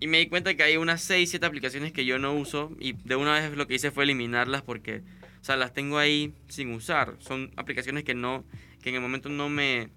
Y 0.00 0.06
me 0.06 0.18
di 0.18 0.28
cuenta 0.28 0.54
que 0.54 0.62
hay 0.62 0.76
unas 0.76 1.02
6, 1.02 1.28
7 1.30 1.44
aplicaciones 1.46 1.92
que 1.92 2.04
yo 2.04 2.18
no 2.18 2.32
uso 2.32 2.70
y 2.78 2.92
de 2.92 3.16
una 3.16 3.34
vez 3.34 3.56
lo 3.56 3.66
que 3.66 3.74
hice 3.74 3.90
fue 3.90 4.04
eliminarlas 4.04 4.62
porque, 4.62 5.02
o 5.40 5.44
sea, 5.44 5.56
las 5.56 5.72
tengo 5.74 5.98
ahí 5.98 6.32
sin 6.48 6.72
usar. 6.72 7.16
Son 7.18 7.50
aplicaciones 7.56 8.04
que 8.04 8.14
no, 8.14 8.44
que 8.82 8.90
en 8.90 8.94
el 8.94 9.00
momento 9.00 9.28
no 9.28 9.48
me, 9.48 9.88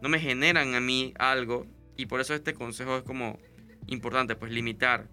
no 0.00 0.08
me 0.08 0.20
generan 0.20 0.74
a 0.76 0.80
mí 0.80 1.12
algo 1.18 1.66
y 1.96 2.06
por 2.06 2.20
eso 2.20 2.34
este 2.34 2.54
consejo 2.54 2.96
es 2.98 3.02
como 3.02 3.38
importante, 3.88 4.36
pues 4.36 4.52
limitar 4.52 5.08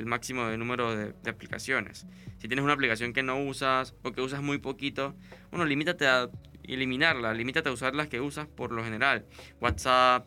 el 0.00 0.06
máximo 0.06 0.46
de 0.46 0.56
número 0.56 0.96
de, 0.96 1.12
de 1.12 1.30
aplicaciones. 1.30 2.06
Si 2.38 2.48
tienes 2.48 2.64
una 2.64 2.72
aplicación 2.72 3.12
que 3.12 3.22
no 3.22 3.38
usas 3.44 3.94
o 4.02 4.12
que 4.12 4.22
usas 4.22 4.42
muy 4.42 4.58
poquito, 4.58 5.14
bueno, 5.50 5.64
limítate 5.66 6.08
a 6.08 6.30
eliminarla, 6.64 7.34
limítate 7.34 7.68
a 7.68 7.72
usar 7.72 7.94
las 7.94 8.08
que 8.08 8.20
usas 8.20 8.46
por 8.48 8.72
lo 8.72 8.82
general. 8.82 9.26
WhatsApp, 9.60 10.26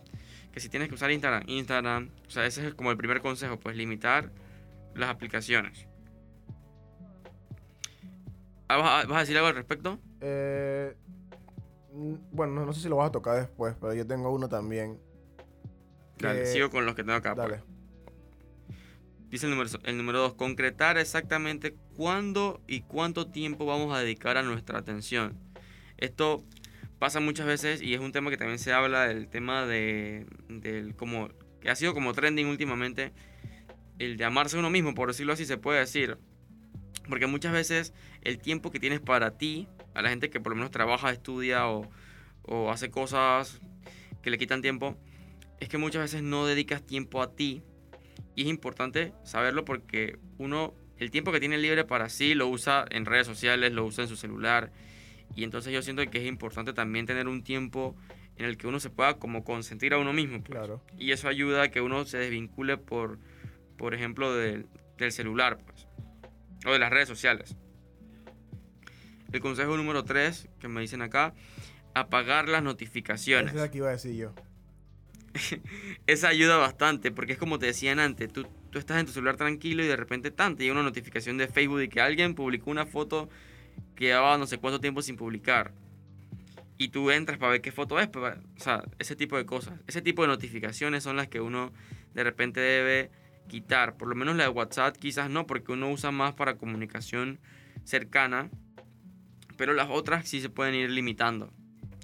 que 0.52 0.60
si 0.60 0.70
tienes 0.70 0.90
que 0.90 0.96
usar 0.96 1.10
Instagram, 1.12 1.44
Instagram. 1.48 2.10
O 2.28 2.30
sea, 2.30 2.46
ese 2.46 2.68
es 2.68 2.74
como 2.76 2.92
el 2.92 2.98
primer 2.98 3.22
consejo, 3.22 3.60
pues 3.60 3.76
limitar 3.76 4.32
las 4.94 5.10
aplicaciones. 5.10 5.88
Ah, 8.68 8.78
¿Vas 8.78 9.06
a, 9.06 9.08
vas 9.08 9.18
a 9.18 9.20
decir 9.22 9.36
algo 9.38 9.48
al 9.50 9.56
respecto? 9.56 10.00
Eh, 10.22 10.96
bueno, 12.32 12.54
no, 12.54 12.66
no 12.66 12.74
sé 12.74 12.82
si 12.82 12.90
lo 12.90 12.98
vas 12.98 13.10
a 13.10 13.12
tocar 13.12 13.38
después, 13.40 13.76
pero 13.80 13.94
yo 13.94 14.06
tengo 14.06 14.32
uno 14.32 14.48
también. 14.50 15.00
Dale, 16.20 16.42
que- 16.42 16.46
sigo 16.46 16.70
con 16.70 16.86
los 16.86 16.96
que 16.96 17.04
tengo 17.04 17.18
acá. 17.18 17.36
pues. 17.36 17.62
Dice 19.34 19.48
el 19.48 19.50
número, 19.50 19.68
el 19.84 20.06
dos, 20.06 20.36
concretar 20.36 21.00
exactamente 21.00 21.74
cuándo 21.96 22.62
y 22.68 22.82
cuánto 22.82 23.26
tiempo 23.32 23.66
vamos 23.66 23.92
a 23.92 23.98
dedicar 23.98 24.38
a 24.38 24.44
nuestra 24.44 24.78
atención. 24.78 25.40
Esto 25.98 26.44
pasa 27.00 27.20
muchas 27.20 27.48
veces 27.48 27.82
y 27.82 27.96
es 27.96 28.00
un 28.00 28.12
tema 28.12 28.30
que 28.30 28.38
también 28.38 28.60
se 28.60 28.74
habla 28.74 29.08
del 29.08 29.28
tema 29.28 29.66
de, 29.66 30.28
del 30.50 30.94
como, 30.96 31.30
que 31.62 31.72
ha 31.72 31.76
sido 31.76 31.96
como 31.96 32.14
trending 32.14 32.46
últimamente, 32.46 33.12
el 33.98 34.18
de 34.18 34.24
amarse 34.24 34.56
a 34.56 34.60
uno 34.60 34.70
mismo, 34.70 34.94
por 34.94 35.08
decirlo 35.08 35.34
así 35.34 35.46
se 35.46 35.58
puede 35.58 35.80
decir. 35.80 36.20
Porque 37.10 37.26
muchas 37.26 37.54
veces 37.54 37.92
el 38.22 38.38
tiempo 38.38 38.70
que 38.70 38.80
tienes 38.80 39.00
para 39.00 39.36
ti, 39.40 39.68
a 39.96 40.04
la 40.04 40.10
gente 40.10 40.30
que 40.30 40.40
por 40.40 40.52
lo 40.52 40.58
menos 40.58 40.70
trabaja, 40.70 41.12
estudia 41.12 41.68
o, 41.68 41.90
o 42.44 42.70
hace 42.70 42.92
cosas 42.92 43.60
que 44.22 44.30
le 44.30 44.38
quitan 44.38 44.62
tiempo, 44.62 44.96
es 45.60 45.70
que 45.70 45.80
muchas 45.80 46.04
veces 46.04 46.22
no 46.22 46.46
dedicas 46.46 46.86
tiempo 46.86 47.24
a 47.24 47.36
ti 47.36 47.64
y 48.36 48.44
es 48.44 48.48
importante 48.48 49.14
saberlo 49.24 49.66
porque 49.66 50.18
uno, 50.38 50.74
el 50.98 51.12
tiempo 51.12 51.32
que 51.32 51.40
tiene 51.40 51.58
libre 51.58 51.84
para 51.84 52.10
sí, 52.10 52.34
lo 52.34 52.48
usa 52.48 52.86
en 52.90 53.06
redes 53.06 53.28
sociales, 53.28 53.72
lo 53.74 53.86
usa 53.86 54.04
en 54.04 54.10
su 54.10 54.16
celular. 54.16 54.72
Y 55.36 55.44
entonces 55.44 55.74
yo 55.74 55.82
siento 55.82 56.04
que 56.10 56.20
es 56.20 56.26
importante 56.26 56.74
también 56.74 57.06
tener 57.06 57.28
un 57.28 57.44
tiempo 57.44 57.96
en 58.38 58.46
el 58.46 58.58
que 58.58 58.68
uno 58.68 58.80
se 58.80 58.90
pueda 58.90 59.16
como 59.16 59.44
consentir 59.44 59.94
a 59.94 59.98
uno 59.98 60.14
mismo. 60.14 60.40
pues. 60.40 60.58
Claro. 60.58 60.84
Y 60.98 61.12
eso 61.12 61.28
ayuda 61.28 61.64
a 61.64 61.72
que 61.72 61.82
uno 61.82 62.06
se 62.06 62.18
desvincule 62.18 62.78
por, 62.78 63.20
por 63.78 63.94
ejemplo, 63.94 64.34
del, 64.34 64.68
del 64.98 65.12
celular, 65.12 65.60
pues. 65.64 65.88
O 66.66 66.72
de 66.72 66.80
las 66.80 66.92
redes 66.92 67.08
sociales. 67.08 67.56
El 69.32 69.42
consejo 69.42 69.76
número 69.78 70.04
3 70.04 70.50
que 70.60 70.68
me 70.68 70.82
dicen 70.82 71.02
acá, 71.02 71.34
apagar 71.94 72.48
las 72.48 72.64
notificaciones. 72.64 73.52
Esa 73.52 73.56
es 73.56 73.62
la 73.62 73.72
que 73.72 73.78
iba 73.80 73.90
a 73.90 73.92
decir 73.92 74.16
yo. 74.16 74.34
Esa 76.08 76.28
ayuda 76.28 76.58
bastante, 76.58 77.12
porque 77.12 77.34
es 77.34 77.40
como 77.40 77.60
te 77.60 77.66
decían 77.68 78.00
antes, 78.00 78.32
tú, 78.32 78.46
tú 78.70 78.80
estás 78.80 79.00
en 79.00 79.06
tu 79.06 79.12
celular 79.12 79.36
tranquilo 79.36 79.84
y 79.84 79.88
de 79.88 79.96
repente 79.96 80.32
tan, 80.32 80.56
te 80.56 80.64
llega 80.64 80.74
una 80.74 80.84
notificación 80.84 81.38
de 81.38 81.48
Facebook 81.48 81.80
de 81.80 81.90
que 81.90 82.02
alguien 82.02 82.36
publicó 82.36 82.72
una 82.72 82.86
foto 82.86 83.30
que 83.96 84.06
llevaba 84.06 84.38
no 84.38 84.46
sé 84.48 84.58
cuánto 84.58 84.80
tiempo 84.80 85.02
sin 85.02 85.16
publicar. 85.18 85.74
Y 86.78 86.90
tú 86.90 87.12
entras 87.12 87.38
para 87.38 87.54
ver 87.54 87.62
qué 87.62 87.72
foto 87.72 88.00
es, 88.00 88.08
para- 88.08 88.42
o 88.58 88.60
sea, 88.60 88.84
ese 89.00 89.16
tipo 89.16 89.38
de 89.38 89.46
cosas. 89.46 89.80
Ese 89.88 90.02
tipo 90.02 90.24
de 90.24 90.28
notificaciones 90.28 91.04
son 91.04 91.16
las 91.16 91.28
que 91.28 91.40
uno 91.40 91.72
de 92.14 92.24
repente 92.24 92.60
debe 92.60 93.12
quitar. 93.48 93.96
Por 93.96 94.08
lo 94.08 94.16
menos 94.16 94.36
la 94.36 94.44
de 94.44 94.50
WhatsApp 94.50 94.98
quizás 94.98 95.30
no, 95.30 95.46
porque 95.46 95.72
uno 95.72 95.90
usa 95.92 96.12
más 96.12 96.34
para 96.34 96.58
comunicación 96.58 97.40
cercana. 97.84 98.50
Pero 99.56 99.74
las 99.74 99.88
otras 99.90 100.28
sí 100.28 100.42
se 100.42 100.50
pueden 100.50 100.74
ir 100.76 100.90
limitando. 100.90 101.54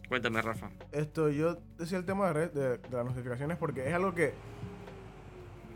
Cuéntame, 0.10 0.42
Rafa. 0.42 0.70
Esto, 0.92 1.30
yo 1.30 1.58
decía 1.78 1.98
el 2.00 2.06
tema 2.06 2.28
de, 2.28 2.34
red- 2.34 2.52
de, 2.52 2.78
de 2.80 2.90
las 2.98 3.06
notificaciones 3.06 3.58
porque 3.58 3.88
es 3.88 3.94
algo 3.94 4.14
que 4.14 4.34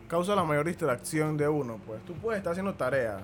causa 0.07 0.35
la 0.35 0.43
mayor 0.43 0.65
distracción 0.65 1.37
de 1.37 1.47
uno. 1.47 1.79
Pues 1.85 2.03
tú 2.05 2.13
puedes 2.15 2.39
estar 2.39 2.51
haciendo 2.51 2.73
tarea 2.73 3.19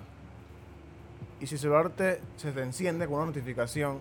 y 1.39 1.48
si 1.48 1.56
el 1.56 1.62
celular 1.62 1.89
te, 1.89 2.22
se 2.38 2.52
te 2.52 2.62
enciende 2.62 3.06
con 3.08 3.15
una 3.17 3.26
notificación, 3.28 4.00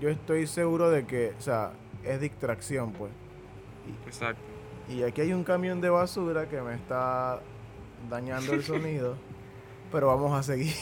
yo 0.00 0.08
estoy 0.10 0.46
seguro 0.46 0.90
de 0.90 1.06
que, 1.06 1.34
o 1.38 1.40
sea, 1.40 1.72
es 2.04 2.20
distracción, 2.20 2.92
pues. 2.92 3.10
Exacto. 4.06 4.42
Y 4.88 5.02
aquí 5.02 5.20
hay 5.22 5.32
un 5.32 5.44
camión 5.44 5.80
de 5.80 5.88
basura 5.88 6.48
que 6.48 6.60
me 6.60 6.74
está 6.74 7.40
dañando 8.10 8.52
el 8.52 8.62
sonido, 8.64 9.16
pero 9.90 10.08
vamos 10.08 10.32
a 10.38 10.42
seguir. 10.42 10.74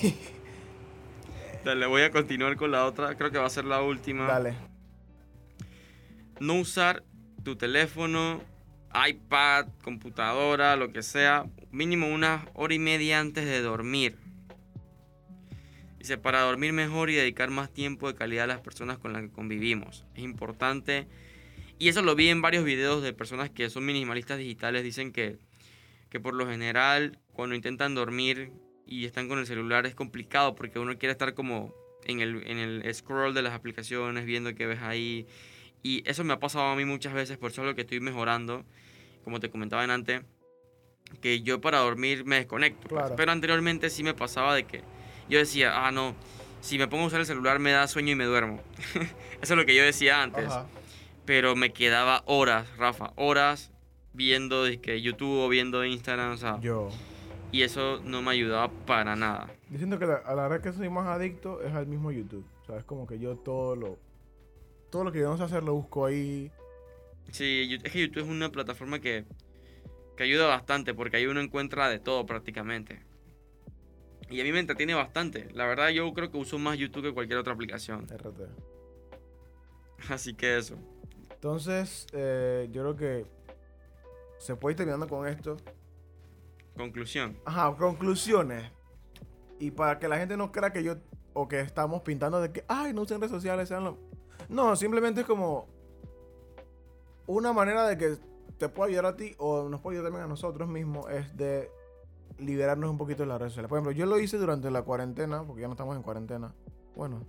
Dale, 1.64 1.86
voy 1.86 2.02
a 2.02 2.10
continuar 2.10 2.56
con 2.56 2.70
la 2.70 2.84
otra. 2.84 3.14
Creo 3.14 3.30
que 3.30 3.38
va 3.38 3.46
a 3.46 3.50
ser 3.50 3.64
la 3.64 3.80
última. 3.80 4.26
Dale. 4.26 4.54
No 6.40 6.54
usar 6.54 7.04
tu 7.42 7.56
teléfono, 7.56 8.42
iPad, 9.08 9.66
computadora, 9.82 10.76
lo 10.76 10.92
que 10.92 11.02
sea, 11.02 11.46
mínimo 11.70 12.08
una 12.08 12.46
hora 12.54 12.74
y 12.74 12.78
media 12.78 13.20
antes 13.20 13.44
de 13.44 13.60
dormir. 13.60 14.16
Dice, 15.98 16.18
para 16.18 16.42
dormir 16.42 16.72
mejor 16.72 17.10
y 17.10 17.14
dedicar 17.14 17.50
más 17.50 17.72
tiempo 17.72 18.08
de 18.08 18.14
calidad 18.14 18.44
a 18.44 18.48
las 18.48 18.60
personas 18.60 18.98
con 18.98 19.12
las 19.12 19.22
que 19.22 19.30
convivimos. 19.30 20.04
Es 20.14 20.22
importante. 20.22 21.08
Y 21.78 21.88
eso 21.88 22.02
lo 22.02 22.14
vi 22.14 22.28
en 22.28 22.42
varios 22.42 22.64
videos 22.64 23.02
de 23.02 23.12
personas 23.12 23.50
que 23.50 23.70
son 23.70 23.86
minimalistas 23.86 24.38
digitales. 24.38 24.84
Dicen 24.84 25.12
que, 25.12 25.38
que 26.10 26.20
por 26.20 26.34
lo 26.34 26.46
general 26.46 27.18
cuando 27.32 27.54
intentan 27.54 27.94
dormir 27.94 28.52
y 28.86 29.06
están 29.06 29.28
con 29.28 29.38
el 29.38 29.46
celular 29.46 29.86
es 29.86 29.94
complicado 29.94 30.54
porque 30.54 30.78
uno 30.78 30.96
quiere 30.98 31.12
estar 31.12 31.34
como 31.34 31.74
en 32.04 32.20
el, 32.20 32.46
en 32.46 32.58
el 32.58 32.94
scroll 32.94 33.34
de 33.34 33.42
las 33.42 33.54
aplicaciones, 33.54 34.26
viendo 34.26 34.54
qué 34.54 34.66
ves 34.66 34.82
ahí. 34.82 35.26
Y 35.84 36.02
eso 36.08 36.24
me 36.24 36.32
ha 36.32 36.40
pasado 36.40 36.64
a 36.64 36.74
mí 36.76 36.84
muchas 36.86 37.12
veces, 37.12 37.36
por 37.38 37.50
eso 37.52 37.60
es 37.60 37.68
lo 37.68 37.74
que 37.74 37.82
estoy 37.82 38.00
mejorando. 38.00 38.64
Como 39.22 39.38
te 39.38 39.50
comentaba 39.50 39.84
en 39.84 39.90
antes, 39.90 40.22
que 41.20 41.42
yo 41.42 41.60
para 41.60 41.78
dormir 41.78 42.24
me 42.24 42.36
desconecto. 42.36 42.88
pues. 42.88 43.00
Claro. 43.02 43.16
Pero 43.16 43.30
anteriormente 43.32 43.90
sí 43.90 44.02
me 44.02 44.14
pasaba 44.14 44.54
de 44.54 44.64
que 44.64 44.82
yo 45.28 45.38
decía, 45.38 45.86
ah, 45.86 45.92
no, 45.92 46.14
si 46.62 46.78
me 46.78 46.88
pongo 46.88 47.04
a 47.04 47.06
usar 47.08 47.20
el 47.20 47.26
celular 47.26 47.58
me 47.58 47.70
da 47.70 47.86
sueño 47.86 48.12
y 48.12 48.14
me 48.14 48.24
duermo. 48.24 48.60
eso 49.42 49.52
es 49.54 49.58
lo 49.58 49.66
que 49.66 49.74
yo 49.74 49.84
decía 49.84 50.22
antes. 50.22 50.46
Ajá. 50.46 50.66
Pero 51.26 51.54
me 51.54 51.72
quedaba 51.72 52.22
horas, 52.26 52.66
Rafa, 52.78 53.12
horas 53.16 53.70
viendo 54.14 54.64
que 54.82 55.00
YouTube 55.02 55.38
o 55.44 55.48
viendo 55.48 55.84
Instagram, 55.84 56.32
o 56.32 56.36
sea, 56.36 56.60
Yo. 56.60 56.88
y 57.52 57.62
eso 57.62 58.00
no 58.04 58.22
me 58.22 58.30
ayudaba 58.30 58.70
para 58.86 59.16
nada. 59.16 59.48
Diciendo 59.68 59.98
que 59.98 60.06
la- 60.06 60.16
a 60.24 60.34
la 60.34 60.48
red 60.48 60.60
que 60.62 60.72
soy 60.72 60.88
más 60.88 61.06
adicto 61.06 61.62
es 61.62 61.74
al 61.74 61.86
mismo 61.86 62.10
YouTube. 62.12 62.46
O 62.62 62.66
sea, 62.66 62.78
es 62.78 62.84
como 62.84 63.06
que 63.06 63.18
yo 63.18 63.36
todo 63.36 63.74
lo. 63.76 63.98
Todo 64.94 65.02
lo 65.02 65.10
que 65.10 65.18
yo 65.18 65.28
no 65.28 65.36
sé 65.36 65.42
hacer 65.42 65.64
lo 65.64 65.74
busco 65.74 66.06
ahí. 66.06 66.52
Sí, 67.32 67.80
es 67.82 67.92
que 67.92 67.98
YouTube 68.02 68.22
es 68.22 68.28
una 68.28 68.52
plataforma 68.52 69.00
que, 69.00 69.24
que 70.16 70.22
ayuda 70.22 70.46
bastante 70.46 70.94
porque 70.94 71.16
ahí 71.16 71.26
uno 71.26 71.40
encuentra 71.40 71.88
de 71.88 71.98
todo 71.98 72.24
prácticamente. 72.26 73.02
Y 74.30 74.40
a 74.40 74.44
mí 74.44 74.52
me 74.52 74.60
entretiene 74.60 74.94
bastante. 74.94 75.48
La 75.52 75.66
verdad 75.66 75.88
yo 75.88 76.14
creo 76.14 76.30
que 76.30 76.36
uso 76.36 76.60
más 76.60 76.78
YouTube 76.78 77.02
que 77.02 77.12
cualquier 77.12 77.40
otra 77.40 77.54
aplicación. 77.54 78.06
RT. 78.06 78.42
Así 80.10 80.34
que 80.34 80.58
eso. 80.58 80.76
Entonces, 81.28 82.06
eh, 82.12 82.68
yo 82.70 82.82
creo 82.82 82.96
que 82.96 83.26
se 84.38 84.54
puede 84.54 84.74
ir 84.74 84.76
terminando 84.76 85.08
con 85.08 85.26
esto. 85.26 85.56
Conclusión. 86.76 87.36
Ajá, 87.44 87.74
conclusiones. 87.76 88.70
Y 89.58 89.72
para 89.72 89.98
que 89.98 90.06
la 90.06 90.18
gente 90.18 90.36
no 90.36 90.52
crea 90.52 90.72
que 90.72 90.84
yo 90.84 90.98
o 91.32 91.48
que 91.48 91.58
estamos 91.58 92.02
pintando 92.02 92.40
de 92.40 92.52
que, 92.52 92.64
ay, 92.68 92.92
no 92.92 93.02
usen 93.02 93.20
redes 93.20 93.32
sociales, 93.32 93.68
sean 93.68 93.82
lo... 93.82 94.13
No, 94.54 94.76
simplemente 94.76 95.22
es 95.22 95.26
como 95.26 95.66
una 97.26 97.52
manera 97.52 97.86
de 97.88 97.98
que 97.98 98.16
te 98.56 98.68
pueda 98.68 98.88
ayudar 98.88 99.06
a 99.06 99.16
ti 99.16 99.34
o 99.38 99.68
nos 99.68 99.80
puede 99.80 99.96
ayudar 99.96 100.12
también 100.12 100.26
a 100.26 100.28
nosotros 100.28 100.68
mismos 100.68 101.10
es 101.10 101.36
de 101.36 101.70
liberarnos 102.38 102.88
un 102.88 102.96
poquito 102.96 103.24
de 103.24 103.28
las 103.28 103.38
redes 103.38 103.52
sociales. 103.52 103.68
Por 103.68 103.78
ejemplo, 103.78 103.92
yo 103.92 104.06
lo 104.06 104.18
hice 104.18 104.38
durante 104.38 104.70
la 104.70 104.82
cuarentena, 104.82 105.44
porque 105.44 105.62
ya 105.62 105.66
no 105.68 105.74
estamos 105.74 105.96
en 105.96 106.02
cuarentena. 106.02 106.54
Bueno, 106.94 107.26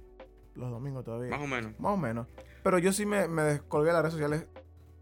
los 0.54 0.70
domingos 0.70 1.04
todavía. 1.04 1.32
Más 1.32 1.44
o 1.44 1.48
menos. 1.48 1.80
Más 1.80 1.94
o 1.94 1.98
menos. 1.98 2.28
Pero 2.64 2.78
yo 2.78 2.94
sí 2.94 3.06
me, 3.06 3.28
me 3.28 3.42
descolgué 3.42 3.88
de 3.88 3.94
las 3.94 4.02
redes 4.04 4.14
sociales 4.14 4.48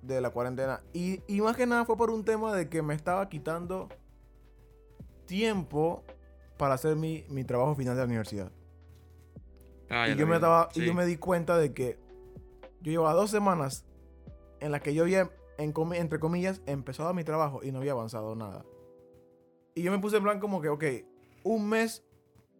de 0.01 0.21
la 0.21 0.29
cuarentena. 0.29 0.81
Y, 0.93 1.21
y 1.27 1.41
más 1.41 1.57
que 1.57 1.65
nada 1.65 1.83
fue 1.83 1.97
por 1.97 2.09
un 2.09 2.23
tema 2.23 2.53
de 2.55 2.69
que 2.69 2.81
me 2.81 2.93
estaba 2.93 3.27
quitando 3.27 3.89
tiempo 5.25 6.03
para 6.57 6.75
hacer 6.75 6.95
mi, 6.95 7.25
mi 7.29 7.43
trabajo 7.43 7.75
final 7.75 7.95
de 7.95 8.01
la 8.01 8.05
universidad. 8.05 8.51
Ah, 9.89 10.07
y 10.07 10.15
yo, 10.15 10.25
me 10.25 10.35
vi. 10.35 10.41
daba, 10.41 10.69
y 10.73 10.85
yo 10.85 10.93
me 10.93 11.05
di 11.05 11.17
cuenta 11.17 11.57
de 11.57 11.73
que 11.73 12.02
yo 12.83 12.91
llevaba 12.91 13.13
dos 13.13 13.31
semanas 13.31 13.85
en 14.59 14.71
las 14.71 14.81
que 14.81 14.93
yo 14.93 15.03
había, 15.03 15.31
en 15.57 15.73
comi- 15.73 15.97
entre 15.97 16.19
comillas, 16.19 16.61
empezado 16.67 17.13
mi 17.13 17.23
trabajo 17.23 17.61
y 17.63 17.71
no 17.71 17.79
había 17.79 17.93
avanzado 17.93 18.35
nada. 18.35 18.63
Y 19.75 19.81
yo 19.83 19.91
me 19.91 19.99
puse 19.99 20.17
en 20.17 20.23
plan 20.23 20.39
como 20.39 20.61
que, 20.61 20.69
ok, 20.69 20.83
un 21.43 21.67
mes 21.67 22.05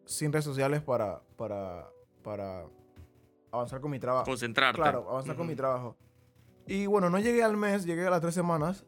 sin 0.06 0.32
redes 0.34 0.46
sociales 0.46 0.82
para, 0.82 1.22
para, 1.38 1.88
para 2.24 2.66
avanzar 3.52 3.80
con 3.82 3.92
mi 3.92 4.00
trabajo. 4.00 4.26
Concentrarte. 4.26 4.82
Claro, 4.82 5.06
avanzar 5.10 5.36
con 5.36 5.44
Ujú. 5.46 5.52
mi 5.52 5.56
trabajo. 5.56 5.96
Y 6.66 6.88
bueno, 6.88 7.10
no 7.10 7.20
llegué 7.20 7.44
al 7.44 7.56
mes, 7.58 7.86
llegué 7.86 8.08
a 8.08 8.10
las 8.10 8.22
tres 8.22 8.34
semanas. 8.34 8.86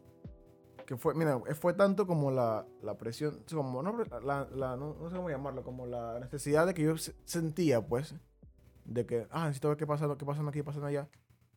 Que 0.85 0.97
fue, 0.97 1.15
mira, 1.15 1.39
fue 1.59 1.73
tanto 1.73 2.05
como 2.05 2.29
la, 2.31 2.65
la 2.83 2.95
presión, 2.95 3.43
como, 3.51 3.81
no, 3.81 3.97
la, 4.23 4.47
la- 4.53 4.77
no, 4.77 4.93
no 4.93 5.09
sé 5.09 5.15
cómo 5.15 5.29
llamarlo, 5.31 5.63
como 5.63 5.87
la 5.87 6.19
necesidad 6.19 6.67
de 6.67 6.73
que 6.75 6.83
yo 6.83 6.95
se- 6.97 7.15
sentía, 7.25 7.85
pues, 7.87 8.13
de 8.85 9.05
que, 9.07 9.25
ah, 9.31 9.45
necesito 9.45 9.69
ver 9.69 9.77
qué 9.77 9.87
pasa, 9.87 10.07
qué 10.17 10.25
pasa 10.25 10.41
aquí, 10.43 10.51
qué 10.59 10.63
pasa 10.63 10.85
allá. 10.85 11.09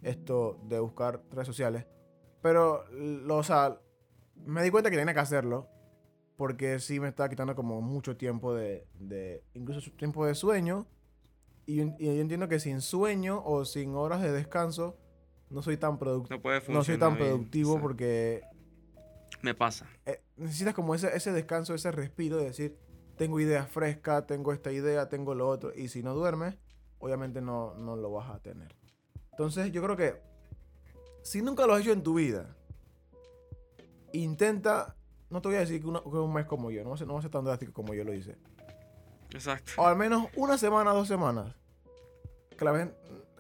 Esto 0.02 0.60
de 0.64 0.78
buscar 0.80 1.22
redes 1.30 1.46
sociales. 1.46 1.86
Pero, 2.42 2.84
lo, 2.92 3.36
o 3.38 3.42
sea, 3.42 3.78
me 4.36 4.62
di 4.62 4.70
cuenta 4.70 4.90
que 4.90 4.96
tenía 4.96 5.14
que 5.14 5.20
hacerlo. 5.20 5.68
Porque 6.36 6.78
sí 6.78 7.00
me 7.00 7.08
estaba 7.08 7.28
quitando 7.28 7.56
como 7.56 7.80
mucho 7.80 8.16
tiempo 8.16 8.54
de, 8.54 8.86
de 9.00 9.42
incluso 9.54 9.90
tiempo 9.92 10.24
de 10.24 10.36
sueño. 10.36 10.86
Y, 11.66 11.76
yo- 11.76 11.94
y 11.98 12.06
yo 12.06 12.12
entiendo 12.20 12.48
que 12.48 12.60
sin 12.60 12.80
sueño 12.80 13.42
o 13.44 13.64
sin 13.64 13.94
horas 13.96 14.22
de 14.22 14.30
descanso 14.30 14.96
no 15.50 15.62
soy 15.62 15.76
tan 15.78 15.98
productivo. 15.98 16.40
No. 16.68 16.74
No 16.74 16.84
soy 16.84 16.96
tan 16.96 17.16
bien. 17.16 17.26
productivo 17.28 17.70
Exacto. 17.72 17.82
porque 17.82 18.42
Me 19.42 19.54
pasa. 19.54 19.88
eh, 20.06 20.22
necesitas 20.36 20.74
como 20.74 20.94
ese, 20.94 21.14
ese 21.16 21.32
descanso, 21.32 21.74
ese 21.74 21.90
respiro 21.90 22.36
de 22.38 22.44
decir, 22.44 22.78
tengo 23.16 23.40
ideas 23.40 23.68
frescas, 23.68 24.24
tengo 24.28 24.52
esta 24.52 24.70
idea, 24.70 25.08
tengo 25.08 25.34
lo 25.34 25.48
otro. 25.48 25.72
Y 25.74 25.88
si 25.88 26.04
no 26.04 26.14
duermes, 26.14 26.56
obviamente 27.00 27.40
no, 27.40 27.74
no 27.74 27.96
lo 27.96 28.12
vas 28.12 28.30
a 28.30 28.38
tener. 28.38 28.76
Entonces 29.38 29.70
yo 29.70 29.80
creo 29.84 29.96
que 29.96 30.20
si 31.22 31.42
nunca 31.42 31.64
lo 31.64 31.74
has 31.74 31.82
hecho 31.82 31.92
en 31.92 32.02
tu 32.02 32.14
vida, 32.14 32.56
intenta, 34.12 34.96
no 35.30 35.40
te 35.40 35.46
voy 35.48 35.56
a 35.58 35.60
decir 35.60 35.80
que, 35.80 35.86
una- 35.86 36.02
que 36.02 36.08
un 36.08 36.32
mes 36.32 36.44
como 36.46 36.72
yo, 36.72 36.82
no 36.82 36.90
va 36.90 36.94
a 36.96 36.98
ser, 36.98 37.06
no 37.06 37.12
va 37.12 37.20
a 37.20 37.22
ser 37.22 37.30
tan 37.30 37.44
drástico 37.44 37.72
como 37.72 37.94
yo 37.94 38.02
lo 38.02 38.12
hice. 38.12 38.36
Exacto. 39.30 39.70
O 39.76 39.86
al 39.86 39.96
menos 39.96 40.26
una 40.34 40.58
semana, 40.58 40.90
dos 40.92 41.06
semanas. 41.06 41.54
Que 42.56 42.64
la, 42.64 42.76
gen- 42.76 42.94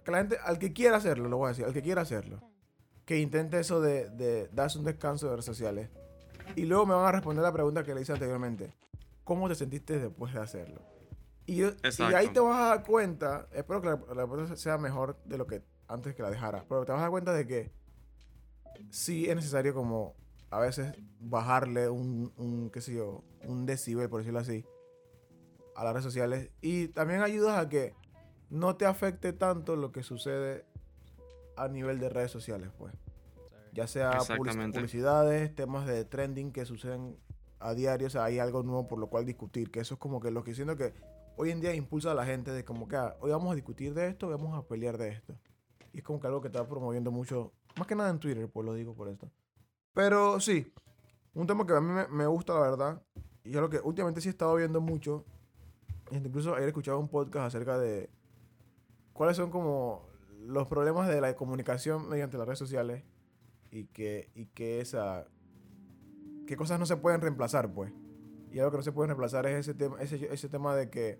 que 0.04 0.10
la 0.12 0.18
gente, 0.18 0.36
al 0.44 0.58
que 0.60 0.72
quiera 0.72 0.98
hacerlo, 0.98 1.28
lo 1.28 1.38
voy 1.38 1.46
a 1.46 1.48
decir, 1.48 1.64
al 1.64 1.72
que 1.72 1.82
quiera 1.82 2.02
hacerlo, 2.02 2.40
que 3.04 3.18
intente 3.18 3.58
eso 3.58 3.80
de, 3.80 4.08
de 4.10 4.46
darse 4.52 4.78
un 4.78 4.84
descanso 4.84 5.26
de 5.26 5.32
redes 5.32 5.46
sociales. 5.46 5.90
Y 6.54 6.62
luego 6.66 6.86
me 6.86 6.94
van 6.94 7.06
a 7.06 7.12
responder 7.12 7.42
la 7.42 7.52
pregunta 7.52 7.82
que 7.82 7.92
le 7.94 8.02
hice 8.02 8.12
anteriormente. 8.12 8.72
¿Cómo 9.24 9.48
te 9.48 9.56
sentiste 9.56 9.98
después 9.98 10.32
de 10.32 10.40
hacerlo? 10.40 10.80
Y, 11.44 11.62
y 11.64 12.14
ahí 12.14 12.28
te 12.28 12.38
vas 12.40 12.56
a 12.56 12.68
dar 12.68 12.84
cuenta, 12.84 13.48
espero 13.52 13.80
que 13.80 13.88
la, 13.88 13.96
la 14.14 14.26
respuesta 14.26 14.54
sea 14.56 14.78
mejor 14.78 15.16
de 15.24 15.38
lo 15.38 15.46
que 15.46 15.62
antes 15.88 16.14
que 16.14 16.22
la 16.22 16.30
dejara, 16.30 16.64
pero 16.68 16.84
te 16.84 16.92
vas 16.92 16.98
a 16.98 17.02
dar 17.02 17.10
cuenta 17.10 17.32
de 17.32 17.46
que 17.46 17.72
sí 18.90 19.28
es 19.28 19.34
necesario 19.34 19.74
como 19.74 20.14
a 20.50 20.60
veces 20.60 20.94
bajarle 21.20 21.88
un, 21.88 22.32
un 22.36 22.70
qué 22.70 22.80
sé 22.80 22.94
yo, 22.94 23.24
un 23.44 23.66
decibel, 23.66 24.08
por 24.08 24.20
decirlo 24.20 24.38
así, 24.38 24.64
a 25.74 25.84
las 25.84 25.92
redes 25.92 26.04
sociales. 26.04 26.50
Y 26.60 26.88
también 26.88 27.22
ayudas 27.22 27.58
a 27.58 27.68
que 27.68 27.94
no 28.50 28.76
te 28.76 28.86
afecte 28.86 29.32
tanto 29.32 29.76
lo 29.76 29.92
que 29.92 30.02
sucede 30.02 30.64
a 31.56 31.68
nivel 31.68 31.98
de 31.98 32.08
redes 32.08 32.30
sociales, 32.30 32.70
pues. 32.78 32.94
Ya 33.72 33.86
sea 33.86 34.18
publicidades, 34.36 35.54
temas 35.54 35.86
de 35.86 36.04
trending 36.04 36.52
que 36.52 36.64
suceden 36.64 37.16
a 37.60 37.74
diario, 37.74 38.06
o 38.06 38.10
sea, 38.10 38.24
hay 38.24 38.38
algo 38.38 38.62
nuevo 38.62 38.88
por 38.88 38.98
lo 38.98 39.08
cual 39.08 39.24
discutir, 39.24 39.70
que 39.70 39.80
eso 39.80 39.94
es 39.94 40.00
como 40.00 40.20
que 40.20 40.30
lo 40.30 40.42
que 40.42 40.54
siento 40.54 40.76
que 40.76 40.94
hoy 41.36 41.50
en 41.50 41.60
día 41.60 41.74
impulsa 41.74 42.12
a 42.12 42.14
la 42.14 42.24
gente 42.24 42.50
de 42.50 42.64
como 42.64 42.88
que 42.88 42.96
ah, 42.96 43.16
hoy 43.20 43.30
vamos 43.30 43.52
a 43.52 43.54
discutir 43.54 43.94
de 43.94 44.08
esto, 44.08 44.28
vamos 44.28 44.56
a 44.56 44.66
pelear 44.66 44.98
de 44.98 45.10
esto. 45.10 45.34
Es 45.98 46.04
como 46.04 46.20
que 46.20 46.28
algo 46.28 46.40
que 46.40 46.46
está 46.46 46.64
promoviendo 46.64 47.10
mucho, 47.10 47.52
más 47.76 47.88
que 47.88 47.96
nada 47.96 48.08
en 48.10 48.20
Twitter, 48.20 48.48
pues 48.48 48.64
lo 48.64 48.72
digo 48.72 48.94
por 48.94 49.08
esto. 49.08 49.28
Pero 49.92 50.38
sí, 50.38 50.72
un 51.34 51.44
tema 51.48 51.66
que 51.66 51.72
a 51.72 51.80
mí 51.80 51.92
me, 52.08 52.26
gusta, 52.28 52.54
la 52.54 52.60
verdad, 52.60 53.02
y 53.42 53.50
yo 53.50 53.60
lo 53.60 53.68
que 53.68 53.80
últimamente 53.80 54.20
sí 54.20 54.28
he 54.28 54.30
estado 54.30 54.54
viendo 54.54 54.80
mucho, 54.80 55.24
incluso 56.12 56.54
ayer 56.54 56.68
escuchaba 56.68 56.98
un 56.98 57.08
podcast 57.08 57.46
acerca 57.48 57.80
de 57.80 58.10
cuáles 59.12 59.36
son 59.36 59.50
como 59.50 60.06
los 60.46 60.68
problemas 60.68 61.08
de 61.08 61.20
la 61.20 61.34
comunicación 61.34 62.08
mediante 62.08 62.38
las 62.38 62.46
redes 62.46 62.60
sociales 62.60 63.02
y 63.72 63.86
que, 63.86 64.30
y 64.36 64.46
que 64.46 64.80
esa, 64.80 65.26
qué 66.46 66.56
cosas 66.56 66.78
no 66.78 66.86
se 66.86 66.96
pueden 66.96 67.20
reemplazar, 67.20 67.74
pues. 67.74 67.92
Y 68.52 68.60
algo 68.60 68.70
que 68.70 68.76
no 68.76 68.82
se 68.84 68.92
puede 68.92 69.08
reemplazar 69.08 69.46
es 69.46 69.66
ese 69.66 69.74
tema, 69.74 70.00
ese, 70.00 70.32
ese 70.32 70.48
tema 70.48 70.76
de 70.76 70.90
que 70.90 71.18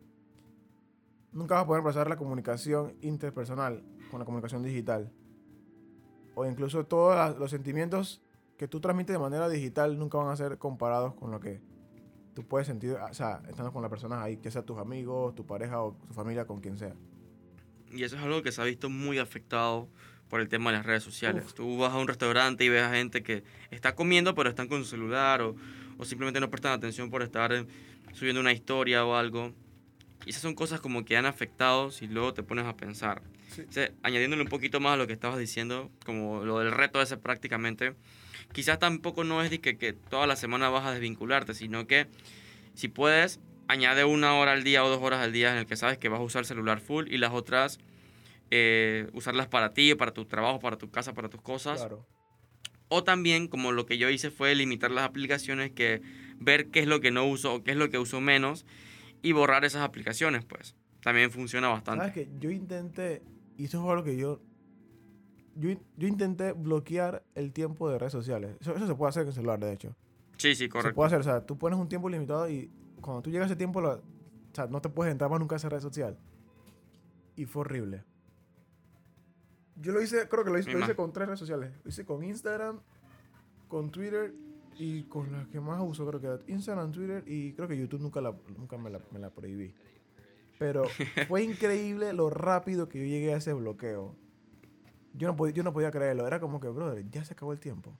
nunca 1.32 1.54
vas 1.54 1.64
a 1.64 1.66
poder 1.66 1.82
reemplazar 1.82 2.08
la 2.08 2.16
comunicación 2.16 2.94
interpersonal 3.02 3.82
con 4.10 4.18
la 4.18 4.24
comunicación 4.24 4.62
digital. 4.62 5.12
O 6.34 6.46
incluso 6.46 6.86
todos 6.86 7.38
los 7.38 7.50
sentimientos 7.50 8.22
que 8.56 8.68
tú 8.68 8.80
transmites 8.80 9.14
de 9.14 9.18
manera 9.18 9.48
digital 9.48 9.98
nunca 9.98 10.18
van 10.18 10.28
a 10.28 10.36
ser 10.36 10.58
comparados 10.58 11.14
con 11.14 11.30
lo 11.30 11.40
que 11.40 11.60
tú 12.34 12.44
puedes 12.46 12.66
sentir, 12.66 12.92
o 12.92 13.14
sea, 13.14 13.42
estando 13.48 13.72
con 13.72 13.82
las 13.82 13.90
personas 13.90 14.20
ahí, 14.22 14.36
que 14.36 14.50
sea 14.50 14.62
tus 14.62 14.78
amigos, 14.78 15.34
tu 15.34 15.44
pareja 15.44 15.82
o 15.82 15.94
tu 16.06 16.14
familia, 16.14 16.46
con 16.46 16.60
quien 16.60 16.78
sea. 16.78 16.94
Y 17.90 18.02
eso 18.02 18.16
es 18.16 18.22
algo 18.22 18.42
que 18.42 18.52
se 18.52 18.60
ha 18.60 18.64
visto 18.64 18.90
muy 18.90 19.18
afectado 19.18 19.88
por 20.28 20.40
el 20.40 20.48
tema 20.48 20.70
de 20.70 20.76
las 20.76 20.86
redes 20.86 21.02
sociales. 21.02 21.44
Uf. 21.46 21.54
Tú 21.54 21.78
vas 21.78 21.92
a 21.92 21.98
un 21.98 22.06
restaurante 22.06 22.64
y 22.64 22.68
ves 22.68 22.82
a 22.82 22.92
gente 22.92 23.22
que 23.22 23.44
está 23.70 23.94
comiendo 23.94 24.34
pero 24.34 24.50
están 24.50 24.68
con 24.68 24.84
su 24.84 24.90
celular 24.90 25.40
o, 25.42 25.56
o 25.96 26.04
simplemente 26.04 26.38
no 26.38 26.50
prestan 26.50 26.72
atención 26.72 27.10
por 27.10 27.22
estar 27.22 27.52
eh, 27.52 27.66
subiendo 28.12 28.40
una 28.40 28.52
historia 28.52 29.04
o 29.04 29.14
algo. 29.14 29.52
Y 30.26 30.30
esas 30.30 30.42
son 30.42 30.54
cosas 30.54 30.80
como 30.80 31.04
que 31.04 31.16
han 31.16 31.26
afectado 31.26 31.90
si 31.90 32.06
luego 32.06 32.34
te 32.34 32.42
pones 32.42 32.66
a 32.66 32.76
pensar. 32.76 33.22
Sí. 33.54 33.62
O 33.68 33.72
sea, 33.72 33.90
añadiéndole 34.02 34.42
un 34.42 34.48
poquito 34.48 34.80
más 34.80 34.94
a 34.94 34.96
lo 34.96 35.06
que 35.06 35.12
estabas 35.12 35.38
diciendo, 35.38 35.90
como 36.04 36.44
lo 36.44 36.58
del 36.58 36.72
reto 36.72 37.00
ese 37.00 37.16
prácticamente, 37.16 37.94
quizás 38.52 38.78
tampoco 38.78 39.24
no 39.24 39.42
es 39.42 39.50
de 39.50 39.60
que, 39.60 39.78
que 39.78 39.92
toda 39.92 40.26
la 40.26 40.36
semana 40.36 40.68
vas 40.68 40.84
a 40.86 40.92
desvincularte, 40.92 41.54
sino 41.54 41.86
que 41.86 42.06
si 42.74 42.88
puedes, 42.88 43.40
añade 43.68 44.04
una 44.04 44.34
hora 44.34 44.52
al 44.52 44.64
día 44.64 44.84
o 44.84 44.88
dos 44.88 45.02
horas 45.02 45.20
al 45.20 45.32
día 45.32 45.52
en 45.52 45.58
el 45.58 45.66
que 45.66 45.76
sabes 45.76 45.98
que 45.98 46.08
vas 46.08 46.20
a 46.20 46.22
usar 46.22 46.40
el 46.40 46.46
celular 46.46 46.80
full 46.80 47.06
y 47.08 47.18
las 47.18 47.32
otras 47.32 47.78
eh, 48.50 49.08
usarlas 49.12 49.46
para 49.46 49.74
ti, 49.74 49.94
para 49.94 50.12
tu 50.12 50.24
trabajo, 50.24 50.58
para 50.58 50.78
tu 50.78 50.90
casa, 50.90 51.12
para 51.12 51.28
tus 51.28 51.42
cosas. 51.42 51.80
Claro. 51.80 52.06
O 52.88 53.04
también, 53.04 53.48
como 53.48 53.72
lo 53.72 53.84
que 53.84 53.98
yo 53.98 54.08
hice 54.08 54.30
fue 54.30 54.54
limitar 54.54 54.90
las 54.90 55.04
aplicaciones, 55.04 55.70
que 55.70 56.00
ver 56.38 56.68
qué 56.68 56.80
es 56.80 56.86
lo 56.86 57.00
que 57.00 57.10
no 57.10 57.26
uso 57.26 57.54
o 57.54 57.62
qué 57.62 57.72
es 57.72 57.76
lo 57.76 57.90
que 57.90 57.98
uso 57.98 58.20
menos 58.20 58.64
y 59.22 59.32
borrar 59.32 59.64
esas 59.64 59.82
aplicaciones, 59.82 60.44
pues. 60.44 60.74
También 61.02 61.30
funciona 61.30 61.68
bastante. 61.68 62.00
¿Sabes 62.06 62.14
que 62.14 62.30
Yo 62.38 62.50
intenté, 62.50 63.22
y 63.56 63.64
eso 63.66 63.82
fue 63.82 63.94
lo 63.94 64.04
que 64.04 64.16
yo, 64.16 64.40
yo, 65.54 65.70
yo 65.96 66.08
intenté 66.08 66.52
bloquear 66.52 67.22
el 67.34 67.52
tiempo 67.52 67.88
de 67.90 67.98
redes 67.98 68.12
sociales. 68.12 68.56
Eso, 68.60 68.74
eso 68.76 68.86
se 68.86 68.94
puede 68.94 69.10
hacer 69.10 69.22
en 69.22 69.28
el 69.28 69.34
celular, 69.34 69.58
de 69.60 69.72
hecho. 69.72 69.96
Sí, 70.36 70.54
sí, 70.54 70.64
Se 70.64 70.68
correcto. 70.68 70.94
puede 70.94 71.06
hacer, 71.08 71.20
o 71.20 71.22
sea, 71.24 71.44
tú 71.46 71.56
pones 71.58 71.78
un 71.78 71.88
tiempo 71.88 72.08
limitado 72.08 72.48
y 72.48 72.70
cuando 73.00 73.22
tú 73.22 73.30
llegas 73.30 73.46
a 73.46 73.52
ese 73.52 73.56
tiempo, 73.56 73.80
lo- 73.80 73.94
o 73.94 74.02
sea, 74.54 74.66
no 74.66 74.80
te 74.80 74.88
puedes 74.88 75.10
entrar 75.12 75.30
más 75.30 75.38
nunca 75.40 75.56
a 75.56 75.58
esa 75.58 75.68
red 75.68 75.80
social. 75.80 76.16
Y 77.36 77.44
fue 77.44 77.60
horrible. 77.60 78.04
Yo 79.76 79.92
lo 79.92 80.02
hice, 80.02 80.28
creo 80.28 80.44
que 80.44 80.50
lo 80.50 80.58
hice, 80.58 80.72
lo 80.72 80.80
hice 80.80 80.96
con 80.96 81.12
tres 81.12 81.26
redes 81.28 81.38
sociales. 81.38 81.72
Lo 81.84 81.90
hice 81.90 82.04
con 82.04 82.24
Instagram, 82.24 82.80
con 83.68 83.90
Twitter 83.90 84.34
y 84.78 85.02
con 85.04 85.32
las 85.32 85.48
que 85.48 85.60
más 85.60 85.80
uso, 85.82 86.06
creo 86.06 86.20
que 86.20 86.52
Instagram, 86.52 86.92
Twitter 86.92 87.24
y 87.26 87.52
creo 87.52 87.66
que 87.66 87.76
YouTube 87.76 88.00
nunca, 88.00 88.20
la, 88.20 88.34
nunca 88.56 88.78
me, 88.78 88.90
la, 88.90 89.00
me 89.10 89.18
la 89.18 89.30
prohibí. 89.30 89.74
Pero 90.58 90.84
fue 91.28 91.42
increíble 91.42 92.12
lo 92.12 92.30
rápido 92.30 92.88
que 92.88 92.98
yo 93.00 93.04
llegué 93.04 93.34
a 93.34 93.38
ese 93.38 93.52
bloqueo. 93.52 94.14
Yo 95.14 95.26
no, 95.26 95.36
podía, 95.36 95.54
yo 95.54 95.62
no 95.64 95.72
podía 95.72 95.90
creerlo. 95.90 96.26
Era 96.26 96.38
como 96.38 96.60
que, 96.60 96.68
brother, 96.68 97.04
ya 97.10 97.24
se 97.24 97.32
acabó 97.32 97.52
el 97.52 97.58
tiempo. 97.58 97.98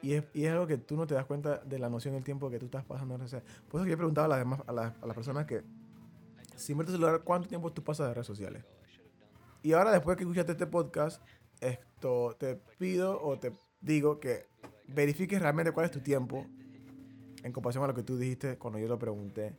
Y 0.00 0.12
es, 0.12 0.24
y 0.32 0.44
es 0.44 0.52
algo 0.52 0.66
que 0.66 0.78
tú 0.78 0.96
no 0.96 1.06
te 1.06 1.14
das 1.14 1.24
cuenta 1.24 1.58
de 1.58 1.78
la 1.78 1.88
noción 1.88 2.14
del 2.14 2.22
tiempo 2.22 2.50
que 2.50 2.58
tú 2.58 2.66
estás 2.66 2.84
pasando 2.84 3.14
en 3.14 3.20
redes 3.20 3.32
sociales. 3.32 3.62
Por 3.68 3.80
eso 3.80 3.84
que 3.86 3.90
yo 3.90 3.96
preguntaba 3.96 4.26
a 4.26 4.28
las, 4.28 4.38
demás, 4.38 4.60
a, 4.66 4.72
las, 4.72 5.02
a 5.02 5.06
las 5.06 5.16
personas 5.16 5.46
que, 5.46 5.64
si 6.54 6.74
metes 6.74 6.94
el 6.94 7.00
celular, 7.00 7.22
¿cuánto 7.24 7.48
tiempo 7.48 7.72
tú 7.72 7.82
pasas 7.82 8.08
de 8.08 8.14
redes 8.14 8.26
sociales? 8.26 8.64
Y 9.62 9.72
ahora, 9.72 9.90
después 9.90 10.16
que 10.16 10.22
escuchaste 10.22 10.52
este 10.52 10.66
podcast, 10.66 11.20
esto 11.60 12.36
te 12.38 12.56
pido 12.78 13.20
o 13.20 13.38
te 13.38 13.52
digo 13.80 14.20
que 14.20 14.46
verifiques 14.88 15.40
realmente 15.40 15.72
cuál 15.72 15.86
es 15.86 15.92
tu 15.92 16.00
tiempo 16.00 16.46
en 17.42 17.52
comparación 17.52 17.84
a 17.84 17.88
lo 17.88 17.94
que 17.94 18.02
tú 18.02 18.16
dijiste 18.18 18.56
cuando 18.58 18.78
yo 18.78 18.88
lo 18.88 18.98
pregunté. 18.98 19.54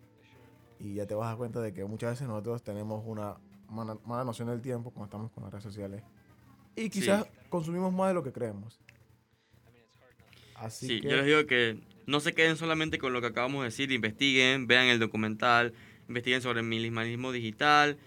Y 0.80 0.96
ya 0.96 1.08
te 1.08 1.16
vas 1.16 1.26
a 1.26 1.30
dar 1.30 1.38
cuenta 1.38 1.62
de 1.62 1.74
que 1.74 1.86
muchas 1.86 2.12
veces 2.12 2.28
nosotros 2.28 2.64
tenemos 2.64 3.04
una 3.06 3.38
mala, 3.70 3.98
mala 4.06 4.24
noción 4.24 4.48
del 4.50 4.62
tiempo 4.62 4.92
cuando 4.92 5.06
estamos 5.06 5.32
con 5.32 5.44
las 5.44 5.52
redes 5.52 5.64
sociales. 5.64 6.04
Y 6.76 6.90
quizás 6.90 7.26
consumimos 7.50 7.92
más 7.94 8.10
de 8.10 8.14
lo 8.14 8.24
que 8.24 8.32
creemos. 8.32 8.80
Así 10.56 10.88
Sí, 10.88 11.02
que, 11.02 11.10
yo 11.10 11.18
les 11.18 11.26
digo 11.26 11.46
que 11.46 11.80
no 12.06 12.20
se 12.20 12.34
queden 12.34 12.58
solamente 12.58 12.98
con 12.98 13.14
lo 13.14 13.22
que 13.22 13.28
acabamos 13.28 13.62
de 13.62 13.66
decir, 13.66 13.92
investiguen, 13.92 14.68
vean 14.68 14.88
el 14.88 15.00
documental, 15.00 15.74
investiguen 16.08 16.42
sobre 16.42 16.62
el 16.62 16.66
minimalismo 16.68 17.32
digital, 17.32 17.98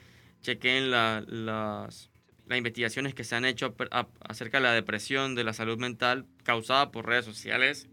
chequen 0.42 0.90
la- 0.90 1.22
las, 1.26 2.09
las 2.50 2.58
investigaciones 2.58 3.14
que 3.14 3.24
se 3.24 3.36
han 3.36 3.44
hecho 3.44 3.74
acerca 4.20 4.58
de 4.58 4.64
la 4.64 4.72
depresión, 4.72 5.34
de 5.34 5.44
la 5.44 5.52
salud 5.52 5.78
mental 5.78 6.26
causada 6.42 6.90
por 6.90 7.06
redes 7.06 7.24
sociales. 7.24 7.88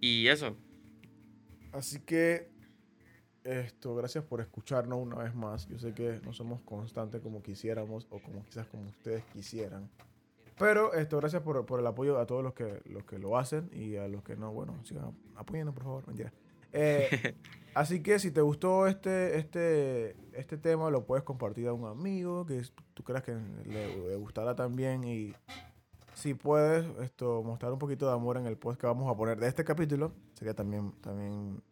Y 0.00 0.28
eso, 0.28 0.56
así 1.72 2.00
que 2.00 2.48
esto, 3.44 3.94
gracias 3.94 4.24
por 4.24 4.40
escucharnos 4.40 4.98
una 4.98 5.16
vez 5.16 5.34
más. 5.34 5.68
Yo 5.68 5.78
sé 5.78 5.92
que 5.92 6.20
no 6.24 6.32
somos 6.32 6.60
constantes 6.62 7.20
como 7.20 7.42
quisiéramos 7.42 8.06
o 8.10 8.18
como 8.18 8.44
quizás 8.44 8.66
como 8.66 8.88
ustedes 8.88 9.22
quisieran. 9.32 9.88
Pero 10.58 10.94
esto, 10.94 11.18
gracias 11.18 11.42
por, 11.42 11.66
por 11.66 11.80
el 11.80 11.86
apoyo 11.86 12.18
a 12.18 12.26
todos 12.26 12.42
los 12.42 12.54
que, 12.54 12.80
los 12.86 13.04
que 13.04 13.18
lo 13.18 13.36
hacen 13.36 13.70
y 13.72 13.96
a 13.96 14.08
los 14.08 14.24
que 14.24 14.36
no, 14.36 14.52
bueno, 14.52 14.74
sigan 14.84 15.14
apoyando, 15.36 15.72
por 15.72 15.84
favor. 15.84 16.06
Mentira. 16.06 16.32
Eh, 16.76 17.34
así 17.74 18.02
que 18.02 18.18
si 18.18 18.30
te 18.30 18.40
gustó 18.40 18.86
este, 18.86 19.38
este, 19.38 20.16
este 20.32 20.58
tema, 20.58 20.90
lo 20.90 21.06
puedes 21.06 21.24
compartir 21.24 21.68
a 21.68 21.72
un 21.72 21.86
amigo 21.86 22.46
que 22.46 22.62
tú 22.94 23.02
creas 23.02 23.22
que 23.22 23.34
le, 23.64 23.96
le 24.08 24.16
gustará 24.16 24.54
también. 24.54 25.04
Y 25.04 25.34
si 26.14 26.34
puedes 26.34 26.86
esto, 27.02 27.42
mostrar 27.42 27.72
un 27.72 27.78
poquito 27.78 28.06
de 28.06 28.12
amor 28.12 28.36
en 28.36 28.46
el 28.46 28.56
post 28.56 28.80
que 28.80 28.86
vamos 28.86 29.10
a 29.10 29.16
poner 29.16 29.38
de 29.38 29.48
este 29.48 29.64
capítulo, 29.64 30.12
sería 30.34 30.54
también, 30.54 30.92
también 31.00 31.62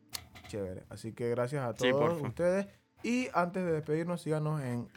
chévere. 0.48 0.84
Así 0.88 1.12
que 1.12 1.30
gracias 1.30 1.64
a 1.64 1.74
todos 1.74 2.20
ustedes. 2.22 2.66
Y 3.02 3.28
antes 3.34 3.62
de 3.64 3.72
despedirnos, 3.72 4.22
síganos 4.22 4.62
en, 4.62 4.88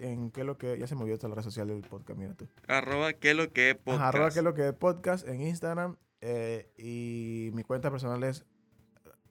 en 0.00 0.30
qué 0.30 0.44
lo 0.44 0.56
que. 0.56 0.78
Ya 0.78 0.86
se 0.86 0.94
me 0.94 1.00
olvidó 1.00 1.16
esta 1.16 1.26
la 1.28 1.34
red 1.34 1.42
social 1.42 1.66
del 1.66 1.80
podcast, 1.82 2.16
mira 2.16 2.32
tú. 2.34 2.46
arroba 2.68 3.12
que 3.12 3.34
lo 3.34 3.52
que 3.52 3.70
Ajá, 3.70 3.80
podcast. 3.84 4.02
arroba 4.14 4.30
qué 4.30 4.42
lo 4.42 4.54
que 4.54 4.72
podcast 4.72 5.26
en 5.26 5.40
Instagram. 5.42 5.96
eh, 6.20 6.70
y 6.78 7.50
mi 7.54 7.64
cuenta 7.64 7.90
personal 7.90 8.22
es 8.22 8.44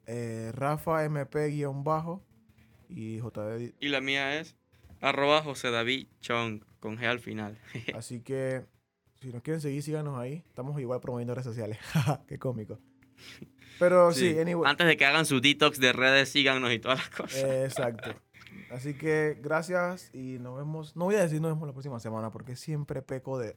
eh, 0.07 0.51
Rafa 0.53 1.03
MP-bajo 1.05 2.23
y 2.89 3.17
JD. 3.19 3.73
Y 3.79 3.87
la 3.89 4.01
mía 4.01 4.39
es 4.39 4.55
arroba 5.01 5.41
José 5.41 5.71
David 5.71 6.07
Chong 6.21 6.63
con 6.79 6.97
G 6.97 7.05
al 7.05 7.19
final. 7.19 7.57
Así 7.95 8.21
que 8.21 8.65
si 9.21 9.31
nos 9.31 9.41
quieren 9.41 9.61
seguir, 9.61 9.81
síganos 9.83 10.17
ahí. 10.19 10.43
Estamos 10.47 10.79
igual 10.79 10.99
promoviendo 11.01 11.33
redes 11.33 11.45
sociales. 11.45 11.79
qué 12.27 12.37
cómico. 12.37 12.79
Pero 13.79 14.11
sí, 14.11 14.33
Sí. 14.33 14.39
anyway. 14.39 14.69
Antes 14.69 14.87
de 14.87 14.97
que 14.97 15.05
hagan 15.05 15.25
su 15.25 15.41
detox 15.41 15.79
de 15.79 15.93
redes, 15.93 16.29
síganos 16.29 16.71
y 16.71 16.79
todas 16.79 16.99
las 16.99 17.09
cosas. 17.09 17.43
Eh, 17.43 17.65
exacto. 17.65 18.13
Así 18.71 18.93
que 18.93 19.37
gracias 19.41 20.09
y 20.13 20.37
nos 20.39 20.57
vemos. 20.57 20.95
No 20.95 21.05
voy 21.05 21.15
a 21.15 21.21
decir 21.21 21.41
nos 21.41 21.51
vemos 21.51 21.67
la 21.67 21.73
próxima 21.73 21.99
semana 21.99 22.31
porque 22.31 22.55
siempre 22.55 23.01
peco 23.01 23.37
de 23.37 23.55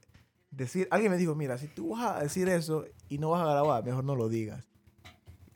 decir. 0.51 0.89
Alguien 0.91 1.13
me 1.13 1.19
dijo, 1.19 1.35
mira, 1.35 1.57
si 1.59 1.69
tú 1.69 1.91
vas 1.91 2.17
a 2.17 2.23
decir 2.23 2.49
eso 2.49 2.85
y 3.09 3.19
no 3.19 3.31
vas 3.31 3.43
a 3.47 3.51
grabar, 3.51 3.85
mejor 3.85 4.05
no 4.05 4.17
lo 4.17 4.29
digas. 4.29 4.68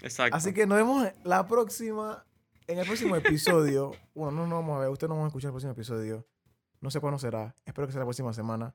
Exacto. 0.02 0.36
Así 0.36 0.52
que 0.52 0.66
nos 0.66 0.76
vemos 0.76 1.08
la 1.24 1.46
próxima, 1.46 2.24
en 2.66 2.78
el 2.78 2.86
próximo 2.86 3.16
episodio. 3.16 3.92
bueno, 4.14 4.32
no 4.32 4.46
nos 4.46 4.58
vamos 4.58 4.76
a 4.76 4.80
ver, 4.80 4.88
ustedes 4.90 5.08
no 5.08 5.16
van 5.16 5.24
a 5.24 5.28
escuchar 5.28 5.48
el 5.48 5.52
próximo 5.52 5.72
episodio. 5.72 6.26
No 6.80 6.90
sé 6.90 7.00
cuándo 7.00 7.18
será. 7.18 7.54
Espero 7.64 7.86
que 7.86 7.92
sea 7.92 8.00
la 8.00 8.06
próxima 8.06 8.32
semana. 8.32 8.74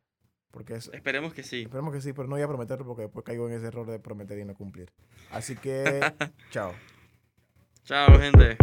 Porque 0.51 0.75
es, 0.75 0.89
Esperemos 0.93 1.33
que 1.33 1.43
sí. 1.43 1.63
esperemos 1.63 1.93
que 1.93 2.01
sí, 2.01 2.13
pero 2.13 2.27
no 2.27 2.35
voy 2.35 2.41
a 2.41 2.47
prometerlo 2.47 2.85
porque 2.85 3.03
después 3.03 3.25
caigo 3.25 3.47
en 3.47 3.55
ese 3.55 3.67
error 3.67 3.85
de 3.85 3.99
prometer 3.99 4.39
y 4.39 4.45
no 4.45 4.55
cumplir. 4.55 4.91
Así 5.29 5.55
que, 5.55 5.99
chao. 6.51 6.73
Chao, 7.83 8.17
gente. 8.17 8.57